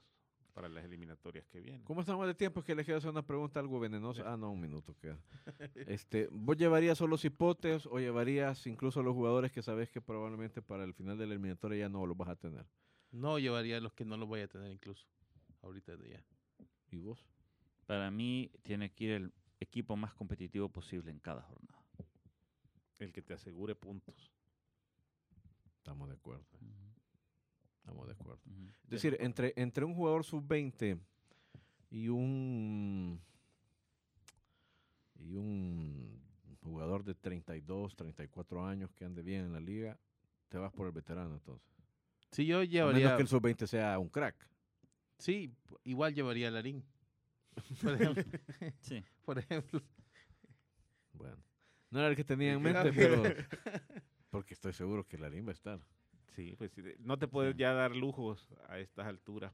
para 0.53 0.67
las 0.67 0.83
eliminatorias 0.83 1.45
que 1.47 1.61
vienen. 1.61 1.83
¿Cómo 1.83 2.01
estamos 2.01 2.27
de 2.27 2.33
tiempo? 2.33 2.59
Es 2.59 2.65
que 2.65 2.75
le 2.75 2.83
quiero 2.83 2.97
hacer 2.97 3.09
una 3.09 3.25
pregunta 3.25 3.59
algo 3.61 3.79
venenosa. 3.79 4.23
Ah, 4.25 4.35
no, 4.35 4.51
un 4.51 4.59
minuto 4.59 4.93
queda. 4.97 5.17
Este, 5.87 6.27
¿Vos 6.31 6.57
llevarías 6.57 6.97
solo 6.97 7.11
los 7.11 7.23
hipotes 7.23 7.85
o 7.85 7.99
llevarías 7.99 8.67
incluso 8.67 8.99
a 8.99 9.03
los 9.03 9.13
jugadores 9.13 9.51
que 9.53 9.61
sabes 9.61 9.89
que 9.89 10.01
probablemente 10.01 10.61
para 10.61 10.83
el 10.83 10.93
final 10.93 11.17
de 11.17 11.25
la 11.27 11.33
eliminatoria 11.35 11.77
ya 11.79 11.89
no 11.89 12.05
los 12.05 12.17
vas 12.17 12.29
a 12.29 12.35
tener? 12.35 12.65
No 13.11 13.39
llevaría 13.39 13.79
los 13.79 13.93
que 13.93 14.03
no 14.03 14.17
los 14.17 14.27
voy 14.27 14.41
a 14.41 14.47
tener 14.49 14.71
incluso. 14.71 15.07
Ahorita 15.61 15.95
de 15.95 16.09
ya. 16.09 16.23
¿Y 16.91 16.99
vos? 16.99 17.25
Para 17.85 18.11
mí 18.11 18.51
tiene 18.61 18.91
que 18.91 19.03
ir 19.05 19.11
el 19.11 19.33
equipo 19.59 19.95
más 19.95 20.13
competitivo 20.13 20.67
posible 20.69 21.11
en 21.11 21.19
cada 21.19 21.41
jornada. 21.43 21.80
El 23.01 23.11
que 23.11 23.21
te 23.21 23.33
asegure 23.33 23.73
puntos. 23.75 24.31
Estamos 25.77 26.07
de 26.07 26.13
acuerdo. 26.15 26.45
Estamos 27.79 28.05
de 28.05 28.13
acuerdo. 28.13 28.41
Es 28.83 28.89
decir, 28.89 29.17
entre, 29.19 29.53
entre 29.55 29.83
un 29.85 29.95
jugador 29.95 30.23
sub-20 30.23 30.99
y 31.89 32.07
un 32.09 33.19
y 35.15 35.33
un 35.35 36.21
jugador 36.61 37.03
de 37.03 37.15
32, 37.15 37.95
34 37.95 38.65
años 38.65 38.91
que 38.93 39.05
ande 39.05 39.23
bien 39.23 39.45
en 39.45 39.53
la 39.53 39.59
liga, 39.59 39.99
te 40.49 40.57
vas 40.59 40.71
por 40.71 40.85
el 40.87 40.93
veterano 40.93 41.33
entonces. 41.33 41.67
Sí, 42.31 42.45
yo 42.45 42.59
A 42.59 42.65
llevaría. 42.65 42.99
menos 43.05 43.17
que 43.17 43.21
el 43.23 43.27
sub-20 43.27 43.65
sea 43.65 43.97
un 43.97 44.09
crack. 44.09 44.47
Sí, 45.17 45.51
igual 45.83 46.13
llevaría 46.13 46.47
a 46.49 46.51
Larín. 46.51 46.83
Por 47.81 47.93
ejemplo. 47.93 48.23
Sí. 48.81 49.03
por 49.25 49.39
ejemplo. 49.39 49.81
Bueno, 51.13 51.37
no 51.91 51.99
era 51.99 52.07
el 52.09 52.15
que 52.15 52.23
tenía 52.23 52.53
en 52.53 52.61
mente, 52.61 52.91
pero 52.93 53.21
porque 54.31 54.53
estoy 54.53 54.73
seguro 54.73 55.05
que 55.05 55.17
Larín 55.17 55.45
va 55.45 55.49
a 55.49 55.53
estar. 55.53 55.79
Sí, 56.35 56.55
pues 56.57 56.71
no 56.99 57.17
te 57.19 57.27
puedes 57.27 57.55
ya 57.57 57.73
dar 57.73 57.95
lujos 57.95 58.47
a 58.69 58.79
estas 58.79 59.05
alturas 59.05 59.53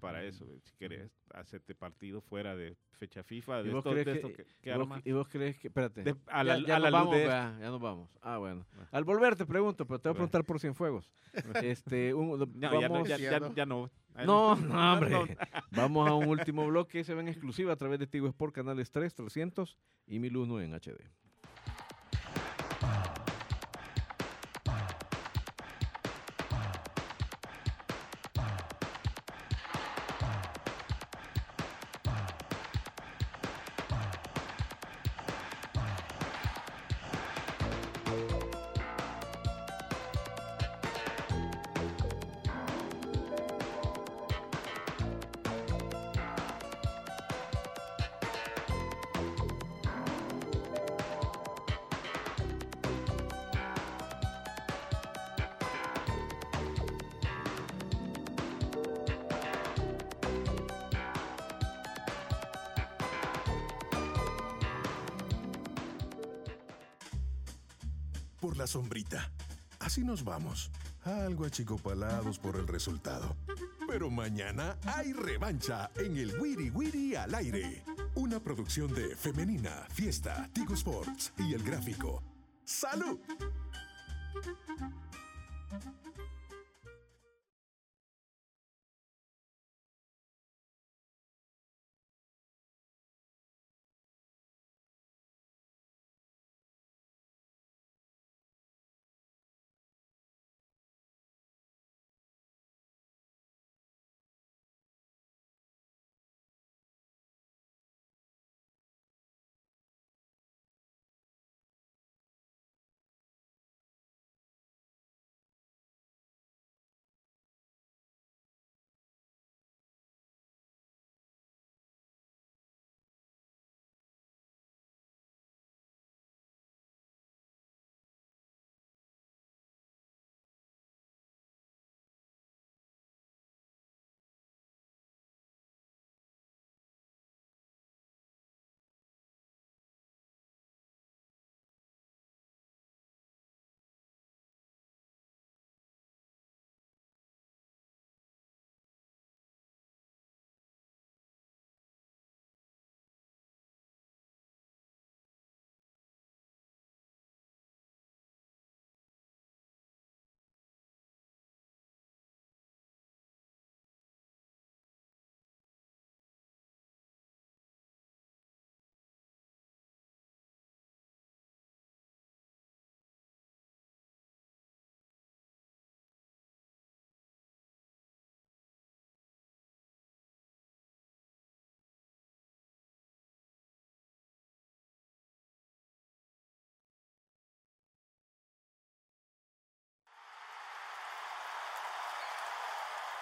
para 0.00 0.22
eso. 0.24 0.44
Si 0.64 0.74
querés 0.76 1.10
hacerte 1.32 1.74
partido 1.74 2.20
fuera 2.20 2.54
de 2.56 2.76
fecha 2.98 3.22
FIFA, 3.22 3.62
de 3.62 3.70
¿Y 3.70 3.72
vos 3.72 3.78
esto, 3.78 3.90
crees 3.92 4.06
de 4.06 4.12
que- 4.12 4.18
esto 4.18 4.32
que, 4.32 4.44
que 4.60 4.70
¿Y 4.70 4.72
vos, 4.72 4.82
armas. 4.82 5.02
y 5.06 5.12
vos 5.12 5.28
crees 5.28 5.58
que, 5.58 5.68
espérate, 5.68 6.02
De- 6.02 6.16
a 6.26 6.38
ya, 6.38 6.44
la, 6.58 6.66
ya 6.66 6.76
a 6.76 6.78
la 6.80 6.90
nos 6.90 7.00
luz 7.00 7.00
vamos, 7.00 7.16
de 7.16 7.26
vea, 7.26 7.56
ya 7.60 7.70
nos 7.70 7.80
vamos. 7.80 8.10
Ah, 8.20 8.38
bueno. 8.38 8.66
Al 8.90 9.04
volver 9.04 9.36
te 9.36 9.46
pregunto, 9.46 9.86
pero 9.86 9.98
te 10.00 10.08
voy 10.08 10.14
a 10.14 10.16
preguntar 10.16 10.44
por 10.44 10.58
Cienfuegos. 10.60 11.10
este, 11.62 12.12
un- 12.12 12.38
No, 12.38 12.46
ya 12.80 12.88
no, 12.88 12.94
vamos- 12.94 13.08
ya, 13.08 13.16
ya- 13.16 13.54
ya 13.54 13.66
no. 13.66 13.90
No, 14.26 14.56
no, 14.56 14.92
hombre. 14.94 15.36
Vamos 15.72 16.08
a 16.08 16.14
un 16.14 16.28
último 16.28 16.66
bloque. 16.66 17.04
Se 17.04 17.12
ve 17.14 17.20
en 17.20 17.28
exclusiva 17.28 17.74
a 17.74 17.76
través 17.76 17.98
de 17.98 18.06
Tigo 18.06 18.26
Sport, 18.28 18.54
canales 18.54 18.90
3, 18.90 19.14
300 19.14 19.76
y 20.06 20.18
1001 20.18 20.60
en 20.62 20.72
HD. 20.74 20.96
Vamos. 70.24 70.70
Algo 71.04 71.44
achicopalados 71.44 72.38
por 72.38 72.56
el 72.56 72.66
resultado. 72.66 73.36
Pero 73.88 74.10
mañana 74.10 74.76
hay 74.84 75.12
revancha 75.12 75.90
en 75.96 76.16
el 76.16 76.38
Wiri 76.40 76.70
Wiri 76.70 77.14
al 77.14 77.34
aire. 77.34 77.84
Una 78.14 78.40
producción 78.40 78.92
de 78.92 79.14
Femenina, 79.14 79.86
Fiesta, 79.90 80.48
Tigo 80.52 80.74
Sports 80.74 81.32
y 81.38 81.54
El 81.54 81.62
Gráfico. 81.62 82.22
¡Salud! 82.64 83.18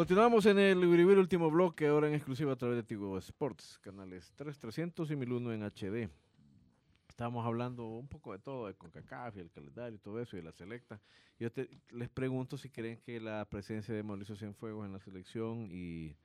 Continuamos 0.00 0.46
en 0.46 0.58
el 0.58 0.82
Ibiribir 0.82 1.18
último 1.18 1.50
bloque, 1.50 1.86
ahora 1.88 2.08
en 2.08 2.14
exclusiva 2.14 2.54
a 2.54 2.56
través 2.56 2.74
de 2.78 2.82
Tigo 2.82 3.18
Sports, 3.18 3.78
canales 3.82 4.32
3300 4.34 5.10
y 5.10 5.14
1001 5.14 5.52
en 5.52 5.62
HD. 5.62 6.08
Estábamos 7.06 7.44
hablando 7.44 7.84
un 7.84 8.08
poco 8.08 8.32
de 8.32 8.38
todo, 8.38 8.66
de 8.66 8.72
CONCACAF 8.72 9.36
y 9.36 9.40
el 9.40 9.50
calendario 9.50 9.96
y 9.96 9.98
todo 9.98 10.18
eso, 10.18 10.38
y 10.38 10.40
de 10.40 10.46
la 10.46 10.52
selecta. 10.52 11.02
Yo 11.38 11.52
te- 11.52 11.68
les 11.90 12.08
pregunto 12.08 12.56
si 12.56 12.70
creen 12.70 12.96
que 13.02 13.20
la 13.20 13.44
presencia 13.44 13.92
de 13.94 14.02
Mauricio 14.02 14.36
Cienfuegos 14.36 14.86
en 14.86 14.94
la 14.94 15.00
selección 15.00 15.68
y 15.70 16.16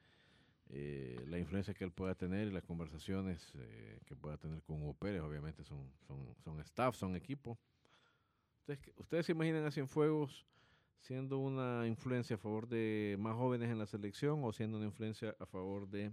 eh, 0.69 1.25
la 1.27 1.37
influencia 1.37 1.73
que 1.73 1.83
él 1.83 1.91
pueda 1.91 2.15
tener 2.15 2.47
y 2.47 2.51
las 2.51 2.63
conversaciones 2.63 3.51
eh, 3.55 3.99
que 4.05 4.15
pueda 4.15 4.37
tener 4.37 4.61
con 4.63 4.81
Hugo 4.81 4.93
Pérez, 4.93 5.21
obviamente 5.21 5.65
son, 5.65 5.91
son, 6.07 6.33
son 6.45 6.61
staff, 6.61 6.95
son 6.95 7.13
equipo. 7.17 7.59
¿Ustedes, 8.59 8.79
¿Ustedes 8.95 9.25
se 9.25 9.33
imaginan 9.33 9.65
a 9.65 9.71
Cienfuegos 9.71 10.45
siendo 10.99 11.37
una 11.39 11.87
influencia 11.87 12.35
a 12.35 12.39
favor 12.39 12.67
de 12.67 13.15
más 13.19 13.35
jóvenes 13.35 13.69
en 13.69 13.77
la 13.77 13.85
selección 13.85 14.43
o 14.43 14.51
siendo 14.51 14.77
una 14.77 14.87
influencia 14.87 15.35
a 15.39 15.45
favor 15.45 15.87
de 15.87 16.11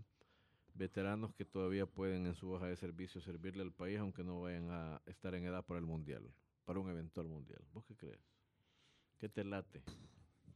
veteranos 0.75 1.35
que 1.35 1.45
todavía 1.45 1.87
pueden 1.87 2.27
en 2.27 2.35
su 2.35 2.51
hoja 2.51 2.67
de 2.67 2.77
servicio 2.77 3.21
servirle 3.21 3.63
al 3.63 3.73
país 3.73 3.99
aunque 3.99 4.25
no 4.25 4.41
vayan 4.41 4.71
a 4.71 5.03
estar 5.07 5.35
en 5.35 5.45
edad 5.45 5.65
para 5.65 5.81
el 5.81 5.87
mundial, 5.87 6.33
para 6.65 6.81
un 6.81 6.91
eventual 6.91 7.29
mundial? 7.29 7.63
¿Vos 7.73 7.85
qué 7.87 7.97
crees? 7.97 8.21
¿Qué 9.19 9.29
te 9.29 9.45
late? 9.45 9.83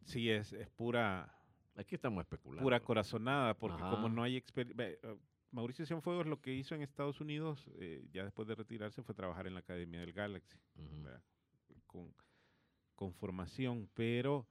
Sí, 0.04 0.30
es, 0.30 0.52
es 0.52 0.68
pura, 0.70 1.32
Aquí 1.76 1.94
estamos 1.94 2.22
especulando. 2.22 2.62
pura 2.62 2.80
corazonada, 2.80 3.54
porque 3.54 3.82
Ajá. 3.82 3.90
como 3.90 4.08
no 4.08 4.22
hay 4.22 4.36
experiencia... 4.36 4.98
Mauricio 5.52 5.86
Cienfuegos 5.86 6.26
lo 6.26 6.40
que 6.40 6.52
hizo 6.52 6.74
en 6.74 6.82
Estados 6.82 7.20
Unidos, 7.20 7.66
eh, 7.78 8.06
ya 8.12 8.24
después 8.24 8.46
de 8.48 8.54
retirarse, 8.54 9.02
fue 9.02 9.14
trabajar 9.14 9.46
en 9.46 9.54
la 9.54 9.60
Academia 9.60 10.00
del 10.00 10.12
Galaxy. 10.12 10.58
Con, 11.86 12.12
con 12.96 13.14
formación, 13.14 13.88
pero 13.94 14.48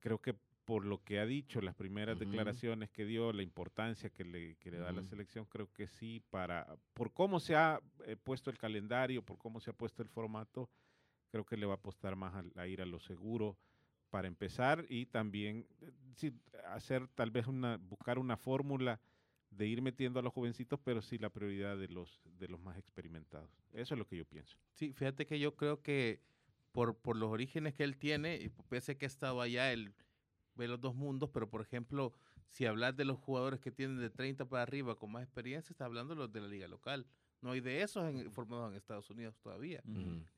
creo 0.00 0.20
que 0.20 0.34
por 0.64 0.84
lo 0.84 1.04
que 1.04 1.20
ha 1.20 1.26
dicho, 1.26 1.60
las 1.60 1.76
primeras 1.76 2.16
Ujú. 2.16 2.24
declaraciones 2.24 2.90
que 2.90 3.04
dio, 3.04 3.32
la 3.32 3.42
importancia 3.44 4.10
que 4.10 4.24
le, 4.24 4.56
que 4.56 4.72
le 4.72 4.78
da 4.78 4.88
a 4.88 4.92
la 4.92 5.02
Ujú. 5.02 5.10
selección, 5.10 5.44
creo 5.46 5.72
que 5.72 5.86
sí, 5.86 6.20
para, 6.28 6.76
por 6.92 7.12
cómo 7.12 7.38
se 7.38 7.54
ha 7.54 7.80
eh, 8.04 8.16
puesto 8.16 8.50
el 8.50 8.58
calendario, 8.58 9.22
por 9.22 9.38
cómo 9.38 9.60
se 9.60 9.70
ha 9.70 9.74
puesto 9.74 10.02
el 10.02 10.08
formato, 10.08 10.68
creo 11.30 11.44
que 11.46 11.56
le 11.56 11.66
va 11.66 11.74
a 11.74 11.76
apostar 11.76 12.16
más 12.16 12.34
a, 12.34 12.60
a 12.60 12.66
ir 12.66 12.82
a 12.82 12.86
lo 12.86 12.98
seguro 12.98 13.56
para 14.10 14.26
empezar 14.26 14.84
y 14.88 15.06
también 15.06 15.68
eh, 15.80 15.92
sí, 16.16 16.32
hacer 16.64 17.06
tal 17.08 17.30
vez 17.30 17.46
una, 17.46 17.76
buscar 17.76 18.18
una 18.18 18.36
fórmula 18.36 19.00
de 19.50 19.66
ir 19.68 19.82
metiendo 19.82 20.18
a 20.18 20.22
los 20.22 20.32
jovencitos, 20.32 20.80
pero 20.82 21.00
sí 21.00 21.18
la 21.18 21.30
prioridad 21.30 21.76
de 21.78 21.88
los, 21.88 22.20
de 22.24 22.48
los 22.48 22.60
más 22.60 22.76
experimentados. 22.76 23.50
Eso 23.72 23.94
es 23.94 23.98
lo 23.98 24.06
que 24.06 24.16
yo 24.16 24.24
pienso. 24.24 24.58
Sí, 24.72 24.92
fíjate 24.92 25.26
que 25.26 25.38
yo 25.38 25.54
creo 25.54 25.80
que 25.80 26.22
por, 26.76 26.94
por 26.96 27.16
los 27.16 27.30
orígenes 27.30 27.74
que 27.74 27.84
él 27.84 27.96
tiene, 27.96 28.36
y 28.36 28.48
pese 28.68 28.92
a 28.92 28.94
que 28.98 29.06
ha 29.06 29.08
estado 29.08 29.40
allá, 29.40 29.72
él 29.72 29.94
ve 30.54 30.68
los 30.68 30.80
dos 30.80 30.94
mundos, 30.94 31.30
pero 31.32 31.48
por 31.48 31.62
ejemplo, 31.62 32.12
si 32.48 32.66
hablas 32.66 32.94
de 32.96 33.04
los 33.04 33.18
jugadores 33.18 33.60
que 33.60 33.70
tienen 33.72 33.98
de 33.98 34.10
30 34.10 34.48
para 34.48 34.62
arriba 34.62 34.94
con 34.96 35.10
más 35.10 35.22
experiencia, 35.22 35.72
está 35.72 35.86
hablando 35.86 36.14
de 36.14 36.20
los 36.20 36.32
de 36.32 36.40
la 36.42 36.48
liga 36.48 36.68
local. 36.68 37.06
No 37.40 37.50
hay 37.52 37.60
de 37.60 37.82
esos 37.82 38.04
en- 38.04 38.30
formados 38.30 38.70
en 38.70 38.76
Estados 38.76 39.08
Unidos 39.10 39.36
todavía. 39.42 39.82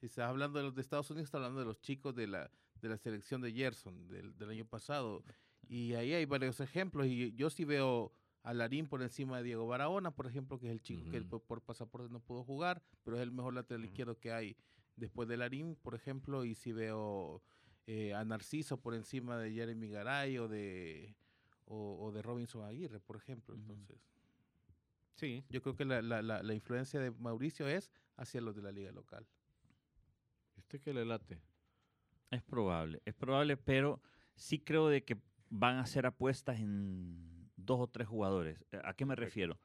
Si 0.00 0.06
estás 0.06 0.28
hablando 0.28 0.58
de 0.58 0.64
los 0.66 0.74
de 0.74 0.80
Estados 0.80 1.10
Unidos, 1.10 1.26
estás 1.26 1.38
hablando 1.40 1.60
de 1.60 1.66
los 1.66 1.80
chicos 1.80 2.14
de 2.14 2.26
la, 2.26 2.50
de 2.80 2.88
la 2.88 2.96
selección 2.98 3.40
de 3.40 3.52
Gerson 3.52 4.08
del, 4.08 4.36
del 4.38 4.50
año 4.50 4.64
pasado. 4.64 5.22
Y 5.68 5.94
ahí 5.94 6.12
hay 6.14 6.24
varios 6.24 6.60
ejemplos. 6.60 7.06
Y 7.06 7.32
yo 7.34 7.50
sí 7.50 7.64
veo 7.64 8.12
a 8.42 8.54
Larín 8.54 8.86
por 8.86 9.02
encima 9.02 9.38
de 9.38 9.42
Diego 9.44 9.66
Barahona, 9.66 10.10
por 10.12 10.26
ejemplo, 10.26 10.58
que 10.58 10.66
es 10.66 10.72
el 10.72 10.80
chico 10.82 11.02
que 11.10 11.16
él 11.18 11.26
por, 11.26 11.42
por 11.42 11.62
pasaporte 11.62 12.08
no 12.12 12.20
pudo 12.20 12.42
jugar, 12.44 12.82
pero 13.04 13.16
es 13.16 13.22
el 13.22 13.30
mejor 13.32 13.54
lateral 13.54 13.84
izquierdo 13.84 14.18
que 14.18 14.32
hay 14.32 14.56
después 14.98 15.28
de 15.28 15.36
Larín, 15.36 15.76
por 15.76 15.94
ejemplo. 15.94 16.44
Y 16.44 16.54
sí 16.54 16.72
veo 16.72 17.42
eh, 17.86 18.14
a 18.14 18.24
Narciso 18.24 18.80
por 18.80 18.94
encima 18.94 19.38
de 19.38 19.52
Jeremy 19.52 19.88
Garay 19.88 20.38
o 20.38 20.48
de, 20.48 21.16
o, 21.66 21.98
o 22.06 22.12
de 22.12 22.22
Robinson 22.22 22.64
Aguirre, 22.64 23.00
por 23.00 23.16
ejemplo. 23.16 23.54
Entonces, 23.54 23.98
Sí, 25.18 25.42
yo 25.48 25.60
creo 25.60 25.74
que 25.74 25.84
la, 25.84 26.00
la, 26.00 26.22
la, 26.22 26.44
la 26.44 26.54
influencia 26.54 27.00
de 27.00 27.10
Mauricio 27.10 27.66
es 27.66 27.90
hacia 28.16 28.40
los 28.40 28.54
de 28.54 28.62
la 28.62 28.70
liga 28.70 28.92
local. 28.92 29.26
¿Y 30.56 30.60
usted 30.60 30.80
qué 30.80 30.94
le 30.94 31.04
late? 31.04 31.40
Es 32.30 32.40
probable, 32.44 33.02
es 33.04 33.14
probable, 33.14 33.56
pero 33.56 34.00
sí 34.36 34.60
creo 34.60 34.86
de 34.86 35.02
que 35.02 35.20
van 35.50 35.74
a 35.74 35.80
hacer 35.80 36.06
apuestas 36.06 36.60
en 36.60 37.50
dos 37.56 37.80
o 37.80 37.88
tres 37.88 38.06
jugadores. 38.06 38.64
Eh, 38.70 38.80
¿A 38.84 38.94
qué 38.94 39.06
me 39.06 39.16
refiero? 39.16 39.58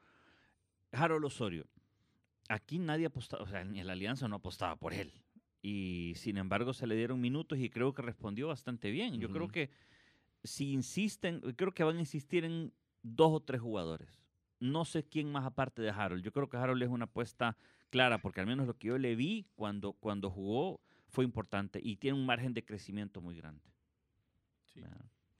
Harold 0.90 1.24
Osorio. 1.24 1.68
Aquí 2.48 2.80
nadie 2.80 3.06
apostaba, 3.06 3.44
o 3.44 3.46
sea, 3.46 3.64
ni 3.64 3.80
la 3.84 3.92
Alianza 3.92 4.26
no 4.26 4.36
apostaba 4.36 4.74
por 4.74 4.92
él. 4.92 5.12
Y 5.66 6.12
sin 6.16 6.36
embargo 6.36 6.74
se 6.74 6.86
le 6.86 6.94
dieron 6.94 7.22
minutos 7.22 7.58
y 7.58 7.70
creo 7.70 7.94
que 7.94 8.02
respondió 8.02 8.48
bastante 8.48 8.90
bien. 8.90 9.18
Yo 9.18 9.30
creo 9.30 9.48
que 9.48 9.70
si 10.42 10.72
insisten, 10.72 11.40
creo 11.56 11.72
que 11.72 11.82
van 11.84 11.96
a 11.96 12.00
insistir 12.00 12.44
en 12.44 12.70
dos 13.02 13.32
o 13.32 13.40
tres 13.40 13.62
jugadores. 13.62 14.22
No 14.60 14.84
sé 14.84 15.04
quién 15.04 15.32
más 15.32 15.46
aparte 15.46 15.80
de 15.80 15.88
Harold. 15.88 16.22
Yo 16.22 16.32
creo 16.32 16.50
que 16.50 16.58
Harold 16.58 16.82
es 16.82 16.90
una 16.90 17.06
apuesta 17.06 17.56
clara, 17.88 18.18
porque 18.18 18.40
al 18.40 18.46
menos 18.46 18.66
lo 18.66 18.76
que 18.76 18.88
yo 18.88 18.98
le 18.98 19.16
vi 19.16 19.46
cuando, 19.54 19.94
cuando 19.94 20.30
jugó 20.30 20.82
fue 21.08 21.24
importante 21.24 21.80
y 21.82 21.96
tiene 21.96 22.18
un 22.18 22.26
margen 22.26 22.52
de 22.52 22.62
crecimiento 22.62 23.22
muy 23.22 23.34
grande. 23.34 23.64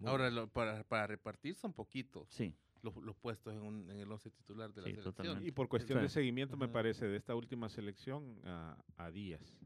Ahora, 0.07 0.31
lo- 0.31 0.49
para, 0.49 0.85
para 0.85 1.07
repartir 1.07 1.55
son 1.55 1.72
poquitos 1.75 2.29
Sí, 2.31 2.55
los, 2.83 2.97
los 2.97 3.14
puestos 3.16 3.53
en, 3.55 3.62
un- 3.62 3.91
en 3.91 3.99
el 3.99 4.11
11 4.11 4.31
titular 4.31 4.72
de 4.72 4.81
la 4.81 4.87
Sí, 4.87 4.93
selección. 4.93 5.14
totalmente. 5.14 5.49
Y 5.49 5.53
por 5.53 5.68
cuestión 5.68 6.01
de 6.01 6.09
seguimiento, 6.09 6.57
me 6.57 6.68
parece, 6.68 7.07
de 7.07 7.16
esta 7.16 7.35
última 7.35 7.68
selección 7.68 8.41
a, 8.45 8.77
a 8.97 9.11
Díaz, 9.11 9.59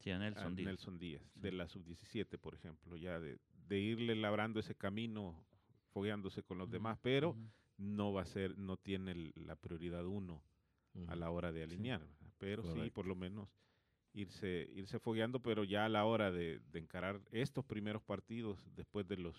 sí, 0.00 0.10
a 0.10 0.16
a 0.16 0.18
Nelson 0.18 0.54
Díaz. 0.56 0.66
Nelson 0.66 0.98
Díaz, 0.98 1.22
Sí. 1.34 1.40
de 1.40 1.52
la 1.52 1.68
sub-17, 1.68 2.38
por 2.38 2.54
ejemplo, 2.54 2.96
ya 2.96 3.18
de, 3.20 3.38
de 3.68 3.78
irle 3.80 4.14
labrando 4.16 4.60
ese 4.60 4.74
camino, 4.74 5.44
fogueándose 5.92 6.42
con 6.42 6.58
los 6.58 6.70
demás, 6.70 6.98
pero 7.02 7.36
no 7.76 8.12
va 8.12 8.22
a 8.22 8.26
ser, 8.26 8.56
no 8.58 8.76
tiene 8.76 9.32
la 9.34 9.56
prioridad 9.56 10.04
uno 10.06 10.42
a 11.08 11.16
la 11.16 11.30
hora 11.30 11.50
de 11.52 11.62
alinear, 11.64 12.06
pero 12.38 12.62
sí, 12.62 12.90
por 12.90 13.06
lo 13.06 13.14
menos 13.16 13.48
irse, 14.12 14.68
irse 14.74 14.98
fogueando, 15.00 15.40
pero 15.40 15.64
ya 15.64 15.84
a 15.84 15.88
la 15.88 16.04
hora 16.04 16.30
de, 16.30 16.60
de 16.70 16.78
encarar 16.78 17.20
estos 17.32 17.64
primeros 17.64 18.00
partidos 18.02 18.64
después 18.76 19.06
de 19.08 19.16
los, 19.16 19.36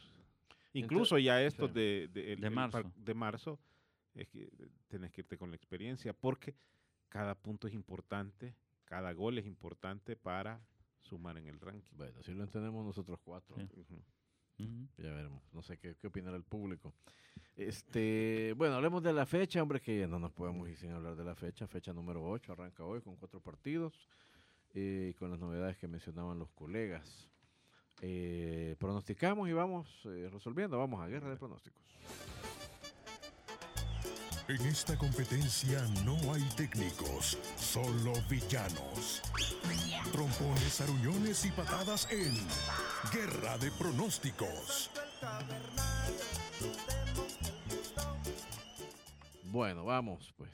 incluso 0.74 1.18
ya 1.18 1.42
estos 1.42 1.74
de, 1.74 2.10
de, 2.12 2.34
el- 2.34 2.42
De 2.42 2.48
el 2.48 2.54
par- 2.54 2.72
marzo. 2.84 2.92
de 2.98 3.14
marzo, 3.14 3.60
es 4.16 4.28
que 4.28 4.50
tenés 4.88 5.12
que 5.12 5.22
irte 5.22 5.38
con 5.38 5.50
la 5.50 5.56
experiencia, 5.56 6.12
porque 6.14 6.56
cada 7.08 7.36
punto 7.36 7.68
es 7.68 7.74
importante, 7.74 8.54
cada 8.86 9.14
gol 9.14 9.38
es 9.38 9.46
importante 9.46 10.16
para 10.16 10.62
sumar 11.02 11.38
en 11.38 11.48
el 11.48 11.60
ranking. 11.60 11.96
Bueno, 11.98 12.24
si 12.24 12.34
lo 12.34 12.44
entendemos 12.44 12.86
nosotros 12.86 13.20
cuatro. 13.24 13.56
Sí. 13.58 14.88
Ya 14.98 15.12
veremos. 15.12 15.44
No 15.52 15.62
sé 15.62 15.78
qué, 15.78 15.96
qué 15.96 16.08
opinará 16.08 16.38
el 16.38 16.44
público. 16.44 16.94
Este, 17.56 18.54
bueno, 18.56 18.76
hablemos 18.76 19.04
de 19.04 19.14
la 19.14 19.26
fecha, 19.26 19.62
hombre, 19.62 19.82
que 19.82 20.00
ya 20.00 20.08
no 20.08 20.20
nos 20.20 20.32
podemos 20.32 20.68
ir 20.70 20.78
sin 20.78 20.92
hablar 20.92 21.16
de 21.16 21.24
la 21.24 21.36
fecha. 21.36 21.68
Fecha 21.68 21.94
número 21.94 22.24
8, 22.24 22.54
arranca 22.54 22.84
hoy 22.84 23.02
con 23.02 23.16
cuatro 23.16 23.40
partidos 23.42 24.10
eh, 24.74 25.10
y 25.12 25.14
con 25.14 25.30
las 25.30 25.40
novedades 25.40 25.78
que 25.78 25.88
mencionaban 25.88 26.40
los 26.40 26.52
colegas. 26.52 27.30
Eh, 28.02 28.76
pronosticamos 28.80 29.48
y 29.50 29.54
vamos 29.54 29.88
eh, 30.06 30.30
resolviendo. 30.32 30.78
Vamos 30.78 31.02
a 31.02 31.08
guerra 31.08 31.30
de 31.30 31.38
pronósticos. 31.38 31.84
En 34.48 34.62
esta 34.68 34.96
competencia 34.98 35.82
no 36.06 36.16
hay 36.34 36.44
técnicos, 36.56 37.38
solo 37.58 38.14
villanos. 38.30 39.22
Trompones, 40.12 40.82
aruñones 40.82 41.46
y 41.46 41.52
patadas 41.52 42.08
en 42.12 42.36
Guerra 43.12 43.58
de 43.58 43.72
Pronósticos. 43.72 44.92
Bueno, 49.46 49.84
vamos, 49.86 50.32
pues. 50.38 50.52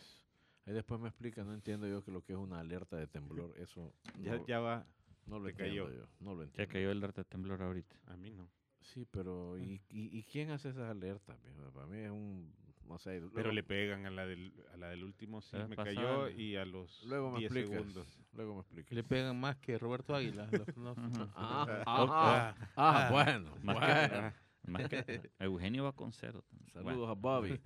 Ahí 0.66 0.74
después 0.74 1.02
me 1.02 1.10
explica, 1.10 1.44
no 1.44 1.54
entiendo 1.54 1.88
yo 1.88 2.02
que 2.04 2.12
lo 2.12 2.24
que 2.24 2.34
es 2.34 2.40
una 2.40 2.60
alerta 2.60 2.96
de 2.96 3.08
temblor. 3.08 3.54
Eso 3.58 3.94
Ya, 4.20 4.38
no, 4.38 4.46
ya 4.48 4.60
va, 4.60 4.86
no 5.26 5.40
lo 5.40 5.50
entiendo 5.50 5.86
cayó. 5.88 5.92
yo. 5.94 6.08
No 6.20 6.34
lo 6.34 6.44
Ya 6.44 6.48
entiendo. 6.50 6.72
cayó 6.74 6.92
el 6.92 6.98
alerta 7.00 7.22
de 7.24 7.26
temblor 7.30 7.62
ahorita. 7.62 7.96
a 8.08 8.16
mí 8.16 8.32
no. 8.32 8.50
Sí, 8.82 9.06
pero 9.12 9.58
¿y, 9.60 9.82
y, 9.90 10.18
y 10.18 10.24
quién 10.24 10.50
hace 10.50 10.70
esas 10.70 10.90
alertas? 10.90 11.38
Para 11.74 11.88
mí 11.88 11.98
es 12.00 12.10
un, 12.12 12.54
no 12.92 13.00
sé. 13.00 13.20
Pero 13.20 13.30
luego- 13.34 13.52
le 13.54 13.64
pegan 13.64 14.06
a 14.06 14.12
la 14.12 14.26
del, 14.26 14.54
a 14.74 14.78
la 14.78 14.90
del 14.90 15.04
último, 15.04 15.42
sí, 15.42 15.58
me 15.58 15.76
pasada, 15.76 15.96
cayó, 15.96 16.30
y 16.30 16.56
a 16.56 16.66
los 16.66 17.04
Luego 17.06 17.32
me 17.32 17.40
10 17.40 17.52
explicas. 17.52 17.78
segundos. 17.80 18.20
Luego 18.34 18.54
me 18.56 18.62
explicas. 18.62 18.92
Le 18.94 19.04
pegan 19.04 19.40
más 19.40 19.58
que 19.58 19.78
Roberto 19.78 20.16
Águila. 20.16 20.48
los-. 20.76 20.98
Ah, 21.36 21.66
Ah, 21.68 21.84
ah, 21.86 22.56
ah, 22.56 22.56
ah, 22.76 23.10
bueno, 23.12 23.56
Más 23.64 23.76
bueno. 23.76 24.34
que- 24.64 24.70
Más 24.72 24.90
que- 24.90 25.32
Eugenio 25.40 25.84
va 25.86 25.94
con 25.94 26.12
cero. 26.14 26.44
también. 26.50 26.70
Saludos 26.72 27.10
a 27.10 27.14
Bobby. 27.14 27.60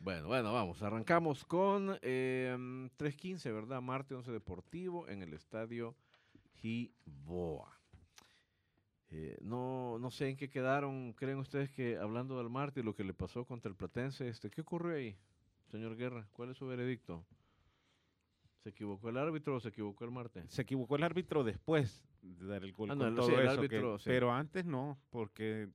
bueno, 0.00 0.28
bueno, 0.28 0.52
vamos. 0.52 0.82
Arrancamos 0.82 1.44
con 1.44 1.98
eh, 2.02 2.56
3.15, 2.96 3.52
¿verdad? 3.52 3.82
Marte 3.82 4.14
11 4.14 4.32
Deportivo 4.32 5.06
en 5.08 5.22
el 5.22 5.34
estadio 5.34 5.94
Giboa. 6.54 7.77
Eh, 9.10 9.38
no, 9.40 9.98
no 9.98 10.10
sé 10.10 10.28
en 10.28 10.36
qué 10.36 10.50
quedaron. 10.50 11.12
¿Creen 11.14 11.38
ustedes 11.38 11.70
que 11.70 11.96
hablando 11.96 12.36
del 12.38 12.50
Marte 12.50 12.80
y 12.80 12.82
lo 12.82 12.94
que 12.94 13.04
le 13.04 13.14
pasó 13.14 13.44
contra 13.44 13.70
el 13.70 13.76
Platense, 13.76 14.28
este, 14.28 14.50
¿qué 14.50 14.60
ocurrió 14.60 14.96
ahí, 14.96 15.16
señor 15.70 15.96
Guerra? 15.96 16.28
¿Cuál 16.32 16.50
es 16.50 16.58
su 16.58 16.66
veredicto? 16.66 17.24
¿Se 18.62 18.70
equivocó 18.70 19.08
el 19.08 19.16
árbitro 19.16 19.56
o 19.56 19.60
se 19.60 19.68
equivocó 19.68 20.04
el 20.04 20.10
Marte? 20.10 20.44
Se 20.48 20.62
equivocó 20.62 20.96
el 20.96 21.04
árbitro 21.04 21.42
después 21.44 22.04
de 22.20 22.46
dar 22.46 22.64
el 22.64 22.72
gol 22.72 22.90
Ah, 22.90 22.94
con 22.94 22.98
no, 22.98 23.08
el- 23.08 23.14
todo 23.14 23.26
sí, 23.28 23.32
el 23.34 23.40
eso, 23.40 23.48
que- 23.52 23.58
árbitro, 23.60 23.98
sí. 23.98 24.04
pero 24.06 24.32
antes 24.32 24.66
no, 24.66 24.98
porque 25.10 25.70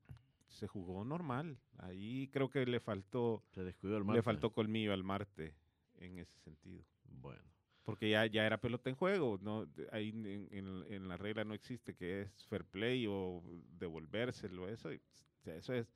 se 0.47 0.67
jugó 0.67 1.03
normal. 1.03 1.57
Ahí 1.79 2.27
creo 2.31 2.49
que 2.49 2.65
le 2.67 2.79
faltó 2.79 3.41
Se 3.51 3.63
descuidó 3.63 3.97
el 3.97 4.03
Marte. 4.03 4.19
le 4.19 4.23
faltó 4.23 4.51
colmillo 4.51 4.93
al 4.93 5.03
Marte 5.03 5.55
en 5.95 6.19
ese 6.19 6.37
sentido. 6.41 6.83
Bueno. 7.21 7.41
Porque 7.83 8.09
ya, 8.09 8.25
ya 8.27 8.45
era 8.45 8.59
pelota 8.61 8.89
en 8.89 8.95
juego, 8.95 9.37
no 9.41 9.67
ahí 9.91 10.09
en, 10.09 10.25
en- 10.51 10.85
en 10.93 11.07
la 11.09 11.17
regla 11.17 11.43
no 11.43 11.53
existe 11.53 11.95
que 11.95 12.21
es 12.23 12.45
fair 12.47 12.65
play 12.65 13.05
o 13.09 13.43
devolvérselo, 13.77 14.69
eso, 14.69 14.91
y, 14.93 14.97
o 14.97 15.43
sea, 15.43 15.55
eso 15.57 15.73
es 15.73 15.87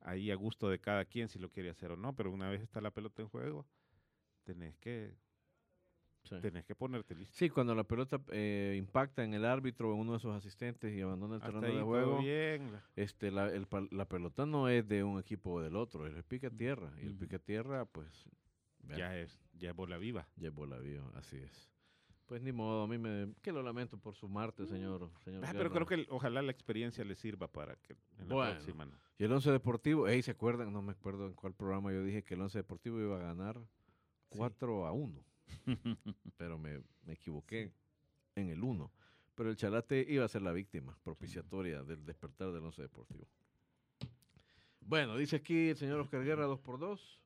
ahí 0.00 0.30
a 0.30 0.34
gusto 0.36 0.68
de 0.70 0.80
cada 0.80 1.04
quien 1.04 1.28
si 1.28 1.38
lo 1.38 1.50
quiere 1.50 1.70
hacer 1.70 1.92
o 1.92 1.96
no, 1.96 2.14
pero 2.16 2.30
una 2.30 2.48
vez 2.50 2.62
está 2.62 2.80
la 2.80 2.90
pelota 2.90 3.22
en 3.22 3.28
juego, 3.28 3.66
tenés 4.44 4.76
que, 4.78 5.14
sí. 6.24 6.36
tenés 6.40 6.64
que 6.64 6.74
ponerte 6.74 7.14
listo. 7.14 7.36
Sí, 7.36 7.50
cuando 7.50 7.74
la 7.74 7.84
pelota 7.84 8.20
eh, 8.30 8.74
impacta 8.78 9.24
en 9.24 9.34
el 9.34 9.44
árbitro 9.44 9.90
o 9.90 9.94
en 9.94 10.00
uno 10.00 10.14
de 10.14 10.18
sus 10.20 10.32
asistentes 10.32 10.92
y 10.92 11.00
abandona 11.00 11.36
el 11.36 11.42
Hasta 11.42 11.52
terreno 11.52 11.78
de 11.78 11.84
juego, 11.84 12.18
bien, 12.18 12.70
este, 12.96 13.30
la, 13.30 13.48
el 13.48 13.66
la 13.90 14.08
pelota 14.08 14.46
no 14.46 14.68
es 14.68 14.86
de 14.88 15.04
un 15.04 15.18
equipo 15.18 15.52
o 15.52 15.60
del 15.60 15.76
otro, 15.76 16.06
es 16.06 16.14
el 16.14 16.24
pique 16.24 16.46
a 16.46 16.50
tierra. 16.50 16.92
Y 17.02 17.06
el 17.06 17.14
pique 17.14 17.36
a 17.36 17.38
tierra, 17.38 17.84
pues, 17.84 18.08
ya 18.88 19.16
es, 19.18 19.38
ya 19.58 19.70
es 19.70 19.76
bola 19.76 19.98
viva. 19.98 20.26
ya 20.36 20.48
es 20.48 20.54
bola 20.54 20.78
viva, 20.78 21.10
así 21.14 21.36
es. 21.36 21.70
Pues 22.26 22.40
ni 22.42 22.52
modo, 22.52 22.84
a 22.84 22.86
mí 22.86 22.96
me... 22.96 23.34
Que 23.42 23.50
lo 23.50 23.60
lamento 23.62 23.98
por 23.98 24.14
su 24.14 24.28
Marte, 24.28 24.64
señor. 24.66 25.10
señor 25.24 25.44
Ah, 25.44 25.50
pero 25.52 25.70
creo 25.72 25.84
que 25.86 25.94
el- 25.94 26.06
ojalá 26.10 26.42
la 26.42 26.52
experiencia 26.52 27.04
le 27.04 27.16
sirva 27.16 27.48
para 27.48 27.74
que 27.76 27.94
en 28.18 28.28
la 28.28 28.34
Bueno. 28.34 28.52
próxima 28.52 28.86
no. 28.86 28.96
Y 29.18 29.24
el 29.24 29.32
Once 29.32 29.50
Deportivo, 29.50 30.06
ey, 30.06 30.22
¿se 30.22 30.30
acuerdan? 30.30 30.72
No 30.72 30.80
me 30.80 30.92
acuerdo 30.92 31.26
en 31.26 31.34
cuál 31.34 31.54
programa 31.54 31.92
yo 31.92 32.04
dije 32.04 32.22
que 32.22 32.34
el 32.34 32.40
Once 32.42 32.56
Deportivo 32.56 33.00
iba 33.00 33.16
a 33.16 33.20
ganar 33.22 33.60
4 34.28 34.86
a 34.86 34.92
1. 34.92 35.24
pero 36.36 36.56
me, 36.56 36.80
me 37.02 37.14
equivoqué 37.14 37.72
en 38.36 38.48
el 38.50 38.62
1. 38.62 38.92
Pero 39.34 39.50
el 39.50 39.56
Chalate 39.56 40.06
iba 40.08 40.24
a 40.24 40.28
ser 40.28 40.42
la 40.42 40.52
víctima 40.52 40.96
propiciatoria 41.02 41.82
del 41.82 42.04
despertar 42.04 42.52
del 42.52 42.62
Once 42.62 42.80
Deportivo. 42.80 43.26
Bueno, 44.80 45.16
dice 45.16 45.36
aquí 45.36 45.70
el 45.70 45.76
señor 45.76 46.00
Oscar 46.00 46.24
Guerra 46.24 46.44
2 46.46 46.60
por 46.60 46.78
2 46.78 47.20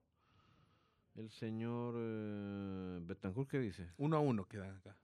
El 1.15 1.31
señor 1.31 1.95
eh, 1.97 2.99
Betancourt, 3.03 3.49
¿qué 3.49 3.59
dice? 3.61 3.91
Uno 3.99 4.17
a 4.17 4.21
uno 4.21 4.47
quedan 4.47 4.77
acá. 4.77 4.97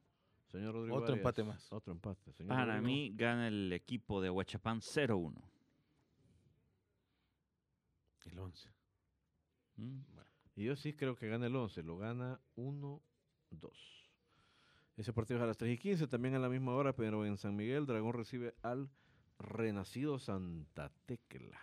Señor 0.48 0.74
Rodrigo 0.74 0.96
Otro 0.96 1.12
Arias, 1.12 1.18
empate 1.18 1.44
más. 1.44 1.72
Otro 1.72 1.92
empate. 1.92 2.32
Señor 2.32 2.48
Para 2.48 2.76
Rodrigo. 2.76 2.86
mí 2.86 3.12
gana 3.14 3.46
el 3.46 3.72
equipo 3.72 4.20
de 4.20 4.30
Huachapán 4.30 4.80
0-1. 4.80 5.40
El 8.24 8.38
11. 8.38 8.68
Mm. 9.76 10.00
Y 10.56 10.64
yo 10.64 10.76
sí 10.76 10.92
creo 10.94 11.14
que 11.14 11.28
gana 11.28 11.46
el 11.46 11.54
11, 11.54 11.82
lo 11.84 11.96
gana 11.96 12.40
1-2. 12.56 13.00
Ese 14.96 15.12
partido 15.12 15.38
es 15.38 15.44
a 15.44 15.46
las 15.46 15.56
3 15.56 15.72
y 15.72 15.78
15, 15.78 16.08
también 16.08 16.34
a 16.34 16.38
la 16.38 16.48
misma 16.48 16.74
hora, 16.74 16.94
pero 16.94 17.24
en 17.24 17.38
San 17.38 17.56
Miguel, 17.56 17.86
Dragón 17.86 18.12
recibe 18.12 18.54
al 18.62 18.90
renacido 19.38 20.18
Santa 20.18 20.92
Tecla. 21.06 21.58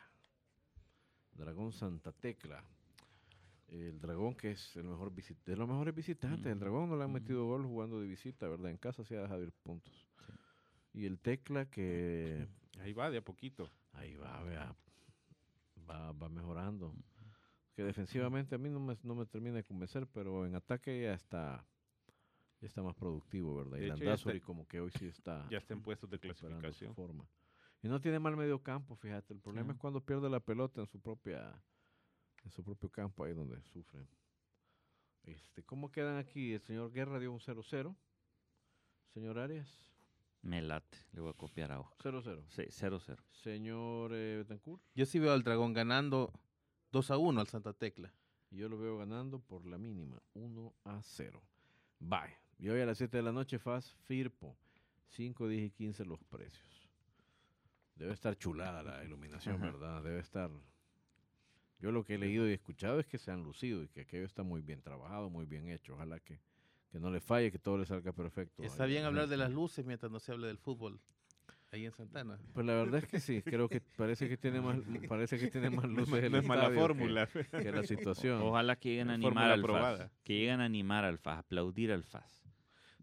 Dragón 1.34 1.74
Santa 1.74 2.12
Tecla. 2.14 2.64
El 3.70 4.00
Dragón 4.00 4.36
que 4.36 4.52
es 4.52 4.76
el 4.78 4.86
mejor 4.86 5.12
visi- 5.14 5.36
de 5.46 5.56
los 5.58 5.68
mejores 5.68 5.94
visitantes. 5.94 6.46
El 6.46 6.54
Ujú, 6.54 6.60
Dragón 6.62 6.90
no 6.90 6.98
le 6.98 7.04
han 7.04 7.12
metido 7.12 7.46
gol 7.46 7.66
jugando 7.66 8.00
de 8.00 8.08
visita, 8.08 8.48
¿verdad? 8.48 8.72
En 8.72 8.78
casa 8.78 9.04
se 9.04 9.18
ha 9.18 9.22
dejado 9.24 9.44
ir 9.44 9.52
puntos. 9.52 10.08
Y 10.94 11.06
el 11.06 11.20
Tecla 11.20 11.70
que 11.70 12.48
Ahí 12.80 12.94
va 12.94 13.10
de 13.10 13.18
a 13.18 13.24
poquito. 13.24 13.70
Ahí 13.94 14.16
va, 14.16 14.42
vea. 14.44 14.76
Va, 15.90 16.12
va 16.14 16.30
mejorando. 16.30 16.94
Que 17.76 17.84
defensivamente 17.84 18.56
a 18.56 18.58
mí 18.58 18.70
no 18.70 18.80
me, 18.80 18.98
no 19.04 19.16
me 19.16 19.26
termina 19.26 19.56
de 19.58 19.64
convencer, 19.64 20.08
pero 20.08 20.46
en 20.46 20.56
ataque 20.56 21.02
ya 21.04 21.14
está 21.14 21.66
ya 22.60 22.68
está 22.68 22.82
más 22.82 22.96
productivo, 22.96 23.56
¿verdad? 23.56 23.78
Y 23.78 23.82
De 23.82 23.88
Landázuri 23.90 24.38
está- 24.38 24.46
como 24.48 24.68
que 24.68 24.80
hoy 24.80 24.92
sí 24.98 25.06
está 25.08 25.46
Ya 25.52 25.58
está 25.60 25.74
en 25.74 25.82
puestos 25.82 26.10
de 26.10 26.20
clasificación. 26.20 26.94
forma. 26.96 27.28
Y 27.84 27.88
no 27.88 28.02
tiene 28.02 28.20
mal 28.20 28.36
medio 28.36 28.64
campo, 28.64 28.96
fíjate. 28.96 29.34
El 29.34 29.40
problema 29.42 29.74
es 29.74 29.78
cuando 29.78 30.02
pierde 30.04 30.30
la 30.30 30.40
pelota 30.40 30.82
en 30.82 30.88
su 30.88 31.00
propia 31.00 31.62
en 32.48 32.52
su 32.52 32.64
propio 32.64 32.90
campo, 32.90 33.26
ahí 33.26 33.34
donde 33.34 33.62
sufre. 33.62 34.08
Este, 35.24 35.64
¿Cómo 35.64 35.92
quedan 35.92 36.18
aquí? 36.18 36.54
El 36.54 36.62
señor 36.62 36.92
Guerra 36.92 37.20
dio 37.20 37.32
un 37.34 37.40
0-0. 37.40 37.94
Señor 39.14 39.38
Arias, 39.40 39.70
Me 40.42 40.62
late. 40.62 40.98
Le 41.12 41.22
voy 41.22 41.32
a 41.32 41.34
copiar 41.34 41.72
a 41.74 41.80
Oscar. 41.82 42.14
0-0. 42.14 42.44
Sí, 42.48 42.62
0-0. 42.64 43.18
Señor 43.32 44.12
eh, 44.14 44.38
Betancourt. 44.38 44.82
Yo 44.96 45.06
sí 45.06 45.20
veo 45.20 45.34
al 45.34 45.44
Dragón 45.44 45.74
ganando 45.74 46.32
2 46.92 47.12
a 47.12 47.18
1 47.18 47.42
al 47.42 47.48
Santa 47.48 47.74
Tecla. 47.74 48.14
Y 48.50 48.58
yo 48.58 48.70
lo 48.70 48.78
veo 48.78 48.98
ganando 48.98 49.40
por 49.40 49.66
la 49.66 49.78
mínima, 49.78 50.22
1 50.34 50.74
a 50.86 51.02
0. 51.02 51.42
Bye. 52.00 52.34
Y 52.60 52.70
hoy 52.70 52.80
a 52.80 52.86
las 52.86 52.98
7 52.98 53.18
de 53.18 53.24
la 53.24 53.34
noche, 53.34 53.60
FAS 53.60 53.94
Firpo. 54.06 54.56
5, 55.10 55.48
10 55.50 55.64
y 55.66 55.72
15 55.72 56.06
los 56.06 56.24
precios. 56.24 56.90
Debe 57.96 58.14
estar 58.14 58.38
chulada 58.38 58.84
la 58.84 59.04
iluminación, 59.04 59.56
Ajá. 59.56 59.66
¿verdad? 59.66 60.04
Debe 60.04 60.20
estar... 60.20 60.50
Yo 61.80 61.92
lo 61.92 62.04
que 62.04 62.16
he 62.16 62.18
leído 62.18 62.48
y 62.50 62.54
escuchado 62.54 63.00
es 63.00 63.06
que 63.06 63.18
se 63.20 63.30
han 63.32 63.44
lucido 63.44 63.84
y 63.84 63.88
que 63.88 64.02
aquello 64.02 64.26
está 64.26 64.44
muy 64.44 64.62
bien 64.62 64.82
trabajado, 64.82 65.30
muy 65.30 65.46
bien 65.46 65.70
hecho. 65.70 65.94
Ojalá 65.94 66.20
que, 66.20 66.40
que 66.92 67.00
no 67.00 67.12
le 67.12 67.20
falle, 67.22 67.52
que 67.52 67.60
todo 67.60 67.78
le 67.78 67.86
salga 67.86 68.12
perfecto. 68.14 68.64
Está 68.64 68.86
ahí. 68.86 68.92
bien 68.92 69.06
hablar 69.06 69.28
de 69.28 69.38
las 69.38 69.52
luces 69.52 69.86
mientras 69.86 70.12
no 70.12 70.20
se 70.20 70.32
hable 70.32 70.48
del 70.48 70.58
fútbol. 70.58 71.00
Ahí 71.72 71.86
en 71.86 71.92
Santana. 71.92 72.40
Pues 72.54 72.66
la 72.66 72.74
verdad 72.76 73.04
es 73.04 73.08
que 73.08 73.20
sí, 73.20 73.42
creo 73.42 73.68
que 73.68 73.82
parece 73.82 74.30
que 74.30 74.38
tiene 74.38 74.62
más, 74.62 74.78
parece 75.08 75.38
que 75.38 75.48
tiene 75.52 75.70
más 75.70 75.84
No 75.90 76.02
es 76.02 76.08
luces 76.10 76.24
el 76.24 76.32
no 76.32 76.38
es 76.40 76.46
mala 76.46 76.62
estadio 76.64 76.76
que- 76.76 76.82
fórmula. 76.88 77.28
que 77.28 77.72
la 77.72 77.84
situación. 77.84 78.42
Ojalá 78.42 78.78
que 78.78 78.90
lleguen 78.90 79.10
a 79.10 79.14
animar 79.16 79.60
fórmula 79.60 79.90
al 79.90 79.98
FAS. 80.00 80.12
Que 80.24 80.34
lleguen 80.34 80.62
a 80.62 80.66
animar 80.66 81.04
al 81.06 81.18
FAS, 81.20 81.40
aplaudir 81.40 81.92
al 81.92 82.04
FAS. 82.06 82.44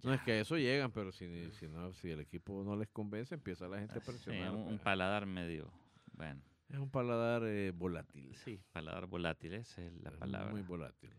No, 0.03 0.13
es 0.13 0.21
que 0.23 0.33
a 0.33 0.41
eso 0.41 0.57
llegan, 0.59 0.93
pero 0.93 1.13
si, 1.13 1.51
si, 1.53 1.69
no, 1.69 1.93
si 1.93 2.11
el 2.11 2.21
equipo 2.21 2.63
no 2.65 2.75
les 2.77 2.89
convence, 2.89 3.35
empieza 3.35 3.69
la 3.69 3.79
gente 3.79 3.99
a 3.99 4.01
Sí, 4.01 4.07
presionar. 4.07 4.51
un, 4.51 4.57
un 4.63 4.69
pues. 4.71 4.81
paladar 4.81 5.25
medio, 5.27 5.71
bueno, 6.13 6.43
es 6.69 6.79
un 6.79 6.91
paladar 6.91 7.45
eh, 7.45 7.73
volátil. 7.73 8.35
sí, 8.37 8.61
paladar 8.73 9.07
volátil, 9.07 9.55
esa 9.55 9.83
es 9.83 9.93
la 10.03 10.11
es 10.11 10.17
palabra. 10.17 10.51
Muy 10.51 10.63
volátil. 10.63 11.11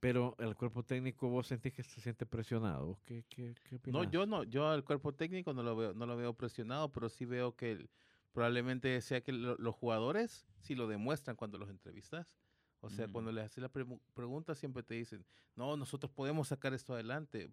Pero 0.00 0.34
el 0.38 0.56
cuerpo 0.56 0.82
técnico, 0.82 1.28
¿vos 1.28 1.46
sentís 1.46 1.72
que 1.74 1.82
se 1.82 2.00
siente 2.00 2.26
presionado? 2.26 2.86
¿Vos 2.86 2.98
¿Qué, 3.04 3.24
qué, 3.28 3.54
qué 3.62 3.76
No, 3.76 3.76
opinás? 3.76 4.10
yo 4.10 4.26
no, 4.26 4.42
yo 4.42 4.68
al 4.68 4.84
cuerpo 4.84 5.14
técnico 5.14 5.52
no 5.54 5.62
lo 5.62 5.76
veo, 5.76 5.94
no 5.94 6.06
lo 6.06 6.16
veo 6.16 6.34
presionado, 6.34 6.90
pero 6.90 7.08
sí 7.08 7.24
veo 7.24 7.54
que 7.54 7.70
el- 7.72 7.90
probablemente 8.32 9.00
sea 9.00 9.20
que 9.20 9.30
lo- 9.32 9.56
los 9.56 9.74
jugadores 9.74 10.48
sí 10.58 10.74
lo 10.74 10.88
demuestran 10.88 11.36
cuando 11.36 11.58
los 11.58 11.68
entrevistas. 11.70 12.36
O 12.84 12.90
sea, 12.90 13.06
cuando 13.12 13.30
les 13.32 13.44
haces 13.44 13.62
la 13.62 13.68
pregunta 13.70 14.54
siempre 14.54 14.82
te 14.82 14.94
dicen, 14.94 15.24
no, 15.56 15.76
nosotros 15.76 16.10
podemos 16.10 16.48
sacar 16.48 16.74
esto 16.74 16.94
adelante. 16.94 17.48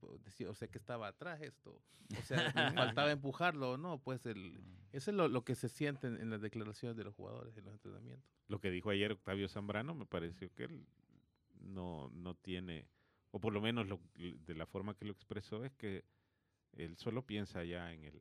O 0.48 0.54
sea, 0.56 0.68
que 0.68 0.78
estaba 0.80 1.08
atrás 1.08 1.40
esto. 1.42 1.82
O 2.20 2.22
sea, 2.24 2.52
faltaba 2.98 3.12
empujarlo 3.12 3.72
o 3.74 3.78
no. 3.78 4.00
Pues 4.00 4.26
el, 4.26 4.60
eso 4.92 5.12
es 5.12 5.16
lo, 5.18 5.28
lo 5.28 5.44
que 5.46 5.54
se 5.56 5.70
siente 5.70 6.08
en, 6.08 6.20
en 6.20 6.30
las 6.32 6.42
declaraciones 6.42 6.98
de 6.98 7.04
los 7.04 7.14
jugadores, 7.14 7.56
en 7.58 7.66
los 7.66 7.74
entrenamientos. 7.74 8.28
Lo 8.48 8.60
que 8.60 8.72
dijo 8.72 8.90
ayer 8.90 9.12
Octavio 9.12 9.48
Zambrano 9.48 9.94
me 9.94 10.08
pareció 10.08 10.52
que 10.56 10.64
él 10.64 10.86
no, 11.62 12.10
no 12.10 12.34
tiene, 12.36 12.88
o 13.32 13.40
por 13.40 13.54
lo 13.54 13.62
menos 13.62 13.88
lo- 13.88 14.02
de 14.16 14.56
la 14.56 14.66
forma 14.66 14.96
que 14.96 15.06
lo 15.06 15.12
expresó, 15.12 15.64
es 15.64 15.74
que 15.74 16.04
él 16.74 16.98
solo 16.98 17.24
piensa 17.26 17.64
ya 17.64 17.94
en 17.94 18.04
el 18.06 18.20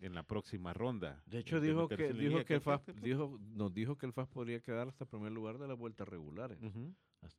en 0.00 0.14
la 0.14 0.22
próxima 0.22 0.72
ronda. 0.72 1.22
De 1.26 1.38
hecho, 1.38 1.60
de 1.60 1.68
dijo 1.68 1.88
que, 1.88 2.12
dijo 2.12 2.36
que 2.44 2.54
el 2.54 2.60
¿Qué- 2.60 2.60
FAS, 2.60 2.82
dijo, 3.02 3.38
nos 3.52 3.72
dijo 3.72 3.96
que 3.96 4.06
el 4.06 4.12
FAS 4.12 4.28
podría 4.28 4.60
quedar 4.60 4.88
hasta 4.88 5.04
primer 5.04 5.32
lugar 5.32 5.58
de 5.58 5.68
las 5.68 5.76
vueltas 5.78 6.08
regulares. 6.08 6.58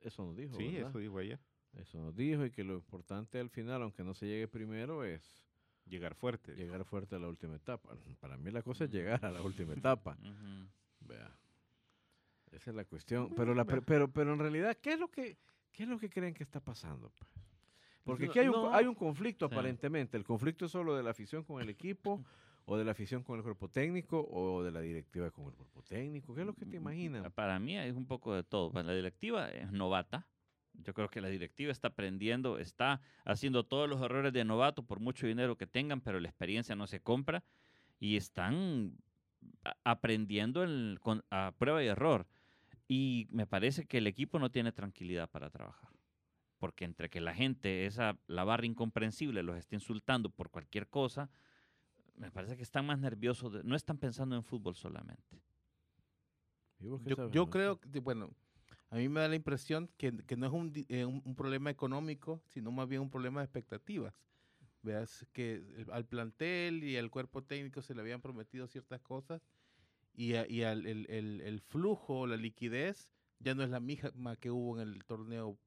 Eso 0.01 0.26
nos 0.26 0.36
dijo, 0.38 0.55
Sí, 0.55 0.74
¿verdad? 0.74 0.89
eso 0.89 0.99
dijo 0.99 1.18
ayer. 1.18 1.39
Eso 1.74 1.99
nos 1.99 2.16
dijo 2.16 2.45
y 2.45 2.51
que 2.51 2.64
lo 2.64 2.76
importante 2.76 3.39
al 3.39 3.49
final, 3.49 3.82
aunque 3.82 4.03
no 4.03 4.14
se 4.14 4.28
llegue 4.28 4.47
primero, 4.47 5.03
es 5.03 5.43
Llegar 5.86 6.14
fuerte. 6.16 6.53
llegar 6.55 6.86
fuerte 6.86 7.16
a 7.16 7.20
la 7.20 7.28
última 7.28 7.55
etapa. 7.55 7.97
Para 8.20 8.38
mí 8.38 8.51
la 8.51 8.62
cosa 8.62 8.84
es 8.84 8.91
llegar 8.91 9.26
a 9.26 9.32
la 9.32 9.41
última 9.41 9.74
etapa. 9.74 10.16
Vea. 10.99 11.36
Esa 12.51 12.70
es 12.72 12.76
la 12.76 12.86
cuestión. 12.86 13.34
Pero, 13.36 13.55
la, 13.55 13.66
pero, 13.66 14.07
pero 14.12 14.34
en 14.34 14.39
realidad, 14.39 14.78
¿qué 14.82 14.93
es 14.93 14.99
lo 14.99 15.07
que, 15.09 15.38
qué 15.72 15.84
es 15.84 15.89
lo 15.89 15.97
que 15.97 16.09
creen 16.09 16.34
que 16.34 16.43
está 16.43 16.59
pasando? 16.59 17.09
pues? 17.18 17.32
Porque 18.03 18.26
No, 18.26 18.32
aquí 18.32 18.39
hay 18.39 18.47
un, 18.47 18.53
no. 18.53 18.74
hay 18.74 18.86
un 18.86 18.95
conflicto 18.95 19.47
Sí. 19.47 19.53
aparentemente. 19.53 20.18
El 20.18 20.24
conflicto 20.24 20.66
es 20.66 20.72
solo 20.72 20.95
de 20.95 21.03
la 21.03 21.12
afición 21.12 21.43
con 21.43 21.62
el 21.62 21.70
equipo, 21.70 22.24
o 22.66 22.78
de 22.78 22.86
la 22.86 22.91
afición 22.91 23.24
con 23.24 23.38
el 23.38 23.43
cuerpo 23.43 23.68
técnico, 23.70 24.28
o 24.30 24.64
de 24.64 24.72
la 24.72 24.82
directiva 24.82 25.32
con 25.32 25.45
el 25.45 25.53
cuerpo 25.53 25.82
técnico. 25.84 26.34
¿Qué 26.34 26.41
es 26.41 26.47
lo 26.47 26.53
que 26.53 26.66
te 26.66 26.78
imaginas? 26.78 27.32
Para 27.34 27.59
mí 27.59 27.78
es 27.78 27.95
un 27.95 28.05
poco 28.05 28.34
de 28.34 28.43
todo. 28.43 28.72
Pues, 28.72 28.86
La 28.86 28.93
directiva 28.93 29.49
es 29.49 29.72
novata. 29.72 30.28
Yo 30.74 30.93
creo 30.93 31.09
que 31.09 31.20
la 31.20 31.28
directiva 31.28 31.72
está 31.72 31.89
aprendiendo, 31.89 32.57
está 32.57 33.01
haciendo 33.26 33.66
todos 33.66 33.89
los 33.89 34.01
errores 34.01 34.32
de 34.32 34.45
novato 34.45 34.84
por 34.84 34.99
mucho 35.01 35.28
dinero 35.28 35.57
que 35.57 35.68
tengan, 35.68 35.99
pero 35.99 36.20
la 36.20 36.30
experiencia 36.30 36.76
no 36.76 36.88
se 36.88 37.01
compra 37.01 37.43
y 37.99 38.16
están 38.16 38.95
aprendiendo 39.84 40.64
el- 40.64 40.99
con- 41.01 41.24
a 41.30 41.53
prueba 41.57 41.84
y 41.84 41.88
error. 41.88 42.26
Y 42.88 43.28
me 43.32 43.47
parece 43.47 43.86
que 43.86 43.97
el 43.97 44.07
equipo 44.07 44.39
no 44.39 44.49
tiene 44.51 44.72
tranquilidad 44.72 45.30
para 45.30 45.49
trabajar. 45.49 45.89
Porque 46.57 46.86
entre 46.86 47.09
que 47.09 47.22
la 47.22 47.34
gente, 47.34 47.86
esa, 47.86 48.18
la 48.28 48.43
barra 48.43 48.66
incomprensible, 48.66 49.43
los 49.43 49.57
está 49.57 49.76
insultando 49.76 50.30
por 50.30 50.51
cualquier 50.51 50.88
cosa, 50.88 51.30
me 52.22 52.32
parece 52.32 52.55
que 52.55 52.61
están 52.63 52.86
más 52.86 52.99
nerviosos, 52.99 53.51
de- 53.51 53.63
no 53.63 53.76
están 53.76 53.97
pensando 53.97 54.36
en 54.36 54.43
fútbol 54.43 54.76
solamente. 54.76 55.41
¿Y 56.80 56.88
vos 56.88 57.01
qué 57.01 57.09
Yo, 57.09 57.32
yo 57.32 57.49
creo 57.49 57.80
que, 57.80 57.99
bueno, 57.99 58.30
a 58.91 58.95
mí 58.97 59.09
me 59.09 59.22
da 59.22 59.28
la 59.28 59.36
impresión 59.36 59.89
que, 59.97 60.15
que 60.26 60.38
no 60.38 60.45
es 60.45 60.51
un, 60.53 60.72
eh, 60.89 61.05
un, 61.05 61.22
un 61.26 61.36
problema 61.36 61.69
económico, 61.72 62.41
sino 62.45 62.72
más 62.72 62.88
bien 62.88 63.01
un 63.01 63.09
problema 63.09 63.41
de 63.41 63.45
expectativas. 63.45 64.13
Veas 64.84 65.26
que 65.34 65.63
al 65.91 66.05
plantel 66.05 66.84
y 66.84 66.97
al 66.97 67.09
cuerpo 67.09 67.43
técnico 67.43 67.82
se 67.82 67.95
le 67.95 68.01
habían 68.01 68.22
prometido 68.22 68.67
ciertas 68.67 69.01
cosas 69.01 69.41
y, 70.13 70.36
a- 70.36 70.47
y 70.47 70.61
al- 70.63 70.86
el, 70.86 71.07
el- 71.09 71.41
el 71.41 71.59
flujo, 71.61 72.28
la 72.28 72.38
liquidez, 72.38 73.09
ya 73.39 73.55
no 73.55 73.63
es 73.63 73.69
la 73.72 73.80
misma 73.80 74.36
que 74.36 74.51
hubo 74.51 74.80
en 74.80 74.88
el 74.88 75.03
torneo 75.05 75.57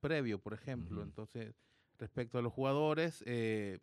previo, 0.00 0.38
por 0.38 0.52
ejemplo. 0.52 0.96
Ujú. 1.00 1.08
Entonces, 1.08 1.54
respecto 1.98 2.38
a 2.38 2.42
los 2.42 2.52
jugadores, 2.52 3.22
eh, 3.26 3.80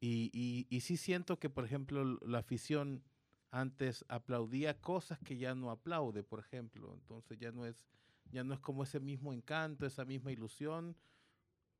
y, 0.00 0.30
y, 0.32 0.66
y 0.68 0.80
sí 0.80 0.96
siento 0.96 1.38
que, 1.38 1.50
por 1.50 1.64
ejemplo, 1.64 2.04
la 2.26 2.38
afición 2.38 3.02
antes 3.50 4.04
aplaudía 4.08 4.80
cosas 4.80 5.18
que 5.20 5.38
ya 5.38 5.54
no 5.54 5.70
aplaude, 5.70 6.22
por 6.22 6.40
ejemplo. 6.40 6.92
Entonces 6.94 7.38
ya 7.38 7.52
no 7.52 7.64
es, 7.64 7.86
ya 8.30 8.44
no 8.44 8.52
es 8.54 8.60
como 8.60 8.82
ese 8.82 9.00
mismo 9.00 9.32
encanto, 9.32 9.86
esa 9.86 10.04
misma 10.04 10.32
ilusión. 10.32 10.96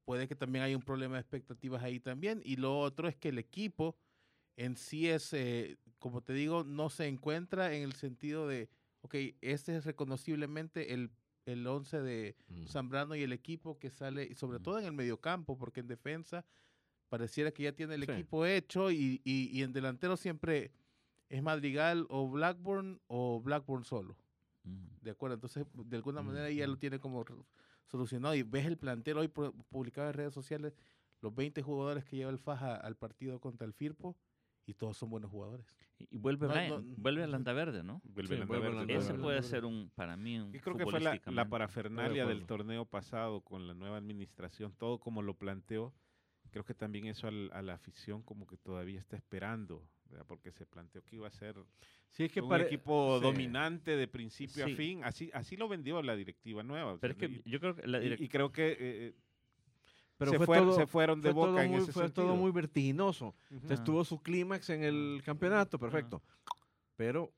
Puede 0.05 0.29
que 0.29 0.37
también 0.37 0.65
haya 0.65 0.77
un 0.77 0.83
problema 0.83 1.17
de 1.17 1.21
expectativas 1.21 1.83
ahí 1.83 2.01
también. 2.01 2.41
Y 2.45 2.57
lo 2.57 2.79
otro 2.79 3.09
es 3.09 3.17
que 3.17 3.29
el 3.31 3.39
equipo 3.39 3.97
en 4.57 4.77
sí 4.77 5.09
es, 5.09 5.33
eh, 5.35 5.77
como 5.99 6.23
te 6.23 6.33
digo, 6.33 6.65
no 6.65 6.89
se 6.89 7.09
encuentra 7.09 7.75
en 7.75 7.83
el 7.83 7.93
sentido 7.93 8.49
de, 8.49 8.71
ok, 9.03 9.15
este 9.43 9.77
es 9.77 9.85
reconociblemente 9.85 10.95
el, 10.95 11.11
el 11.45 11.67
11 11.67 12.01
de 12.01 12.37
Mm. 12.49 12.67
Zambrano 12.69 13.15
y 13.17 13.23
el 13.23 13.33
equipo 13.33 13.79
que 13.79 13.91
sale, 13.91 14.35
sobre 14.35 14.59
Mm. 14.61 14.63
todo 14.63 14.79
en 14.79 14.87
el 14.87 14.93
mediocampo, 14.93 15.59
porque 15.59 15.81
en 15.81 15.89
defensa 15.89 16.47
pareciera 17.09 17.51
que 17.53 17.63
ya 17.65 17.73
tiene 17.73 17.95
el 17.95 18.05
Sí. 18.05 18.13
equipo 18.13 18.45
hecho 18.47 18.91
y, 18.91 19.21
y- 19.25 19.51
y 19.53 19.63
en 19.63 19.73
delantero 19.73 20.17
siempre 20.17 20.73
es 21.29 21.43
Madrigal 21.43 22.07
o 22.09 22.29
Blackburn 22.29 23.01
o 23.07 23.41
Blackburn 23.41 23.85
solo. 23.85 24.17
¿De 25.01 25.13
acuerdo? 25.13 25.35
Entonces, 25.35 25.65
de 25.75 25.97
alguna 25.97 26.23
manera 26.23 26.51
ya 26.51 26.67
lo 26.67 26.77
tiene 26.77 26.99
como 26.99 27.25
solucionado. 27.85 28.35
Y 28.35 28.43
ves 28.43 28.67
el 28.67 28.77
plantel 28.77 29.17
hoy 29.19 29.29
pu- 29.29 29.53
publicado 29.69 30.09
en 30.09 30.15
redes 30.15 30.35
sociales, 30.35 30.77
los 31.21 31.33
20 31.35 31.63
jugadores 31.63 32.05
que 32.05 32.17
lleva 32.17 32.31
el 32.33 32.39
Faja 32.39 32.75
al 32.75 32.97
partido 32.97 33.39
contra 33.41 33.65
el 33.67 33.73
Firpo, 33.73 34.17
y 34.67 34.75
todos 34.75 34.97
son 34.97 35.11
buenos 35.11 35.31
jugadores. 35.31 35.65
Y 36.11 36.19
vuelve, 36.19 36.49
No, 36.49 36.53
Brian, 36.55 36.69
no, 36.71 36.95
vuelve 36.97 37.23
a 37.23 37.27
no. 37.27 37.33
Landaverde, 37.33 37.85
¿no? 37.85 38.01
Vuelve 38.03 38.35
Sí, 38.35 38.41
Landaverde. 38.41 38.83
el 38.83 38.91
Ese 38.91 39.15
puede 39.15 39.41
ser 39.45 39.65
un, 39.65 39.91
para 39.95 40.17
mí, 40.17 40.41
un 40.41 40.53
Y 40.53 40.59
creo 40.59 40.77
que 40.77 40.85
fue 40.85 40.99
la, 40.99 41.49
parafernalia 41.49 42.27
del 42.27 42.45
torneo 42.47 42.85
pasado 42.85 43.41
con 43.43 43.69
la 43.69 43.75
nueva 43.75 43.97
administración, 43.99 44.75
todo 44.77 44.99
como 44.99 45.23
lo 45.23 45.35
planteó. 45.35 45.95
Creo 46.51 46.65
que 46.65 46.75
también 46.75 47.07
eso 47.07 47.29
al- 47.29 47.51
a 47.53 47.63
la 47.63 47.75
afición 47.75 48.23
como 48.23 48.47
que 48.47 48.57
todavía 48.57 48.99
está 49.01 49.17
esperando, 49.17 49.83
¿verdad? 50.11 50.25
porque 50.27 50.53
se 50.53 50.65
planteó 50.67 51.03
que 51.05 51.17
iba 51.17 51.29
a 51.29 51.31
ser 51.31 51.57
Sí, 52.11 52.25
es 52.25 52.33
que 52.33 52.41
un 52.41 52.49
pare- 52.49 52.65
equipo 52.67 53.19
sí. 53.19 53.25
dominante 53.25 53.97
de 53.97 54.09
principio 54.09 54.65
Sí. 54.67 54.73
a 54.73 54.77
fin. 54.77 55.05
Así, 55.05 55.31
así 55.35 55.57
lo 55.57 55.69
vendió 55.69 56.01
la 56.03 56.17
directiva 56.17 56.63
nueva. 56.63 56.95
o 56.95 56.99
Pero 56.99 57.13
es 57.13 57.19
que 57.19 57.27
y, 57.27 57.43
yo 57.51 57.61
creo 57.61 57.75
que 57.77 57.87
la 57.87 58.03
y- 58.03 58.29
creo 58.29 58.51
que 58.53 58.69
eh, 58.73 58.77
eh, 58.81 59.15
pero 60.17 60.31
se, 60.31 60.39
fue 60.39 60.57
todo- 60.57 60.73
se 60.75 60.87
fueron 60.87 61.21
de 61.21 61.31
boca 61.33 61.63
en 61.65 61.73
muy, 61.73 61.81
ese 61.83 61.93
fue 61.93 62.05
sentido. 62.05 62.27
todo 62.29 62.37
muy 62.37 62.51
vertiginoso. 62.53 63.29
Ujú. 63.29 63.55
Entonces 63.55 63.81
Ah. 63.81 63.85
tuvo 63.85 64.05
su 64.05 64.23
clímax 64.23 64.71
en 64.71 64.83
el 64.83 65.21
campeonato, 65.25 65.79
perfecto. 65.79 66.23
Pero 66.97 67.33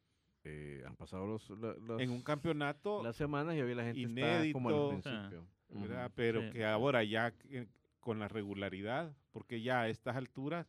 eh, 0.44 0.84
han 0.86 0.94
pasado 0.94 1.26
los, 1.26 1.50
en 2.00 2.10
un 2.10 2.22
campeonato, 2.22 3.02
las 3.02 3.16
semanas 3.16 3.56
y 3.56 3.60
había 3.60 3.74
la 3.74 3.84
gente 3.84 4.02
está 4.02 4.52
como 4.52 4.70
inédito. 4.70 4.84
al 4.84 4.88
principio. 5.02 5.46
¿verdad? 5.70 6.06
Ujú. 6.06 6.12
pero 6.14 6.40
sí. 6.42 6.50
que 6.52 6.64
ahora 6.64 7.02
ya 7.04 7.34
con 8.08 8.18
la 8.20 8.28
regularidad, 8.28 9.14
porque 9.32 9.60
ya 9.60 9.82
a 9.82 9.88
estas 9.90 10.16
alturas 10.16 10.66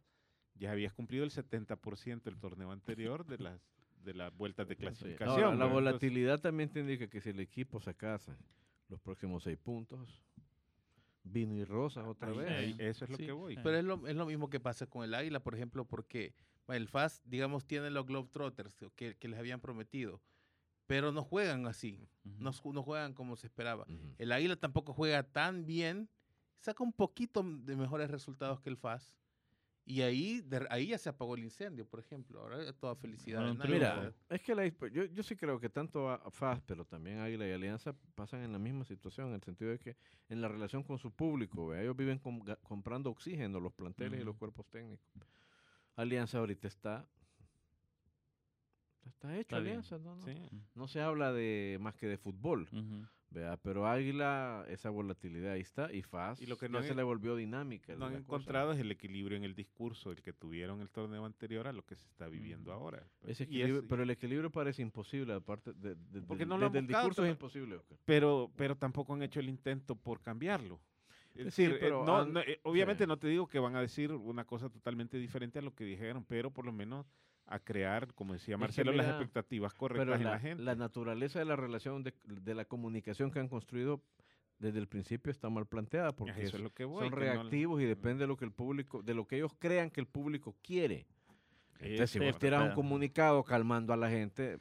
ya 0.55 0.71
habías 0.73 0.91
cumplido 0.91 1.23
el 1.23 1.31
70% 1.31 2.23
del 2.23 2.37
torneo 2.37 2.73
anterior 2.73 3.25
de 3.25 3.37
las 3.37 3.61
de 4.03 4.13
las 4.13 4.35
vueltas 4.35 4.67
de 4.67 4.75
Sí. 4.75 4.81
clasificación. 4.81 5.29
Ahora, 5.29 5.41
la 5.43 5.49
¿verdad? 5.51 5.67
Entonces, 5.67 5.83
volatilidad 5.85 6.41
también 6.41 6.69
te 6.69 6.81
indica 6.81 7.07
que 7.07 7.21
si 7.21 7.29
el 7.29 7.39
equipo 7.39 7.79
se 7.79 7.95
casa 7.95 8.37
los 8.89 8.99
próximos 8.99 9.43
seis 9.43 9.57
puntos, 9.57 10.21
vino 11.23 11.55
y 11.55 11.63
rosas 11.63 12.05
otra 12.05 12.29
ahí- 12.31 12.37
vez. 12.37 12.49
ahí- 12.51 12.75
eso 12.79 13.05
es 13.05 13.11
lo 13.11 13.15
Sí. 13.17 13.25
que 13.25 13.31
voy. 13.31 13.55
Pero 13.63 13.77
es 13.77 13.85
lo, 13.85 14.05
es 14.05 14.15
lo 14.17 14.25
mismo 14.25 14.49
que 14.49 14.59
pasa 14.59 14.85
con 14.85 15.05
el 15.05 15.13
Águila, 15.13 15.39
por 15.41 15.55
ejemplo, 15.55 15.85
porque 15.85 16.33
el 16.67 16.89
FAS, 16.89 17.21
digamos, 17.23 17.65
tiene 17.65 17.89
los 17.89 18.05
Globetrotters 18.05 18.75
que, 18.97 19.15
que 19.15 19.27
les 19.29 19.39
habían 19.39 19.61
prometido, 19.61 20.21
pero 20.87 21.13
no 21.13 21.23
juegan 21.23 21.67
así, 21.67 22.09
Ujú. 22.25 22.35
no, 22.43 22.51
ju- 22.51 22.73
no 22.73 22.83
juegan 22.83 23.13
como 23.13 23.37
se 23.37 23.47
esperaba. 23.47 23.83
Ujú. 23.83 24.15
El 24.17 24.33
Águila 24.33 24.57
tampoco 24.57 24.93
juega 24.93 25.23
tan 25.23 25.65
bien, 25.65 26.09
saca 26.59 26.83
un 26.83 26.93
poquito 26.93 27.43
de 27.43 27.75
mejores 27.75 28.09
resultados 28.11 28.59
que 28.61 28.69
el 28.69 28.77
FAS. 28.77 29.15
Y 29.85 30.01
ahí, 30.03 30.41
de- 30.41 30.67
ahí 30.69 30.87
ya 30.87 30.99
se 30.99 31.09
apagó 31.09 31.33
el 31.35 31.43
incendio, 31.43 31.83
por 31.87 31.99
ejemplo. 31.99 32.39
Ahora 32.41 32.71
toda 32.73 32.95
felicidad. 32.95 33.55
Mira, 33.67 34.13
es 34.29 34.41
que 34.41 34.53
la 34.53 34.67
yo, 34.67 35.05
yo 35.05 35.23
sí 35.23 35.35
creo 35.35 35.59
que 35.59 35.67
tanto 35.69 36.09
a- 36.11 36.29
FAS, 36.29 36.61
pero 36.65 36.85
también 36.85 37.19
Águila 37.19 37.47
y 37.47 37.51
Alianza 37.53 37.93
pasan 38.13 38.43
en 38.43 38.51
la 38.51 38.59
misma 38.59 38.85
situación, 38.85 39.29
en 39.29 39.35
el 39.35 39.41
sentido 39.41 39.71
de 39.71 39.79
que 39.79 39.97
en 40.27 40.41
la 40.41 40.47
relación 40.47 40.83
con 40.83 40.99
su 40.99 41.11
público, 41.11 41.67
¿ve? 41.67 41.81
ellos 41.81 41.95
viven 41.97 42.19
com- 42.19 42.43
comprando 42.61 43.09
oxígeno, 43.09 43.59
los 43.59 43.73
planteles 43.73 44.21
y 44.21 44.23
los 44.23 44.35
cuerpos 44.35 44.67
técnicos. 44.69 45.07
Alianza 45.95 46.37
ahorita 46.37 46.67
está... 46.67 47.07
Está 49.05 49.31
hecho 49.33 49.41
Está. 49.41 49.57
Alianza, 49.57 49.97
no, 49.97 50.15
no. 50.15 50.21
Sí. 50.23 50.35
No 50.75 50.87
se 50.87 51.01
habla 51.01 51.33
de 51.33 51.77
más 51.81 51.95
que 51.95 52.05
de 52.07 52.17
fútbol, 52.17 52.69
Ujú. 52.71 53.07
¿Vea? 53.31 53.57
pero 53.57 53.87
Águila, 53.87 54.65
esa 54.69 54.89
volatilidad 54.89 55.53
ahí 55.53 55.61
está, 55.61 55.91
y 55.93 56.01
FAS 56.01 56.41
Y 56.41 56.45
lo 56.47 56.57
que 56.57 56.67
no 56.69 56.81
se 56.81 56.95
le 56.95 57.03
volvió 57.03 57.35
dinámica. 57.35 57.95
No 57.95 58.05
han 58.05 58.15
encontrado 58.15 58.71
es 58.71 58.79
el 58.79 58.91
equilibrio 58.91 59.37
en 59.37 59.43
el 59.43 59.55
discurso, 59.55 60.11
el 60.11 60.21
que 60.21 60.33
tuvieron 60.33 60.81
el 60.81 60.89
torneo 60.89 61.25
anterior 61.25 61.67
a 61.67 61.73
lo 61.73 61.83
que 61.85 61.95
se 61.95 62.05
está 62.07 62.27
viviendo 62.27 62.71
ahora. 62.73 63.03
Ese 63.23 63.43
es- 63.43 63.49
equilibrio- 63.49 63.85
pero 63.87 64.03
el 64.03 64.09
equilibrio 64.09 64.49
parece 64.51 64.81
imposible, 64.81 65.33
aparte 65.33 65.73
de, 65.73 65.95
de- 65.95 66.21
Porque 66.21 66.39
del- 66.43 66.49
no 66.49 66.57
lo 66.57 66.65
han 66.67 66.71
desde 66.71 66.79
el 66.79 66.85
buscado 66.85 67.07
discurso 67.09 67.25
es 67.25 67.31
imposible. 67.31 67.75
Oscar. 67.75 67.97
pero, 68.05 68.51
pero 68.55 68.75
tampoco 68.75 69.13
han 69.13 69.21
hecho 69.23 69.39
el 69.39 69.49
intento 69.49 69.95
por 69.95 70.21
cambiarlo. 70.21 70.79
Es 71.35 71.45
decir, 71.45 71.71
eh, 71.71 71.77
pero 71.79 72.03
no- 72.05 72.17
han- 72.17 72.33
no, 72.33 72.39
eh, 72.41 72.59
obviamente 72.63 73.03
sí. 73.03 73.07
no 73.07 73.17
te 73.17 73.27
digo 73.27 73.47
que 73.47 73.59
van 73.59 73.75
a 73.75 73.81
decir 73.81 74.11
una 74.11 74.43
cosa 74.45 74.69
totalmente 74.69 75.17
diferente 75.17 75.59
a 75.59 75.61
lo 75.61 75.73
que 75.75 75.85
dijeron, 75.85 76.25
pero 76.25 76.51
por 76.51 76.65
lo 76.65 76.71
menos 76.73 77.05
a 77.49 77.59
crear, 77.59 78.13
como 78.13 78.33
decía 78.33 78.55
que 78.55 78.59
Marcelo, 78.61 78.91
las 78.91 79.07
expectativas 79.07 79.73
Pero 79.73 79.79
correctas 79.79 80.17
en 80.19 80.23
la, 80.25 80.31
la 80.31 80.39
gente. 80.39 80.63
la 80.63 80.75
naturaleza 80.75 81.39
de 81.39 81.45
la 81.45 81.55
relación, 81.55 82.03
de, 82.03 82.13
de 82.25 82.55
la 82.55 82.65
comunicación 82.65 83.31
que 83.31 83.39
han 83.39 83.47
construido 83.47 84.01
desde 84.59 84.79
el 84.79 84.87
principio 84.87 85.31
está 85.31 85.49
mal 85.49 85.65
planteada, 85.65 86.11
porque 86.15 86.43
eso 86.43 86.57
es 86.57 86.63
lo 86.63 86.73
que 86.73 86.83
voy. 86.85 86.99
son 87.01 87.09
que 87.09 87.15
no- 87.15 87.21
reactivos 87.21 87.81
y 87.81 87.85
depende 87.85 88.23
de 88.23 88.27
lo 88.27 88.37
que 88.37 88.45
el 88.45 88.51
público, 88.51 89.01
de 89.01 89.13
lo 89.13 89.25
que 89.25 89.37
ellos 89.37 89.53
crean 89.57 89.89
que 89.89 90.01
el 90.01 90.07
público 90.07 90.55
quiere. 90.61 91.07
Entonces, 91.79 92.11
sí, 92.11 92.19
un 92.69 92.71
comunicado 92.75 93.43
calmando 93.43 93.93
a 93.93 93.97
la 93.97 94.09
gente, 94.09 94.59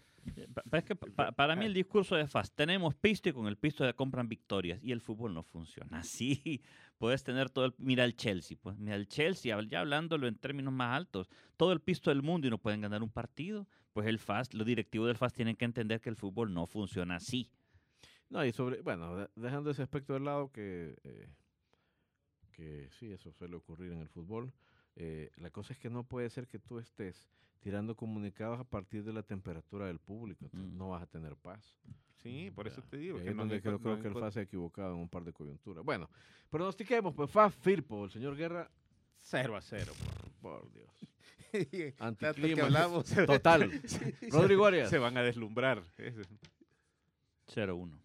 Pa- 0.52 0.62
pa- 0.62 0.78
es 0.78 0.84
que 0.84 0.94
pa- 0.94 1.06
pa- 1.14 1.32
para 1.32 1.56
mí 1.56 1.64
el 1.64 1.72
discurso 1.74 2.14
de 2.14 2.26
FAS, 2.26 2.52
tenemos 2.52 2.94
pisto 2.94 3.28
y 3.28 3.32
con 3.32 3.46
el 3.46 3.56
pisto 3.56 3.84
se 3.86 3.94
compran 3.94 4.28
victorias 4.28 4.78
y 4.82 4.92
el 4.92 5.00
fútbol 5.00 5.32
no 5.32 5.42
funciona 5.42 5.98
así. 5.98 6.62
Puedes 6.98 7.24
tener 7.24 7.48
todo 7.48 7.64
el, 7.66 7.74
mira 7.78 8.04
el 8.04 8.14
Chelsea, 8.14 8.56
pues 8.60 8.76
mira 8.76 8.94
el 8.96 9.08
Chelsea, 9.08 9.58
ya 9.62 9.80
hablándolo 9.80 10.26
en 10.26 10.34
términos 10.34 10.72
más 10.72 10.94
altos, 10.96 11.28
todo 11.56 11.72
el 11.72 11.80
pisto 11.80 12.10
del 12.10 12.22
mundo 12.22 12.46
y 12.46 12.50
no 12.50 12.58
pueden 12.58 12.80
ganar 12.82 13.02
un 13.02 13.10
partido, 13.10 13.66
pues 13.92 14.06
el 14.06 14.18
FAS, 14.18 14.52
los 14.52 14.66
directivos 14.66 15.06
del 15.06 15.16
FAS 15.16 15.32
tienen 15.32 15.56
que 15.56 15.64
entender 15.64 16.00
que 16.00 16.10
el 16.10 16.16
fútbol 16.16 16.52
no 16.52 16.66
funciona 16.66 17.16
así. 17.16 17.50
no, 18.28 18.44
y 18.44 18.52
sobre, 18.52 18.82
bueno, 18.82 19.16
de- 19.16 19.30
dejando 19.36 19.70
ese 19.70 19.82
aspecto 19.82 20.12
de 20.12 20.20
lado 20.20 20.52
que, 20.52 20.94
eh, 21.04 21.28
que 22.52 22.88
sí, 22.90 23.10
eso 23.12 23.32
suele 23.32 23.56
ocurrir 23.56 23.92
en 23.92 24.00
el 24.00 24.08
fútbol, 24.08 24.52
eh, 25.00 25.30
la 25.36 25.50
cosa 25.50 25.72
es 25.72 25.78
que 25.78 25.88
no 25.90 26.02
puede 26.04 26.28
ser 26.28 26.46
que 26.48 26.58
tú 26.58 26.78
estés 26.80 27.30
tirando 27.60 27.94
comunicados 27.96 28.58
a 28.60 28.64
partir 28.64 29.04
de 29.04 29.12
la 29.12 29.22
temperatura 29.22 29.86
del 29.86 29.98
público, 30.00 30.44
entonces 30.44 30.70
Mm. 30.72 30.76
no 30.78 30.88
vas 30.90 31.02
a 31.02 31.06
tener 31.06 31.36
paz. 31.36 31.76
Sí, 32.16 32.50
por 32.54 32.66
eso 32.66 32.82
Ya, 32.82 32.88
te 32.88 32.96
digo. 32.96 33.18
que 33.18 33.28
es 33.28 33.34
no 33.34 33.42
donde 33.42 33.60
creo, 33.62 33.78
creo 33.80 34.00
que 34.02 34.08
el 34.08 34.14
FAS 34.14 34.34
se 34.34 34.40
ha 34.40 34.42
equivocado 34.42 34.94
en 34.94 35.00
un 35.00 35.08
par 35.08 35.22
de 35.24 35.32
coyunturas. 35.32 35.84
Bueno, 35.84 36.10
pronostiquemos, 36.50 37.14
pues 37.14 37.30
FAS 37.30 37.54
Firpo, 37.54 38.04
el 38.06 38.10
señor 38.10 38.36
Guerra, 38.36 38.68
Cero 39.20 39.56
a 39.56 39.60
cero. 39.60 39.92
por 40.40 40.68
Dios. 40.72 40.90
Tanto 41.96 42.18
que 42.20 42.26
Anticlímax 42.26 42.64
hablamos. 42.64 43.04
total. 43.26 43.70
Rodrigo 44.32 44.66
Arias. 44.66 44.90
Se 44.90 44.98
van 44.98 45.16
a 45.16 45.22
deslumbrar. 45.22 45.82
Ese- 45.96 46.22
0-1. 47.46 47.98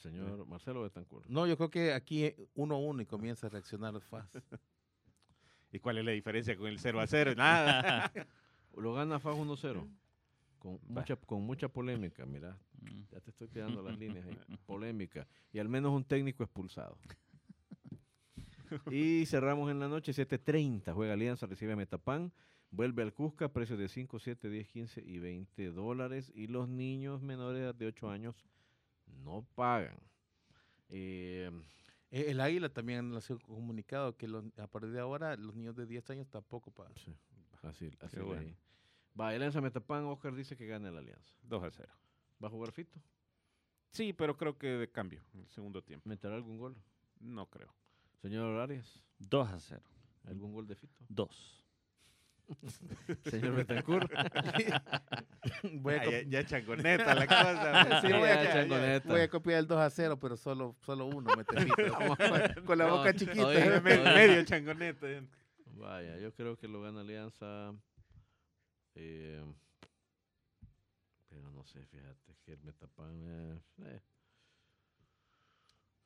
Señor 0.00 0.46
Marcelo 0.46 0.82
Betancourt. 0.82 1.26
No, 1.28 1.46
yo 1.46 1.56
creo 1.56 1.70
que 1.70 1.92
aquí 1.92 2.34
1-1 2.54 3.02
y 3.02 3.06
comienza 3.06 3.46
a 3.46 3.50
reaccionar 3.50 4.00
FAS. 4.00 4.26
¿Y 5.72 5.78
cuál 5.78 5.98
es 5.98 6.04
la 6.04 6.12
diferencia 6.12 6.56
con 6.56 6.66
el 6.66 6.78
0 6.78 7.00
a 7.00 7.06
0? 7.06 7.34
Nada. 7.36 8.12
Lo 8.76 8.94
gana 8.94 9.18
FAS 9.18 9.36
1-0. 9.36 9.88
Con 10.58 10.78
mucha, 10.88 11.16
con 11.16 11.42
mucha 11.42 11.68
polémica, 11.68 12.26
mira. 12.26 12.58
Mm. 12.80 13.02
Ya 13.12 13.20
te 13.20 13.30
estoy 13.30 13.48
quedando 13.48 13.82
las 13.82 13.98
líneas 13.98 14.26
ahí. 14.26 14.38
Polémica. 14.66 15.26
Y 15.52 15.58
al 15.58 15.68
menos 15.68 15.92
un 15.92 16.04
técnico 16.04 16.42
expulsado. 16.42 16.98
Y 18.90 19.26
cerramos 19.26 19.70
en 19.70 19.80
la 19.80 19.88
noche, 19.88 20.12
7.30. 20.12 20.92
Juega 20.94 21.14
Alianza, 21.14 21.46
recibe 21.46 21.72
a 21.72 21.76
Metapan. 21.76 22.32
Vuelve 22.70 23.02
al 23.02 23.12
Cusca, 23.12 23.52
precios 23.52 23.78
de 23.78 23.88
5, 23.88 24.18
7, 24.20 24.48
10, 24.48 24.68
15 24.68 25.02
y 25.04 25.18
20 25.18 25.70
dólares. 25.72 26.30
Y 26.34 26.46
los 26.46 26.68
niños 26.68 27.20
menores 27.20 27.76
de 27.76 27.86
8 27.86 28.10
años 28.10 28.36
no 29.18 29.46
pagan. 29.54 29.96
Eh, 30.88 31.50
Eh, 32.12 32.30
El 32.32 32.40
Águila 32.40 32.68
también 32.68 33.14
ha 33.14 33.20
sido 33.20 33.38
comunicado 33.38 34.16
que 34.16 34.26
los- 34.26 34.44
a 34.58 34.66
partir 34.66 34.90
de 34.90 34.98
ahora 34.98 35.36
los 35.36 35.54
niños 35.54 35.76
de 35.76 35.86
10 35.86 36.10
años 36.10 36.28
tampoco 36.28 36.72
pagan. 36.72 36.92
sí, 36.96 37.14
así, 37.62 37.88
así 38.00 38.16
Qué 38.16 38.22
bueno. 38.22 38.52
Va, 39.18 39.28
Alianza 39.28 39.60
Metapan, 39.60 40.04
Oscar 40.06 40.34
dice 40.34 40.56
que 40.56 40.66
gana 40.66 40.90
la 40.90 40.98
Alianza. 40.98 41.32
2 41.42 41.62
a 41.62 41.70
0. 41.70 41.92
¿Va 42.42 42.48
a 42.48 42.50
jugar 42.50 42.72
Fito? 42.72 43.00
Sí, 43.92 44.12
pero 44.12 44.36
creo 44.36 44.58
que 44.58 44.66
de 44.68 44.90
cambio 44.90 45.22
en 45.34 45.40
el 45.42 45.48
segundo 45.50 45.82
tiempo. 45.84 46.08
¿Meterá 46.08 46.34
algún 46.34 46.58
gol? 46.58 46.76
No 47.20 47.46
creo. 47.48 47.72
Señor 48.22 48.58
Arias, 48.58 49.04
2 49.18 49.48
a 49.48 49.60
0. 49.60 49.82
¿algún 50.24 50.52
gol 50.52 50.66
de 50.66 50.74
Fito? 50.74 51.04
2. 51.08 51.59
Señor 53.30 53.54
Betancourt. 53.56 54.10
Voy 55.80 55.94
a, 55.94 56.04
Ya, 56.04 56.04
cop- 56.04 56.28
ya, 56.28 56.44
changoneta 56.46 57.14
la 57.14 57.26
cosa. 57.26 58.00
Sí, 58.02 58.08
Ya, 58.08 58.18
voy, 58.18 58.28
a, 58.28 58.42
ya, 58.44 58.52
changoneta. 58.52 59.08
voy 59.08 59.20
a 59.20 59.28
copiar 59.28 59.58
el 59.60 59.66
2 59.66 59.78
a 59.78 59.90
0, 59.90 60.18
pero 60.20 60.36
solo, 60.36 60.76
solo 60.84 61.06
uno. 61.06 61.30
me 61.36 61.44
pero 61.44 61.64
con, 62.56 62.64
con 62.64 62.78
la 62.78 62.86
No, 62.86 62.96
boca 62.98 63.12
chiquita. 63.14 63.46
oiga, 63.46 63.80
Me- 63.80 63.92
oiga. 63.98 64.14
medio 64.14 64.44
changoneta. 64.44 65.06
Vaya, 65.76 66.18
yo 66.18 66.32
creo 66.34 66.56
que 66.56 66.68
lo 66.68 66.82
gana 66.82 67.00
Alianza. 67.00 67.72
eh, 68.94 69.42
pero 71.28 71.50
no 71.52 71.64
sé, 71.64 71.84
fíjate 71.86 72.34
que 72.44 72.52
el 72.54 72.62
Metapan. 72.62 73.22
eh, 73.24 73.60
eh. 73.86 74.00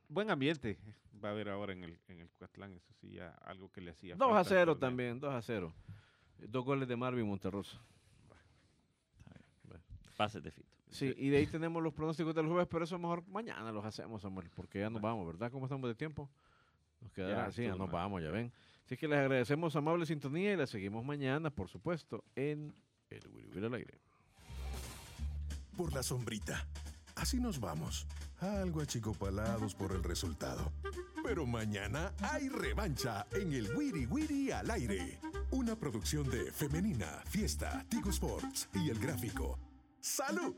Buen 0.07 0.29
ambiente 0.29 0.77
va 1.23 1.29
a 1.29 1.31
haber 1.31 1.49
ahora 1.49 1.73
en 1.73 1.83
el, 1.83 1.99
en 2.07 2.19
el 2.19 2.29
Cuatlán. 2.31 2.73
Eso 2.73 2.93
sí, 2.99 3.11
ya 3.11 3.29
algo 3.45 3.71
que 3.71 3.81
le 3.81 3.91
hacía 3.91 4.15
2 4.15 4.21
a 4.27 4.33
falta 4.33 4.39
al 4.39 4.45
0 4.45 4.65
torneo. 4.65 4.89
también, 4.89 5.19
2 5.19 5.33
a 5.33 5.41
0. 5.41 5.73
Dos 6.37 6.65
goles 6.65 6.87
de 6.87 6.95
Marvin 6.95 7.27
Monterroso. 7.27 7.79
Pases 10.17 10.41
de 10.43 10.51
Fito. 10.51 10.69
Sí, 10.89 11.13
y 11.17 11.29
de 11.29 11.37
ahí 11.37 11.47
tenemos 11.47 11.83
los 11.83 11.93
pronósticos 11.93 12.33
del 12.33 12.47
jueves, 12.47 12.67
pero 12.69 12.85
eso 12.85 12.97
mejor 12.97 13.27
mañana 13.27 13.69
los 13.71 13.83
hacemos, 13.83 14.21
Samuel, 14.21 14.49
porque 14.55 14.79
ya 14.79 14.89
nos 14.89 15.01
vamos, 15.01 15.27
¿verdad? 15.27 15.51
¿Cómo 15.51 15.65
estamos 15.65 15.89
de 15.89 15.95
tiempo? 15.95 16.29
Nos 17.01 17.11
quedará 17.11 17.47
así, 17.47 17.63
ya 17.63 17.69
nos 17.69 17.79
mal. 17.79 17.89
vamos, 17.91 18.23
ya 18.23 18.29
ven. 18.29 18.51
Así 18.85 18.95
que 18.95 19.07
les 19.07 19.19
agradecemos 19.19 19.75
amable 19.75 20.05
sintonía 20.05 20.53
y 20.53 20.55
la 20.55 20.67
seguimos 20.67 21.03
mañana, 21.03 21.49
por 21.49 21.67
supuesto, 21.67 22.23
en 22.35 22.73
el 23.09 23.27
Wiri 23.27 23.65
al 23.65 23.73
aire. 23.73 23.99
por 25.75 25.91
la 25.91 26.01
sombrita. 26.01 26.65
Así 27.15 27.39
nos 27.39 27.59
vamos, 27.59 28.07
algo 28.39 28.81
achicopalados 28.81 29.75
por 29.75 29.91
el 29.91 30.03
resultado. 30.03 30.71
Pero 31.23 31.45
mañana 31.45 32.13
hay 32.21 32.49
revancha 32.49 33.25
en 33.31 33.53
el 33.53 33.75
Wiri 33.75 34.05
Wiri 34.05 34.51
al 34.51 34.69
aire. 34.71 35.19
Una 35.51 35.75
producción 35.75 36.29
de 36.29 36.51
Femenina, 36.51 37.23
Fiesta, 37.25 37.85
Tigo 37.89 38.09
Sports 38.09 38.69
y 38.73 38.89
El 38.89 38.99
Gráfico. 38.99 39.57
¡Salud! 39.99 40.55